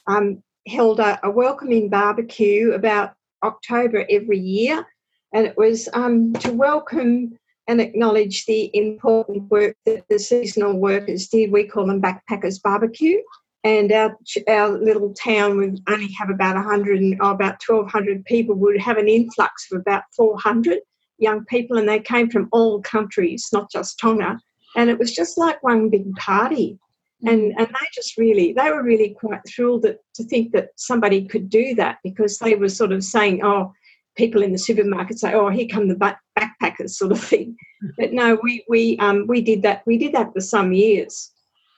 um, 0.07 0.43
held 0.67 0.99
a, 0.99 1.19
a, 1.25 1.29
welcoming 1.29 1.89
barbecue 1.89 2.71
about 2.71 3.13
October 3.43 4.05
every 4.09 4.39
year, 4.39 4.85
and 5.33 5.45
it 5.45 5.55
was 5.57 5.87
um, 5.93 6.33
to 6.33 6.51
welcome 6.51 7.37
and 7.69 7.79
acknowledge 7.79 8.47
the 8.47 8.75
important 8.75 9.43
work 9.51 9.77
that 9.85 10.03
the 10.09 10.17
seasonal 10.17 10.79
workers 10.79 11.27
did. 11.27 11.51
We 11.51 11.65
call 11.65 11.85
them 11.85 12.01
backpackers 12.01 12.59
barbecue. 12.61 13.21
And 13.63 13.91
our, 13.91 14.17
our 14.47 14.69
little 14.69 15.13
town 15.13 15.57
would 15.57 15.79
only 15.87 16.11
have 16.13 16.31
about 16.31 16.55
100, 16.55 17.17
oh, 17.21 17.29
about 17.29 17.61
1,200 17.65 18.25
people, 18.25 18.55
would 18.55 18.81
have 18.81 18.97
an 18.97 19.07
influx 19.07 19.67
of 19.71 19.81
about 19.81 20.03
400 20.17 20.79
young 21.19 21.45
people, 21.45 21.77
and 21.77 21.87
they 21.87 21.99
came 21.99 22.29
from 22.31 22.49
all 22.51 22.81
countries, 22.81 23.49
not 23.53 23.69
just 23.69 23.99
Tonga. 23.99 24.39
And 24.75 24.89
it 24.89 24.97
was 24.97 25.13
just 25.13 25.37
like 25.37 25.61
one 25.61 25.89
big 25.89 26.11
party. 26.15 26.79
Mm. 27.23 27.31
And, 27.31 27.41
and 27.59 27.67
they 27.67 27.87
just 27.93 28.17
really, 28.17 28.51
they 28.53 28.71
were 28.71 28.81
really 28.81 29.09
quite 29.09 29.41
thrilled 29.47 29.83
that, 29.83 29.99
to 30.15 30.23
think 30.23 30.53
that 30.53 30.69
somebody 30.75 31.27
could 31.27 31.49
do 31.49 31.75
that 31.75 31.97
because 32.03 32.39
they 32.39 32.55
were 32.55 32.69
sort 32.69 32.93
of 32.93 33.03
saying, 33.03 33.41
oh, 33.43 33.73
people 34.15 34.41
in 34.43 34.51
the 34.51 34.57
supermarket 34.57 35.19
say, 35.19 35.33
"Oh, 35.33 35.49
here 35.49 35.67
come 35.69 35.87
the 35.87 36.17
backpackers," 36.37 36.91
sort 36.91 37.11
of 37.11 37.21
thing. 37.21 37.55
But 37.97 38.11
no, 38.11 38.37
we 38.43 38.65
we 38.67 38.97
um, 38.99 39.25
we 39.27 39.41
did 39.41 39.61
that. 39.61 39.83
We 39.85 39.97
did 39.97 40.11
that 40.13 40.33
for 40.33 40.41
some 40.41 40.73
years, 40.73 41.31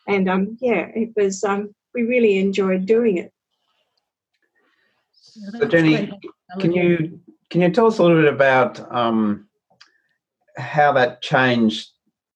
and 0.07 0.27
um, 0.27 0.57
yeah, 0.59 0.87
it 0.95 1.11
was. 1.15 1.43
Um, 1.43 1.75
we 1.93 2.03
really 2.03 2.37
enjoyed 2.37 2.85
doing 2.85 3.17
it. 3.17 3.31
So, 5.21 5.67
Jenny, 5.67 6.11
can 6.59 6.71
you 6.71 7.19
can 7.49 7.61
you 7.61 7.69
tell 7.69 7.87
us 7.87 7.99
a 7.99 8.03
little 8.03 8.21
bit 8.21 8.33
about 8.33 8.79
um, 8.93 9.47
how 10.57 10.91
that 10.93 11.21
changed 11.21 11.89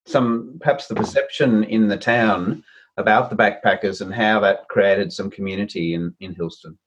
some, 0.05 0.57
perhaps 0.59 0.87
the 0.87 0.95
perception 0.95 1.63
in 1.63 1.87
the 1.87 1.97
town 1.97 2.63
about 2.97 3.29
the 3.29 3.35
backpackers 3.35 4.01
and 4.01 4.13
how 4.13 4.39
that 4.39 4.67
created 4.69 5.11
some 5.11 5.29
community 5.29 5.93
in 5.93 6.13
in 6.19 6.35
Hillston? 6.35 6.77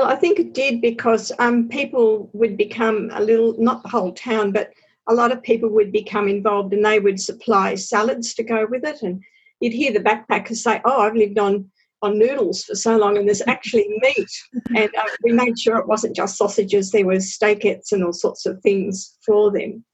Well, 0.00 0.08
I 0.08 0.16
think 0.16 0.38
it 0.38 0.54
did 0.54 0.80
because 0.80 1.30
um, 1.38 1.68
people 1.68 2.30
would 2.32 2.56
become 2.56 3.10
a 3.12 3.20
little, 3.20 3.54
not 3.58 3.82
the 3.82 3.90
whole 3.90 4.12
town, 4.12 4.50
but 4.50 4.72
a 5.08 5.14
lot 5.14 5.30
of 5.30 5.42
people 5.42 5.68
would 5.68 5.92
become 5.92 6.26
involved 6.26 6.72
and 6.72 6.82
they 6.82 7.00
would 7.00 7.20
supply 7.20 7.74
salads 7.74 8.32
to 8.34 8.42
go 8.42 8.66
with 8.70 8.82
it. 8.86 9.02
And 9.02 9.22
you'd 9.60 9.74
hear 9.74 9.92
the 9.92 10.00
backpackers 10.00 10.56
say, 10.56 10.80
Oh, 10.86 11.02
I've 11.02 11.16
lived 11.16 11.38
on, 11.38 11.70
on 12.00 12.18
noodles 12.18 12.64
for 12.64 12.74
so 12.76 12.96
long 12.96 13.18
and 13.18 13.28
there's 13.28 13.42
actually 13.46 13.88
meat. 14.00 14.30
and 14.74 14.88
uh, 14.96 15.04
we 15.22 15.32
made 15.32 15.58
sure 15.58 15.76
it 15.76 15.86
wasn't 15.86 16.16
just 16.16 16.38
sausages, 16.38 16.90
there 16.90 17.04
was 17.04 17.36
steakettes 17.38 17.92
and 17.92 18.02
all 18.02 18.14
sorts 18.14 18.46
of 18.46 18.58
things 18.62 19.18
for 19.26 19.50
them. 19.50 19.84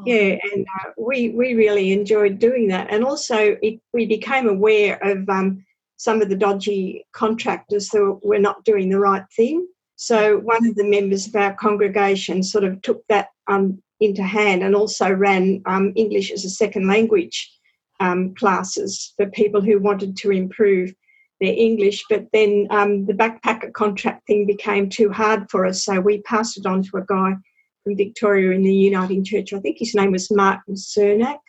Oh. 0.00 0.02
Yeah, 0.04 0.36
and 0.52 0.66
uh, 0.80 0.90
we 0.98 1.28
we 1.30 1.54
really 1.54 1.92
enjoyed 1.92 2.38
doing 2.38 2.68
that, 2.68 2.88
and 2.90 3.04
also 3.04 3.56
it, 3.62 3.80
we 3.92 4.06
became 4.06 4.48
aware 4.48 4.96
of 5.02 5.28
um, 5.28 5.64
some 5.98 6.22
of 6.22 6.28
the 6.28 6.36
dodgy 6.36 7.04
contractors 7.12 7.90
who 7.90 8.18
were 8.22 8.38
not 8.38 8.64
doing 8.64 8.88
the 8.88 8.98
right 8.98 9.24
thing. 9.36 9.66
So 9.96 10.38
one 10.38 10.66
of 10.66 10.76
the 10.76 10.88
members 10.88 11.26
of 11.26 11.34
our 11.34 11.54
congregation 11.54 12.42
sort 12.42 12.64
of 12.64 12.80
took 12.82 13.02
that 13.08 13.28
um, 13.48 13.82
into 14.00 14.22
hand 14.22 14.62
and 14.62 14.74
also 14.74 15.10
ran 15.12 15.60
um, 15.66 15.92
English 15.96 16.30
as 16.30 16.44
a 16.44 16.50
second 16.50 16.86
language 16.86 17.52
um, 17.98 18.32
classes 18.36 19.12
for 19.16 19.26
people 19.26 19.60
who 19.60 19.80
wanted 19.80 20.16
to 20.18 20.30
improve 20.30 20.94
their 21.40 21.52
English. 21.52 22.04
But 22.08 22.26
then 22.32 22.68
um, 22.70 23.06
the 23.06 23.12
backpacker 23.12 23.72
contract 23.72 24.24
thing 24.28 24.46
became 24.46 24.88
too 24.88 25.10
hard 25.10 25.50
for 25.50 25.66
us, 25.66 25.84
so 25.84 26.00
we 26.00 26.22
passed 26.22 26.56
it 26.58 26.66
on 26.66 26.84
to 26.84 26.96
a 26.98 27.06
guy 27.06 27.34
from 27.82 27.96
Victoria 27.96 28.52
in 28.52 28.62
the 28.62 28.72
Uniting 28.72 29.24
Church. 29.24 29.52
I 29.52 29.58
think 29.58 29.78
his 29.78 29.96
name 29.96 30.12
was 30.12 30.30
Martin 30.30 30.74
Cernak, 30.74 31.40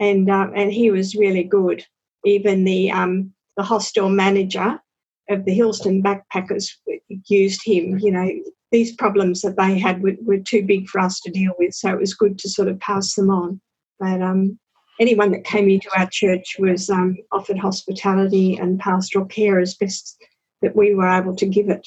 and 0.00 0.28
uh, 0.28 0.48
and 0.54 0.72
he 0.72 0.90
was 0.90 1.14
really 1.14 1.44
good 1.44 1.84
even 2.24 2.64
the 2.64 2.90
um, 2.90 3.32
the 3.56 3.62
hostel 3.62 4.08
manager 4.08 4.78
of 5.30 5.44
the 5.44 5.58
Hillston 5.58 6.02
backpackers 6.02 6.70
used 7.28 7.60
him. 7.64 7.98
You 7.98 8.10
know, 8.10 8.30
these 8.70 8.94
problems 8.96 9.42
that 9.42 9.56
they 9.56 9.78
had 9.78 10.02
were, 10.02 10.16
were, 10.22 10.38
too 10.38 10.64
big 10.64 10.88
for 10.88 11.00
us 11.00 11.20
to 11.20 11.30
deal 11.30 11.52
with, 11.58 11.74
so 11.74 11.90
it 11.90 12.00
was 12.00 12.14
good 12.14 12.38
to 12.38 12.48
sort 12.48 12.68
of 12.68 12.80
pass 12.80 13.14
them 13.14 13.30
on. 13.30 13.60
But 14.00 14.20
um, 14.20 14.58
anyone 15.00 15.30
that 15.32 15.44
came 15.44 15.68
into 15.68 15.88
our 15.96 16.08
church 16.10 16.56
was 16.58 16.90
um, 16.90 17.16
offered 17.32 17.58
hospitality 17.58 18.56
and 18.56 18.78
pastoral 18.78 19.26
care 19.26 19.60
as 19.60 19.74
best 19.74 20.16
that 20.62 20.74
we 20.74 20.94
were 20.94 21.08
able 21.08 21.36
to 21.36 21.46
give 21.46 21.68
it. 21.68 21.86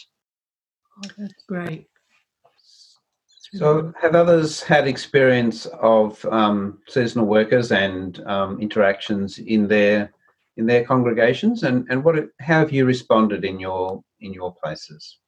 Oh, 0.97 1.09
that's 1.17 1.43
great. 1.47 1.87
So, 3.53 3.93
have 4.01 4.13
others 4.13 4.61
had 4.61 4.87
experience 4.87 5.67
of 5.81 6.23
um, 6.25 6.79
seasonal 6.87 7.27
workers 7.27 7.71
and 7.71 8.19
um, 8.27 8.59
interactions 8.59 9.39
in 9.39 9.67
their 9.67 10.13
in 10.57 10.65
their 10.65 10.83
congregations, 10.83 11.63
and 11.63 11.85
and 11.89 12.03
what 12.03 12.15
how 12.39 12.59
have 12.59 12.71
you 12.71 12.85
responded 12.85 13.45
in 13.45 13.59
your 13.59 14.03
in 14.19 14.33
your 14.33 14.53
places? 14.53 15.19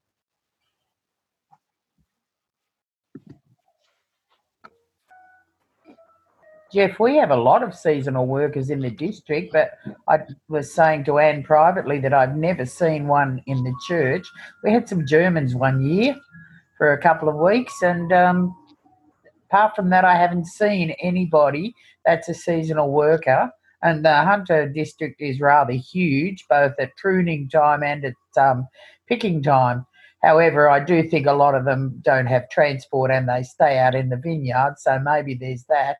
Jeff, 6.72 7.00
we 7.00 7.16
have 7.16 7.32
a 7.32 7.36
lot 7.36 7.64
of 7.64 7.74
seasonal 7.74 8.28
workers 8.28 8.70
in 8.70 8.80
the 8.80 8.92
district, 8.92 9.52
but 9.52 9.72
I 10.08 10.20
was 10.50 10.72
saying 10.72 11.06
to 11.06 11.18
Anne 11.18 11.42
privately 11.42 12.00
that 12.00 12.14
I've 12.14 12.36
never 12.36 12.64
seen 12.64 13.08
one 13.08 13.42
in 13.48 13.64
the 13.64 13.74
church. 13.88 14.28
We 14.64 14.72
had 14.72 14.88
some 14.88 15.08
Germans 15.08 15.56
one 15.56 15.84
year 15.84 16.16
for 16.78 16.94
a 16.94 17.02
couple 17.02 17.28
of 17.28 17.38
weeks, 17.38 17.74
and 17.82 18.14
um, 18.14 18.56
apart 19.50 19.76
from 19.76 19.90
that, 19.90 20.06
I 20.06 20.16
haven't 20.16 20.46
seen 20.46 20.92
anybody 21.02 21.74
that's 22.06 22.30
a 22.30 22.36
seasonal 22.36 22.92
worker. 22.92 23.52
And 23.82 24.04
the 24.04 24.24
Hunter 24.24 24.68
district 24.68 25.22
is 25.22 25.40
rather 25.40 25.74
huge, 25.74 26.46
both 26.50 26.74
at 26.80 26.96
pruning 26.98 27.50
time 27.50 27.84
and 27.84 28.04
at 28.06 28.16
um, 28.38 28.68
picking 29.08 29.42
time. 29.42 29.86
However, 30.22 30.70
I 30.70 30.82
do 30.82 31.08
think 31.08 31.28
a 31.28 31.34
lot 31.34 31.56
of 31.56 31.64
them 31.64 32.02
don't 32.04 32.26
have 32.26 32.50
transport 32.50 33.10
and 33.10 33.30
they 33.30 33.44
stay 33.44 33.80
out 33.80 33.96
in 33.96 34.10
the 34.10 34.18
vineyard, 34.18 34.76
so 34.78 35.00
maybe 35.00 35.34
there's 35.34 35.64
that. 35.70 35.98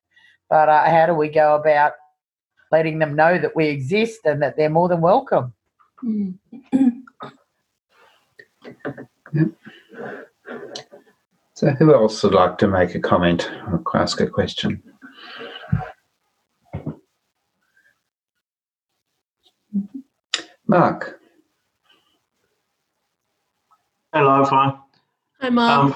But 0.50 0.68
uh, 0.68 0.90
how 0.90 1.06
do 1.06 1.14
we 1.14 1.30
go 1.30 1.56
about 1.56 1.94
letting 2.72 3.00
them 3.00 3.16
know 3.16 3.38
that 3.38 3.56
we 3.56 3.68
exist 3.68 4.20
and 4.26 4.42
that 4.42 4.58
they're 4.58 4.70
more 4.70 4.90
than 4.90 5.00
welcome? 5.00 5.54
So, 11.54 11.72
who 11.72 11.94
else 11.94 12.24
would 12.24 12.34
like 12.34 12.58
to 12.60 12.68
make 12.68 12.96
a 12.96 13.00
comment 13.00 13.50
or 13.68 13.84
ask 13.94 14.22
a 14.22 14.28
question? 14.28 14.82
Mark. 20.70 21.20
Hello, 24.14 24.44
everyone. 24.44 24.78
Hi, 25.42 25.50
Mark. 25.50 25.80
Um, 25.80 25.96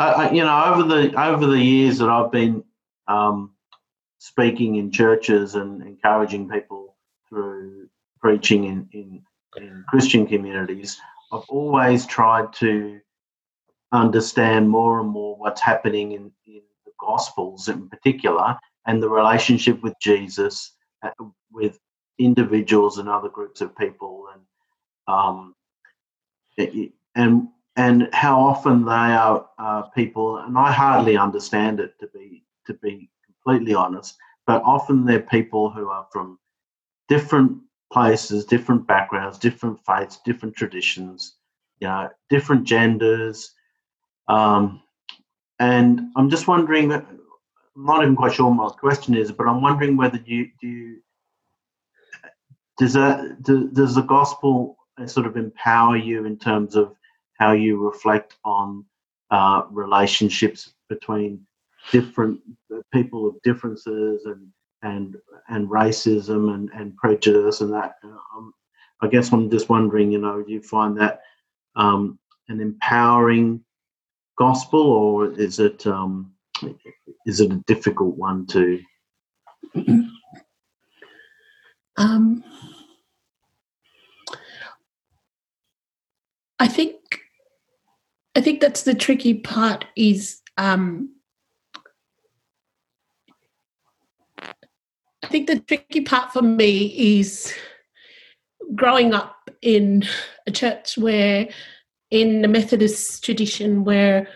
I, 0.00 0.08
I, 0.08 0.30
you 0.32 0.42
know, 0.42 0.64
over 0.64 0.82
the 0.82 1.14
over 1.22 1.46
the 1.46 1.62
years 1.62 1.98
that 1.98 2.08
I've 2.08 2.32
been 2.32 2.64
um, 3.06 3.54
speaking 4.18 4.74
in 4.74 4.90
churches 4.90 5.54
and 5.54 5.82
encouraging 5.82 6.48
people 6.48 6.96
through 7.28 7.88
preaching 8.20 8.64
in, 8.64 8.88
in, 8.90 9.22
in 9.56 9.84
Christian 9.88 10.26
communities, 10.26 11.00
I've 11.32 11.48
always 11.48 12.06
tried 12.06 12.52
to 12.54 12.98
understand 13.92 14.68
more 14.68 14.98
and 14.98 15.08
more 15.08 15.36
what's 15.36 15.60
happening 15.60 16.10
in, 16.10 16.32
in 16.48 16.62
the 16.84 16.92
Gospels 16.98 17.68
in 17.68 17.88
particular 17.88 18.58
and 18.88 19.00
the 19.00 19.08
relationship 19.08 19.80
with 19.80 19.94
Jesus, 20.02 20.74
uh, 21.04 21.10
with 21.52 21.78
individuals 22.18 22.98
and 22.98 23.08
other 23.08 23.28
groups 23.28 23.60
of 23.60 23.76
people, 23.76 24.26
and 24.32 24.42
um, 25.06 25.54
and 27.14 27.48
and 27.76 28.08
how 28.12 28.40
often 28.40 28.84
they 28.84 28.90
are 28.92 29.48
uh, 29.58 29.82
people, 29.82 30.38
and 30.38 30.58
I 30.58 30.72
hardly 30.72 31.16
understand 31.16 31.80
it 31.80 31.94
to 32.00 32.08
be 32.08 32.44
to 32.66 32.74
be 32.74 33.10
completely 33.24 33.74
honest, 33.74 34.16
but 34.46 34.62
often 34.64 35.04
they're 35.04 35.20
people 35.20 35.70
who 35.70 35.88
are 35.88 36.06
from 36.12 36.38
different 37.08 37.58
places, 37.92 38.44
different 38.44 38.86
backgrounds, 38.86 39.38
different 39.38 39.78
faiths, 39.86 40.20
different 40.24 40.54
traditions, 40.54 41.36
you 41.80 41.88
know, 41.88 42.10
different 42.28 42.64
genders. 42.64 43.52
Um, 44.28 44.82
and 45.58 46.00
I'm 46.16 46.30
just 46.30 46.46
wondering, 46.46 46.92
I'm 46.92 47.06
not 47.76 48.02
even 48.02 48.16
quite 48.16 48.34
sure 48.34 48.46
what 48.46 48.54
my 48.56 48.68
question 48.78 49.14
is, 49.14 49.32
but 49.32 49.48
I'm 49.48 49.62
wondering 49.62 49.96
whether 49.96 50.18
you 50.24 50.50
do 50.60 50.68
you, 50.68 50.96
does 52.78 52.92
that 52.94 53.42
do, 53.42 53.68
does 53.70 53.94
the 53.94 54.02
gospel 54.02 54.76
sort 55.06 55.26
of 55.26 55.36
empower 55.36 55.96
you 55.96 56.24
in 56.24 56.38
terms 56.38 56.76
of 56.76 56.94
how 57.38 57.52
you 57.52 57.78
reflect 57.78 58.36
on 58.44 58.84
uh, 59.30 59.62
relationships 59.70 60.74
between 60.88 61.46
different 61.92 62.40
people 62.92 63.28
of 63.28 63.40
differences 63.42 64.24
and 64.24 64.48
and 64.82 65.16
and 65.48 65.68
racism 65.68 66.54
and, 66.54 66.70
and 66.70 66.96
prejudice 66.96 67.60
and 67.60 67.72
that. 67.72 67.96
Um, 68.04 68.52
I 69.00 69.08
guess 69.08 69.32
I'm 69.32 69.50
just 69.50 69.68
wondering, 69.68 70.12
you 70.12 70.18
know, 70.18 70.42
do 70.42 70.52
you 70.52 70.62
find 70.62 70.96
that 70.98 71.22
um, 71.76 72.18
an 72.48 72.60
empowering 72.60 73.64
gospel, 74.36 74.80
or 74.80 75.32
is 75.32 75.58
it 75.58 75.86
um, 75.86 76.32
is 77.26 77.40
it 77.40 77.52
a 77.52 77.62
difficult 77.66 78.16
one 78.16 78.46
to? 78.48 78.80
Um, 81.98 82.44
I 86.60 86.68
think 86.68 86.94
I 88.36 88.40
think 88.40 88.60
that's 88.60 88.84
the 88.84 88.94
tricky 88.94 89.34
part 89.34 89.84
is 89.96 90.40
um, 90.56 91.10
I 94.40 95.26
think 95.26 95.48
the 95.48 95.58
tricky 95.58 96.02
part 96.02 96.32
for 96.32 96.40
me 96.40 97.18
is 97.18 97.52
growing 98.74 99.12
up 99.12 99.50
in 99.60 100.04
a 100.46 100.52
church 100.52 100.96
where, 100.96 101.48
in 102.10 102.42
the 102.42 102.48
Methodist 102.48 103.24
tradition, 103.24 103.84
where, 103.84 104.28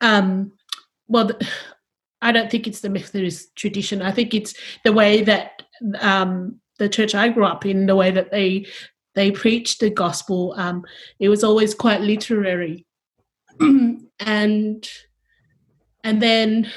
um, 0.00 0.52
well, 1.08 1.32
I 2.22 2.32
don't 2.32 2.50
think 2.50 2.66
it's 2.66 2.80
the 2.80 2.88
Methodist 2.88 3.54
tradition. 3.56 4.00
I 4.00 4.12
think 4.12 4.32
it's 4.32 4.54
the 4.84 4.92
way 4.92 5.22
that 5.24 5.62
um, 6.00 6.60
the 6.78 6.88
church 6.88 7.14
I 7.14 7.28
grew 7.28 7.44
up 7.44 7.66
in, 7.66 7.86
the 7.86 7.96
way 7.96 8.10
that 8.10 8.30
they 8.30 8.66
they 9.14 9.30
preached 9.30 9.80
the 9.80 9.90
gospel. 9.90 10.54
Um, 10.56 10.84
it 11.18 11.28
was 11.28 11.42
always 11.42 11.74
quite 11.74 12.00
literary, 12.00 12.86
and 13.60 14.90
and 16.04 16.22
then 16.22 16.70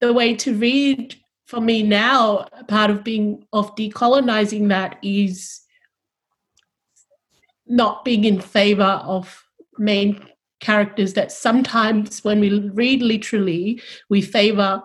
the 0.00 0.12
way 0.12 0.34
to 0.34 0.54
read 0.54 1.16
for 1.46 1.60
me 1.60 1.82
now, 1.82 2.46
part 2.68 2.90
of 2.90 3.02
being 3.02 3.44
of 3.52 3.74
decolonizing 3.74 4.68
that 4.68 4.98
is 5.02 5.60
not 7.66 8.04
being 8.04 8.24
in 8.24 8.40
favor 8.40 9.00
of 9.04 9.44
main 9.78 10.24
characters 10.60 11.14
that 11.14 11.32
sometimes 11.32 12.22
when 12.22 12.38
we 12.38 12.68
read 12.70 13.00
literally 13.00 13.80
we 14.10 14.20
favor 14.20 14.82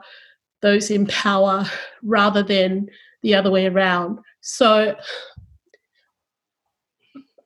those 0.65 0.91
in 0.91 1.05
power 1.07 1.65
rather 2.03 2.43
than 2.43 2.87
the 3.23 3.33
other 3.33 3.51
way 3.51 3.67
around 3.67 4.19
so 4.41 4.95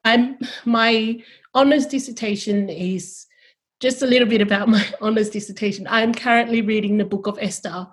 i'm 0.06 0.38
my 0.66 1.22
honors 1.54 1.86
dissertation 1.86 2.70
is 2.70 3.26
just 3.80 4.02
a 4.02 4.08
little 4.08 4.28
bit 4.28 4.42
about 4.42 4.68
my 4.78 4.86
honors 5.02 5.30
dissertation 5.30 5.86
i'm 5.90 6.14
currently 6.14 6.62
reading 6.62 6.98
the 6.98 7.06
book 7.06 7.28
of 7.28 7.38
esther 7.40 7.88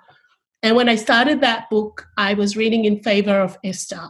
and 0.67 0.75
when 0.75 0.89
I 0.89 0.97
started 0.97 1.43
that 1.43 1.71
book, 1.71 2.09
I 2.17 2.35
was 2.35 2.57
reading 2.57 2.87
in 2.87 3.01
favor 3.01 3.41
of 3.41 3.57
Esther. 3.63 4.09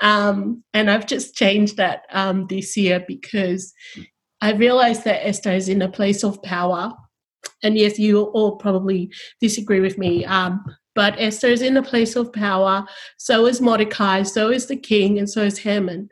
Um, 0.00 0.62
and 0.72 0.88
I've 0.90 1.06
just 1.06 1.34
changed 1.34 1.76
that 1.78 2.04
um, 2.10 2.46
this 2.46 2.76
year 2.76 3.04
because 3.06 3.72
I 4.40 4.52
realized 4.52 5.02
that 5.02 5.26
Esther 5.26 5.50
is 5.50 5.68
in 5.68 5.82
a 5.82 5.90
place 5.90 6.22
of 6.22 6.42
power. 6.44 6.92
And 7.62 7.76
yes, 7.76 7.98
you 7.98 8.22
all 8.22 8.56
probably 8.56 9.12
disagree 9.40 9.80
with 9.80 9.98
me, 9.98 10.24
um, 10.24 10.64
but 10.94 11.14
Esther 11.18 11.48
is 11.48 11.62
in 11.62 11.76
a 11.76 11.82
place 11.82 12.16
of 12.16 12.32
power. 12.32 12.84
So 13.16 13.46
is 13.46 13.60
Mordecai, 13.60 14.24
so 14.24 14.50
is 14.50 14.66
the 14.66 14.76
king, 14.76 15.18
and 15.18 15.28
so 15.28 15.42
is 15.42 15.58
Haman. 15.58 16.08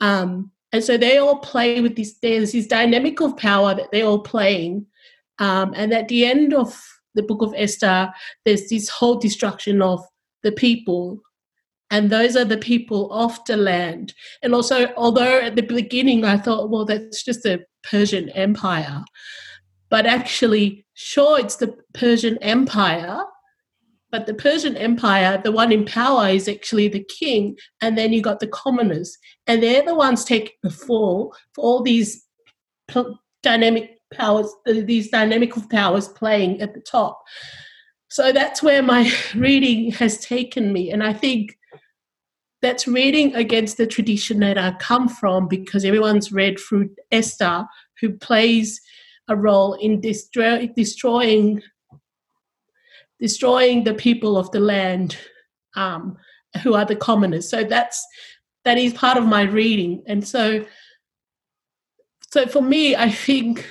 Um, 0.00 0.50
and 0.72 0.84
so 0.84 0.96
they 0.96 1.18
all 1.18 1.38
play 1.38 1.80
with 1.80 1.96
this, 1.96 2.18
there's 2.20 2.52
this 2.52 2.66
dynamic 2.66 3.20
of 3.20 3.36
power 3.36 3.74
that 3.74 3.90
they're 3.90 4.04
all 4.04 4.20
playing. 4.20 4.86
Um, 5.38 5.72
and 5.74 5.94
at 5.94 6.08
the 6.08 6.24
end 6.26 6.52
of 6.52 6.78
the 7.14 7.22
book 7.22 7.42
of 7.42 7.54
Esther, 7.56 8.12
there's 8.44 8.68
this 8.68 8.88
whole 8.88 9.16
destruction 9.16 9.80
of 9.80 10.04
the 10.42 10.52
people. 10.52 11.20
And 11.90 12.10
those 12.10 12.36
are 12.36 12.44
the 12.44 12.58
people 12.58 13.10
of 13.12 13.38
the 13.46 13.56
land. 13.56 14.12
And 14.42 14.54
also, 14.54 14.92
although 14.96 15.40
at 15.40 15.56
the 15.56 15.62
beginning 15.62 16.24
I 16.24 16.36
thought, 16.36 16.70
well, 16.70 16.84
that's 16.84 17.24
just 17.24 17.44
the 17.44 17.64
Persian 17.82 18.28
Empire. 18.30 19.02
But 19.90 20.06
actually, 20.06 20.84
sure, 20.94 21.38
it's 21.38 21.56
the 21.56 21.76
Persian 21.94 22.38
Empire, 22.42 23.22
but 24.10 24.26
the 24.26 24.34
Persian 24.34 24.76
Empire, 24.76 25.40
the 25.42 25.52
one 25.52 25.70
in 25.72 25.84
power 25.84 26.28
is 26.28 26.48
actually 26.48 26.88
the 26.88 27.04
king, 27.04 27.56
and 27.80 27.96
then 27.96 28.12
you 28.12 28.22
got 28.22 28.40
the 28.40 28.46
commoners, 28.46 29.16
and 29.46 29.62
they're 29.62 29.84
the 29.84 29.94
ones 29.94 30.24
taking 30.24 30.56
the 30.62 30.70
fall 30.70 31.34
for 31.54 31.64
all 31.64 31.82
these 31.82 32.24
dynamic 33.42 33.98
powers, 34.12 34.50
uh, 34.66 34.74
these 34.84 35.10
dynamical 35.10 35.62
powers 35.70 36.08
playing 36.08 36.60
at 36.62 36.74
the 36.74 36.80
top. 36.80 37.22
So 38.08 38.32
that's 38.32 38.62
where 38.62 38.82
my 38.82 39.12
reading 39.34 39.92
has 39.92 40.18
taken 40.18 40.72
me, 40.72 40.90
and 40.90 41.02
I 41.02 41.12
think 41.12 41.56
that's 42.60 42.88
reading 42.88 43.34
against 43.36 43.76
the 43.76 43.86
tradition 43.86 44.40
that 44.40 44.58
I 44.58 44.72
come 44.80 45.08
from 45.08 45.46
because 45.48 45.84
everyone's 45.84 46.32
read 46.32 46.58
through 46.58 46.90
Esther, 47.12 47.66
who 48.00 48.10
plays 48.10 48.80
a 49.28 49.36
role 49.36 49.74
in 49.74 50.00
destroy, 50.00 50.66
destroying 50.74 51.62
destroying 53.20 53.84
the 53.84 53.94
people 53.94 54.36
of 54.38 54.50
the 54.52 54.60
land 54.60 55.16
um, 55.74 56.16
who 56.62 56.74
are 56.74 56.84
the 56.84 56.96
commoners. 56.96 57.48
So 57.48 57.64
that's 57.64 58.04
that 58.64 58.78
is 58.78 58.92
part 58.92 59.16
of 59.16 59.26
my 59.26 59.42
reading, 59.42 60.02
and 60.06 60.26
so 60.26 60.64
so 62.30 62.46
for 62.46 62.62
me, 62.62 62.94
I 62.94 63.10
think 63.10 63.66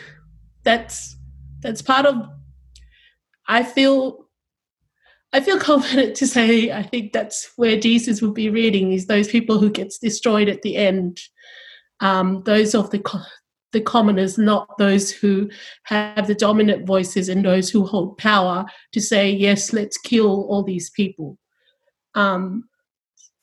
that's 0.63 1.15
that's 1.61 1.81
part 1.81 2.05
of. 2.05 2.27
I 3.47 3.63
feel 3.63 4.27
I 5.31 5.39
feel 5.41 5.59
confident 5.71 6.15
to 6.17 6.27
say 6.27 6.71
I 6.71 6.83
think 6.83 7.13
that's 7.13 7.51
where 7.55 7.79
Jesus 7.79 8.21
would 8.21 8.33
be 8.33 8.49
reading 8.49 8.93
is 8.93 9.05
those 9.05 9.27
people 9.27 9.59
who 9.59 9.69
gets 9.69 9.99
destroyed 9.99 10.49
at 10.49 10.63
the 10.63 10.75
end, 10.75 11.19
um, 11.99 12.43
those 12.45 12.73
of 12.73 12.89
the 12.89 12.99
the 13.73 13.81
commoners, 13.81 14.37
not 14.37 14.77
those 14.77 15.11
who 15.11 15.49
have 15.83 16.27
the 16.27 16.35
dominant 16.35 16.85
voices 16.85 17.29
and 17.29 17.43
those 17.43 17.69
who 17.69 17.85
hold 17.85 18.17
power 18.17 18.65
to 18.93 19.01
say 19.01 19.29
yes, 19.29 19.73
let's 19.73 19.97
kill 19.97 20.45
all 20.49 20.63
these 20.63 20.89
people. 20.89 21.37
Um, 22.15 22.69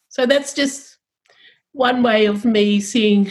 so 0.09 0.27
that's 0.27 0.55
just 0.55 0.99
one 1.73 2.03
way 2.03 2.27
of 2.27 2.45
me 2.45 2.81
seeing 2.81 3.31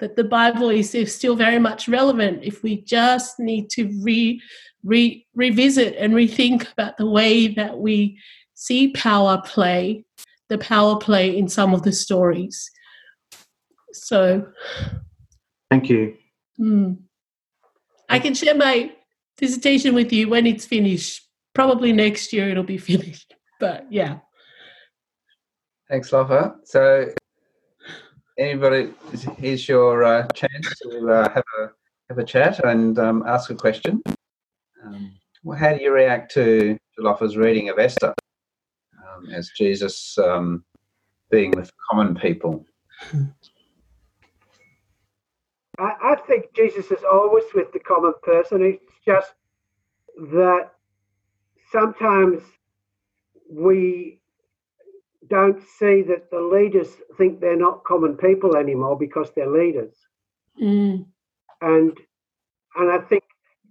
that 0.00 0.16
the 0.16 0.24
Bible 0.24 0.70
is 0.70 1.14
still 1.14 1.36
very 1.36 1.58
much 1.58 1.88
relevant 1.88 2.42
if 2.42 2.62
we 2.62 2.82
just 2.82 3.38
need 3.38 3.70
to 3.70 3.90
re 4.02 4.40
re- 4.82 5.26
revisit 5.34 5.94
and 5.98 6.14
rethink 6.14 6.70
about 6.72 6.96
the 6.96 7.06
way 7.06 7.48
that 7.48 7.78
we 7.78 8.18
see 8.54 8.88
power 8.92 9.42
play, 9.44 10.04
the 10.48 10.58
power 10.58 10.96
play 10.98 11.36
in 11.36 11.48
some 11.48 11.74
of 11.74 11.82
the 11.82 11.92
stories. 11.92 12.70
So, 13.92 14.46
thank 15.70 15.88
you. 15.88 16.16
Hmm. 16.56 16.92
I 18.08 18.18
can 18.18 18.34
share 18.34 18.56
my 18.56 18.92
dissertation 19.36 19.94
with 19.94 20.12
you 20.12 20.28
when 20.28 20.46
it's 20.46 20.66
finished. 20.66 21.26
Probably 21.54 21.92
next 21.92 22.32
year 22.32 22.50
it'll 22.50 22.64
be 22.64 22.78
finished, 22.92 23.34
but 23.58 23.86
yeah. 23.90 24.18
Thanks, 25.88 26.10
Lofa. 26.10 26.54
So, 26.64 27.12
anybody, 28.38 28.92
here's 29.38 29.68
your 29.68 30.04
uh, 30.04 30.26
chance 30.34 30.72
to 30.82 31.10
uh, 31.10 31.28
have 31.30 31.44
a 31.60 31.70
have 32.08 32.18
a 32.18 32.24
chat 32.24 32.64
and 32.64 32.98
um, 32.98 33.24
ask 33.26 33.50
a 33.50 33.54
question. 33.54 34.02
Um, 34.84 35.12
well, 35.44 35.58
how 35.58 35.72
do 35.72 35.82
you 35.82 35.92
react 35.92 36.32
to 36.34 36.76
Jalofa's 36.98 37.36
reading 37.36 37.68
of 37.68 37.78
Esther 37.78 38.14
um, 38.98 39.30
as 39.32 39.50
Jesus 39.56 40.18
um, 40.18 40.64
being 41.30 41.52
with 41.52 41.70
common 41.90 42.14
people? 42.14 42.66
I, 45.80 46.12
I 46.12 46.16
think 46.26 46.54
Jesus 46.54 46.90
is 46.90 47.02
always 47.10 47.44
with 47.54 47.72
the 47.72 47.78
common 47.80 48.12
person. 48.22 48.62
It's 48.62 48.94
just 49.06 49.32
that 50.16 50.70
sometimes 51.72 52.42
we 53.50 54.20
don't 55.28 55.60
see 55.78 56.02
that 56.02 56.30
the 56.30 56.40
leaders 56.40 56.88
think 57.16 57.40
they're 57.40 57.56
not 57.56 57.84
common 57.84 58.16
people 58.16 58.56
anymore 58.56 58.98
because 58.98 59.30
they're 59.34 59.50
leaders. 59.50 59.94
Mm. 60.60 61.06
And 61.62 61.96
and 62.76 62.90
I 62.90 62.98
think 62.98 63.24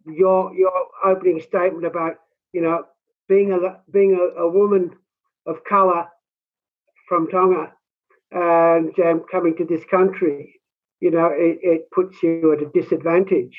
your 0.05 0.53
your 0.55 0.72
opening 1.05 1.41
statement 1.41 1.86
about 1.86 2.16
you 2.53 2.62
know 2.62 2.86
being 3.28 3.51
a 3.51 3.80
being 3.91 4.16
a, 4.16 4.41
a 4.41 4.49
woman 4.49 4.95
of 5.45 5.64
color 5.64 6.07
from 7.07 7.28
Tonga 7.28 7.74
and 8.32 8.97
um, 8.99 9.26
coming 9.32 9.55
to 9.57 9.66
this 9.66 9.84
country, 9.86 10.59
you 11.00 11.12
know, 11.12 11.30
it, 11.32 11.60
it 11.62 11.91
puts 11.91 12.22
you 12.22 12.54
at 12.54 12.62
a 12.62 12.70
disadvantage 12.80 13.58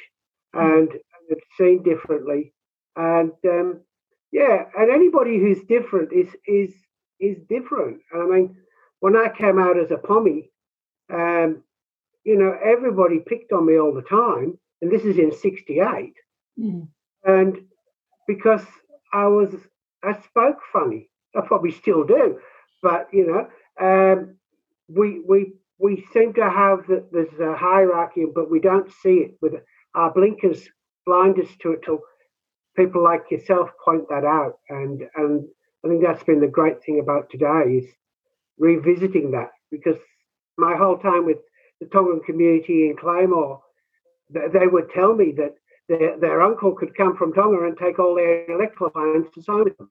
and, 0.53 0.91
and 0.91 1.01
it's 1.29 1.47
seen 1.57 1.83
differently. 1.83 2.53
And 2.97 3.33
um, 3.45 3.81
yeah, 4.33 4.65
and 4.77 4.91
anybody 4.91 5.39
who's 5.39 5.63
different 5.69 6.13
is 6.13 6.29
is 6.47 6.73
is 7.19 7.39
different. 7.49 8.01
I 8.15 8.25
mean, 8.27 8.57
when 9.01 9.17
I 9.17 9.29
came 9.29 9.59
out 9.59 9.79
as 9.79 9.91
a 9.91 9.97
pommy, 9.97 10.51
um, 11.13 11.63
you 12.25 12.37
know, 12.39 12.57
everybody 12.65 13.21
picked 13.21 13.53
on 13.53 13.67
me 13.67 13.79
all 13.79 13.95
the 13.95 14.03
time, 14.03 14.59
and 14.83 14.91
this 14.91 15.05
is 15.05 15.19
in 15.19 15.33
'68. 15.33 16.13
Mm. 16.59 16.89
And 17.25 17.59
because 18.27 18.65
I 19.13 19.27
was, 19.27 19.55
I 20.03 20.13
spoke 20.23 20.59
funny. 20.73 21.09
I 21.37 21.41
probably 21.43 21.71
still 21.71 22.05
do, 22.05 22.39
but 22.83 23.09
you 23.13 23.27
know, 23.27 23.47
um, 23.81 24.37
we 24.89 25.21
we 25.27 25.55
we 25.81 26.07
seem 26.13 26.33
to 26.35 26.49
have 26.49 26.87
that 26.89 27.11
there's 27.11 27.41
a 27.41 27.57
hierarchy, 27.57 28.27
but 28.33 28.49
we 28.51 28.61
don't 28.61 28.93
see 29.03 29.25
it 29.25 29.35
with 29.41 29.55
our 29.95 30.13
blinkers 30.13 30.69
blind 31.07 31.41
us 31.41 31.49
to 31.63 31.73
it 31.73 31.81
till 31.85 32.01
people 32.77 33.03
like 33.03 33.23
yourself 33.31 33.71
point 33.85 34.07
that 34.11 34.25
out. 34.25 34.59
And 34.69 35.03
and 35.17 35.49
I 35.85 35.89
think 35.89 36.03
that's 36.03 36.25
been 36.25 36.41
the 36.41 36.47
great 36.47 36.85
thing 36.85 37.01
about 37.01 37.31
today 37.31 37.83
is 37.83 37.87
revisiting 38.59 39.31
that 39.31 39.53
because 39.71 39.97
my 40.59 40.77
whole 40.77 40.99
time 40.99 41.25
with 41.25 41.39
the 41.81 41.87
Tongan 41.87 42.21
community 42.27 42.91
in 42.91 42.97
Claymore, 42.97 43.63
they 44.31 44.67
would 44.67 44.91
tell 44.91 45.15
me 45.15 45.33
that 45.33 45.55
their, 45.89 46.19
their 46.19 46.43
uncle 46.43 46.75
could 46.75 46.95
come 46.95 47.17
from 47.17 47.33
Tonga 47.33 47.67
and 47.67 47.79
take 47.79 47.99
all 47.99 48.15
their 48.15 48.45
electrical 48.51 48.91
lines 48.95 49.29
to 49.35 49.43
sign 49.43 49.65
with 49.65 49.79
them. 49.79 49.91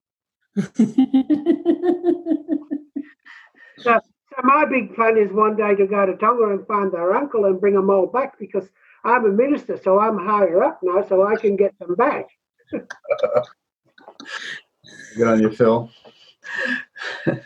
so 3.79 3.99
my 4.43 4.65
big 4.65 4.95
plan 4.95 5.17
is 5.17 5.31
one 5.31 5.55
day 5.55 5.75
to 5.75 5.87
go 5.87 6.05
to 6.05 6.15
Tonga 6.17 6.49
and 6.49 6.67
find 6.67 6.91
their 6.91 7.15
uncle 7.15 7.45
and 7.45 7.59
bring 7.59 7.75
them 7.75 7.89
all 7.89 8.07
back 8.07 8.37
because 8.39 8.69
I'm 9.03 9.25
a 9.25 9.29
minister, 9.29 9.79
so 9.81 9.99
I'm 9.99 10.17
higher 10.17 10.63
up 10.63 10.79
now, 10.83 11.05
so 11.07 11.25
I 11.25 11.35
can 11.35 11.55
get 11.55 11.77
them 11.79 11.95
back. 11.95 12.27
Good 12.71 12.87
on 15.27 15.41
you, 15.41 15.51
Phil. 15.51 15.89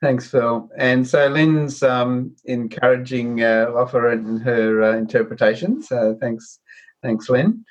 Thanks, 0.00 0.28
Phil. 0.28 0.68
And 0.76 1.06
so 1.06 1.28
Lynn's 1.28 1.82
um, 1.82 2.34
encouraging 2.44 3.42
uh, 3.42 3.66
Lofa 3.70 4.12
in 4.12 4.38
her 4.38 4.82
uh, 4.82 4.96
interpretations. 4.96 5.92
Uh, 5.92 6.14
thanks, 6.20 6.58
thanks, 7.02 7.28
Lynn. 7.28 7.64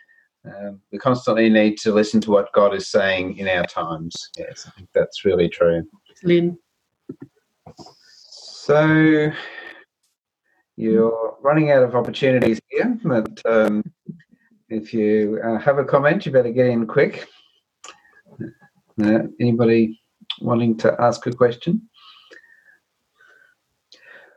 Um, 0.46 0.80
we 0.94 0.98
constantly 0.98 1.50
need 1.50 1.78
to 1.80 1.92
listen 1.92 2.22
to 2.22 2.32
what 2.32 2.54
God 2.54 2.74
is 2.74 2.88
saying 2.88 3.38
in 3.38 3.50
our 3.50 3.66
times. 3.66 4.16
Yes, 4.38 4.66
I 4.66 4.72
think 4.72 4.88
that's 4.94 5.26
really 5.26 5.50
true. 5.50 5.84
Lynn. 6.24 6.58
So 8.72 9.30
you're 10.78 11.38
running 11.42 11.72
out 11.72 11.84
of 11.84 11.94
opportunities 11.94 12.62
here, 12.70 12.98
but 13.04 13.42
um, 13.46 13.84
if 14.70 14.94
you 14.94 15.42
uh, 15.44 15.60
have 15.60 15.78
a 15.78 15.84
comment, 15.84 16.26
you 16.26 16.32
better 16.32 16.54
get 16.54 16.68
in 16.68 16.88
quick. 16.88 17.28
Uh, 19.04 19.24
anybody 19.42 20.00
wanting 20.40 20.78
to 20.78 20.96
ask 21.02 21.28
a 21.28 21.34
question? 21.34 21.82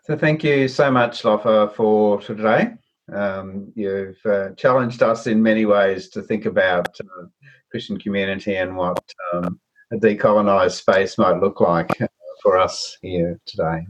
So 0.03 0.19
thank 0.19 0.43
you 0.43 0.67
so 0.67 0.91
much, 0.91 1.23
Lofa, 1.23 1.73
for 1.73 2.21
today. 2.21 2.75
Um, 3.13 3.73
you've 3.77 4.19
uh, 4.27 4.49
challenged 4.57 5.01
us 5.05 5.29
in 5.29 5.41
many 5.41 5.65
ways 5.65 6.09
to 6.09 6.23
think 6.23 6.47
about 6.47 6.89
uh, 6.99 7.27
Christian 7.71 7.99
community 8.01 8.57
and 8.57 8.77
what 8.77 8.99
um, 9.33 9.61
a 9.93 9.97
decolonised 9.97 10.73
space 10.73 11.19
might 11.19 11.41
look 11.41 11.61
like 11.61 12.01
uh, 12.01 12.09
for 12.43 12.59
us 12.59 12.99
here 13.01 13.39
today. 13.47 13.87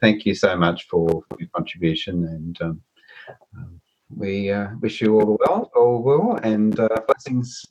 Thank 0.00 0.26
you 0.26 0.34
so 0.34 0.56
much 0.56 0.86
for, 0.88 1.08
for 1.08 1.36
your 1.38 1.48
contribution 1.54 2.26
and 2.26 2.62
um, 2.62 2.82
um 3.56 3.80
we 4.10 4.50
uh, 4.50 4.68
wish 4.80 5.02
you 5.02 5.20
all 5.20 5.26
the 5.26 5.36
well, 5.46 5.70
all 5.76 6.02
well, 6.02 6.40
and 6.42 6.80
uh, 6.80 6.88
blessings 7.06 7.62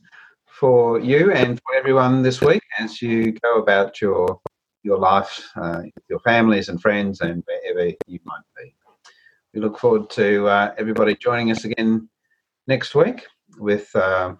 for 0.46 1.00
you 1.00 1.32
and 1.32 1.60
for 1.60 1.76
everyone 1.76 2.22
this 2.22 2.42
week 2.42 2.62
as 2.78 3.02
you 3.02 3.32
go 3.32 3.58
about 3.60 4.00
your 4.02 4.40
your 4.84 5.00
life, 5.00 5.50
uh, 5.56 5.82
your 6.10 6.20
families 6.20 6.70
and 6.70 6.80
friends, 6.80 7.22
and 7.22 7.44
wherever 7.48 7.92
you 8.06 8.20
might 8.24 8.44
be 8.56 8.76
we 9.58 9.64
look 9.64 9.80
forward 9.80 10.08
to 10.08 10.48
uh, 10.48 10.72
everybody 10.78 11.16
joining 11.16 11.50
us 11.50 11.66
again 11.66 12.08
next 12.68 12.94
week 12.94 13.26
with 13.58 13.90
uh, 13.96 14.36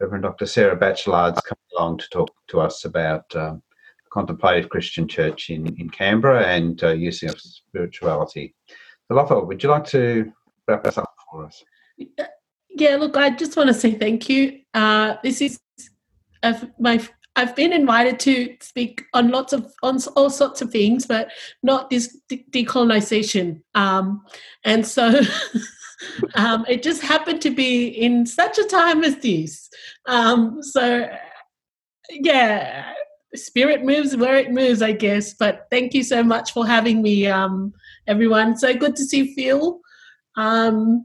Reverend 0.00 0.22
Dr. 0.22 0.46
Sarah 0.46 0.76
Bachelard's 0.76 1.42
coming 1.42 1.58
along 1.76 1.98
to 1.98 2.08
talk 2.08 2.30
to 2.48 2.60
us 2.60 2.86
about 2.86 3.24
um, 3.36 3.62
contemplative 4.12 4.68
Christian 4.68 5.08
church 5.08 5.50
in, 5.50 5.66
in 5.78 5.88
Canberra 5.88 6.46
and 6.46 6.82
uh, 6.82 6.90
using 6.90 7.30
of 7.30 7.40
spirituality. 7.40 8.54
So, 9.08 9.14
Lofa, 9.14 9.46
would 9.46 9.62
you 9.62 9.70
like 9.70 9.86
to 9.86 10.30
wrap 10.68 10.86
us 10.86 10.98
up 10.98 11.12
for 11.30 11.46
us? 11.46 11.62
Yeah, 12.68 12.96
look, 12.96 13.16
I 13.16 13.30
just 13.30 13.56
want 13.56 13.68
to 13.68 13.74
say 13.74 13.92
thank 13.92 14.28
you. 14.28 14.60
Uh, 14.74 15.16
this 15.22 15.40
is 15.40 15.60
my 16.78 17.00
I've 17.34 17.56
been 17.56 17.72
invited 17.72 18.20
to 18.20 18.56
speak 18.60 19.04
on 19.14 19.30
lots 19.30 19.54
of 19.54 19.72
on 19.82 19.98
all 20.16 20.28
sorts 20.28 20.60
of 20.60 20.70
things, 20.70 21.06
but 21.06 21.30
not 21.62 21.88
this 21.88 22.18
de- 22.28 22.44
decolonization. 22.50 23.62
Um, 23.74 24.22
and 24.64 24.86
so 24.86 25.20
um, 26.34 26.66
it 26.68 26.82
just 26.82 27.02
happened 27.02 27.40
to 27.42 27.50
be 27.50 27.88
in 27.88 28.26
such 28.26 28.58
a 28.58 28.64
time 28.64 29.02
as 29.02 29.16
this. 29.16 29.70
Um, 30.06 30.62
so 30.62 31.08
yeah, 32.10 32.92
spirit 33.34 33.84
moves 33.84 34.16
where 34.16 34.36
it 34.36 34.50
moves, 34.50 34.82
I 34.82 34.92
guess. 34.92 35.34
But 35.34 35.66
thank 35.70 35.94
you 35.94 36.02
so 36.02 36.22
much 36.22 36.52
for 36.52 36.66
having 36.66 37.02
me, 37.02 37.26
um, 37.26 37.72
everyone. 38.06 38.56
So 38.56 38.74
good 38.74 38.96
to 38.96 39.04
see 39.04 39.34
Phil. 39.34 39.80
Um, 40.36 41.04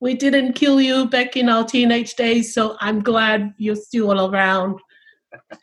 we 0.00 0.14
didn't 0.14 0.52
kill 0.52 0.80
you 0.80 1.08
back 1.08 1.36
in 1.36 1.48
our 1.48 1.64
teenage 1.64 2.14
days, 2.14 2.54
so 2.54 2.76
I'm 2.80 3.02
glad 3.02 3.54
you're 3.58 3.76
still 3.76 4.10
all 4.10 4.32
around. 4.32 4.78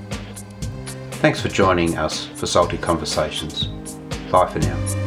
Thanks 1.15 1.41
for 1.41 1.49
joining 1.49 1.97
us 1.97 2.25
for 2.25 2.45
Salty 2.45 2.77
Conversations. 2.77 3.67
Bye 4.31 4.45
for 4.45 4.59
now. 4.59 5.06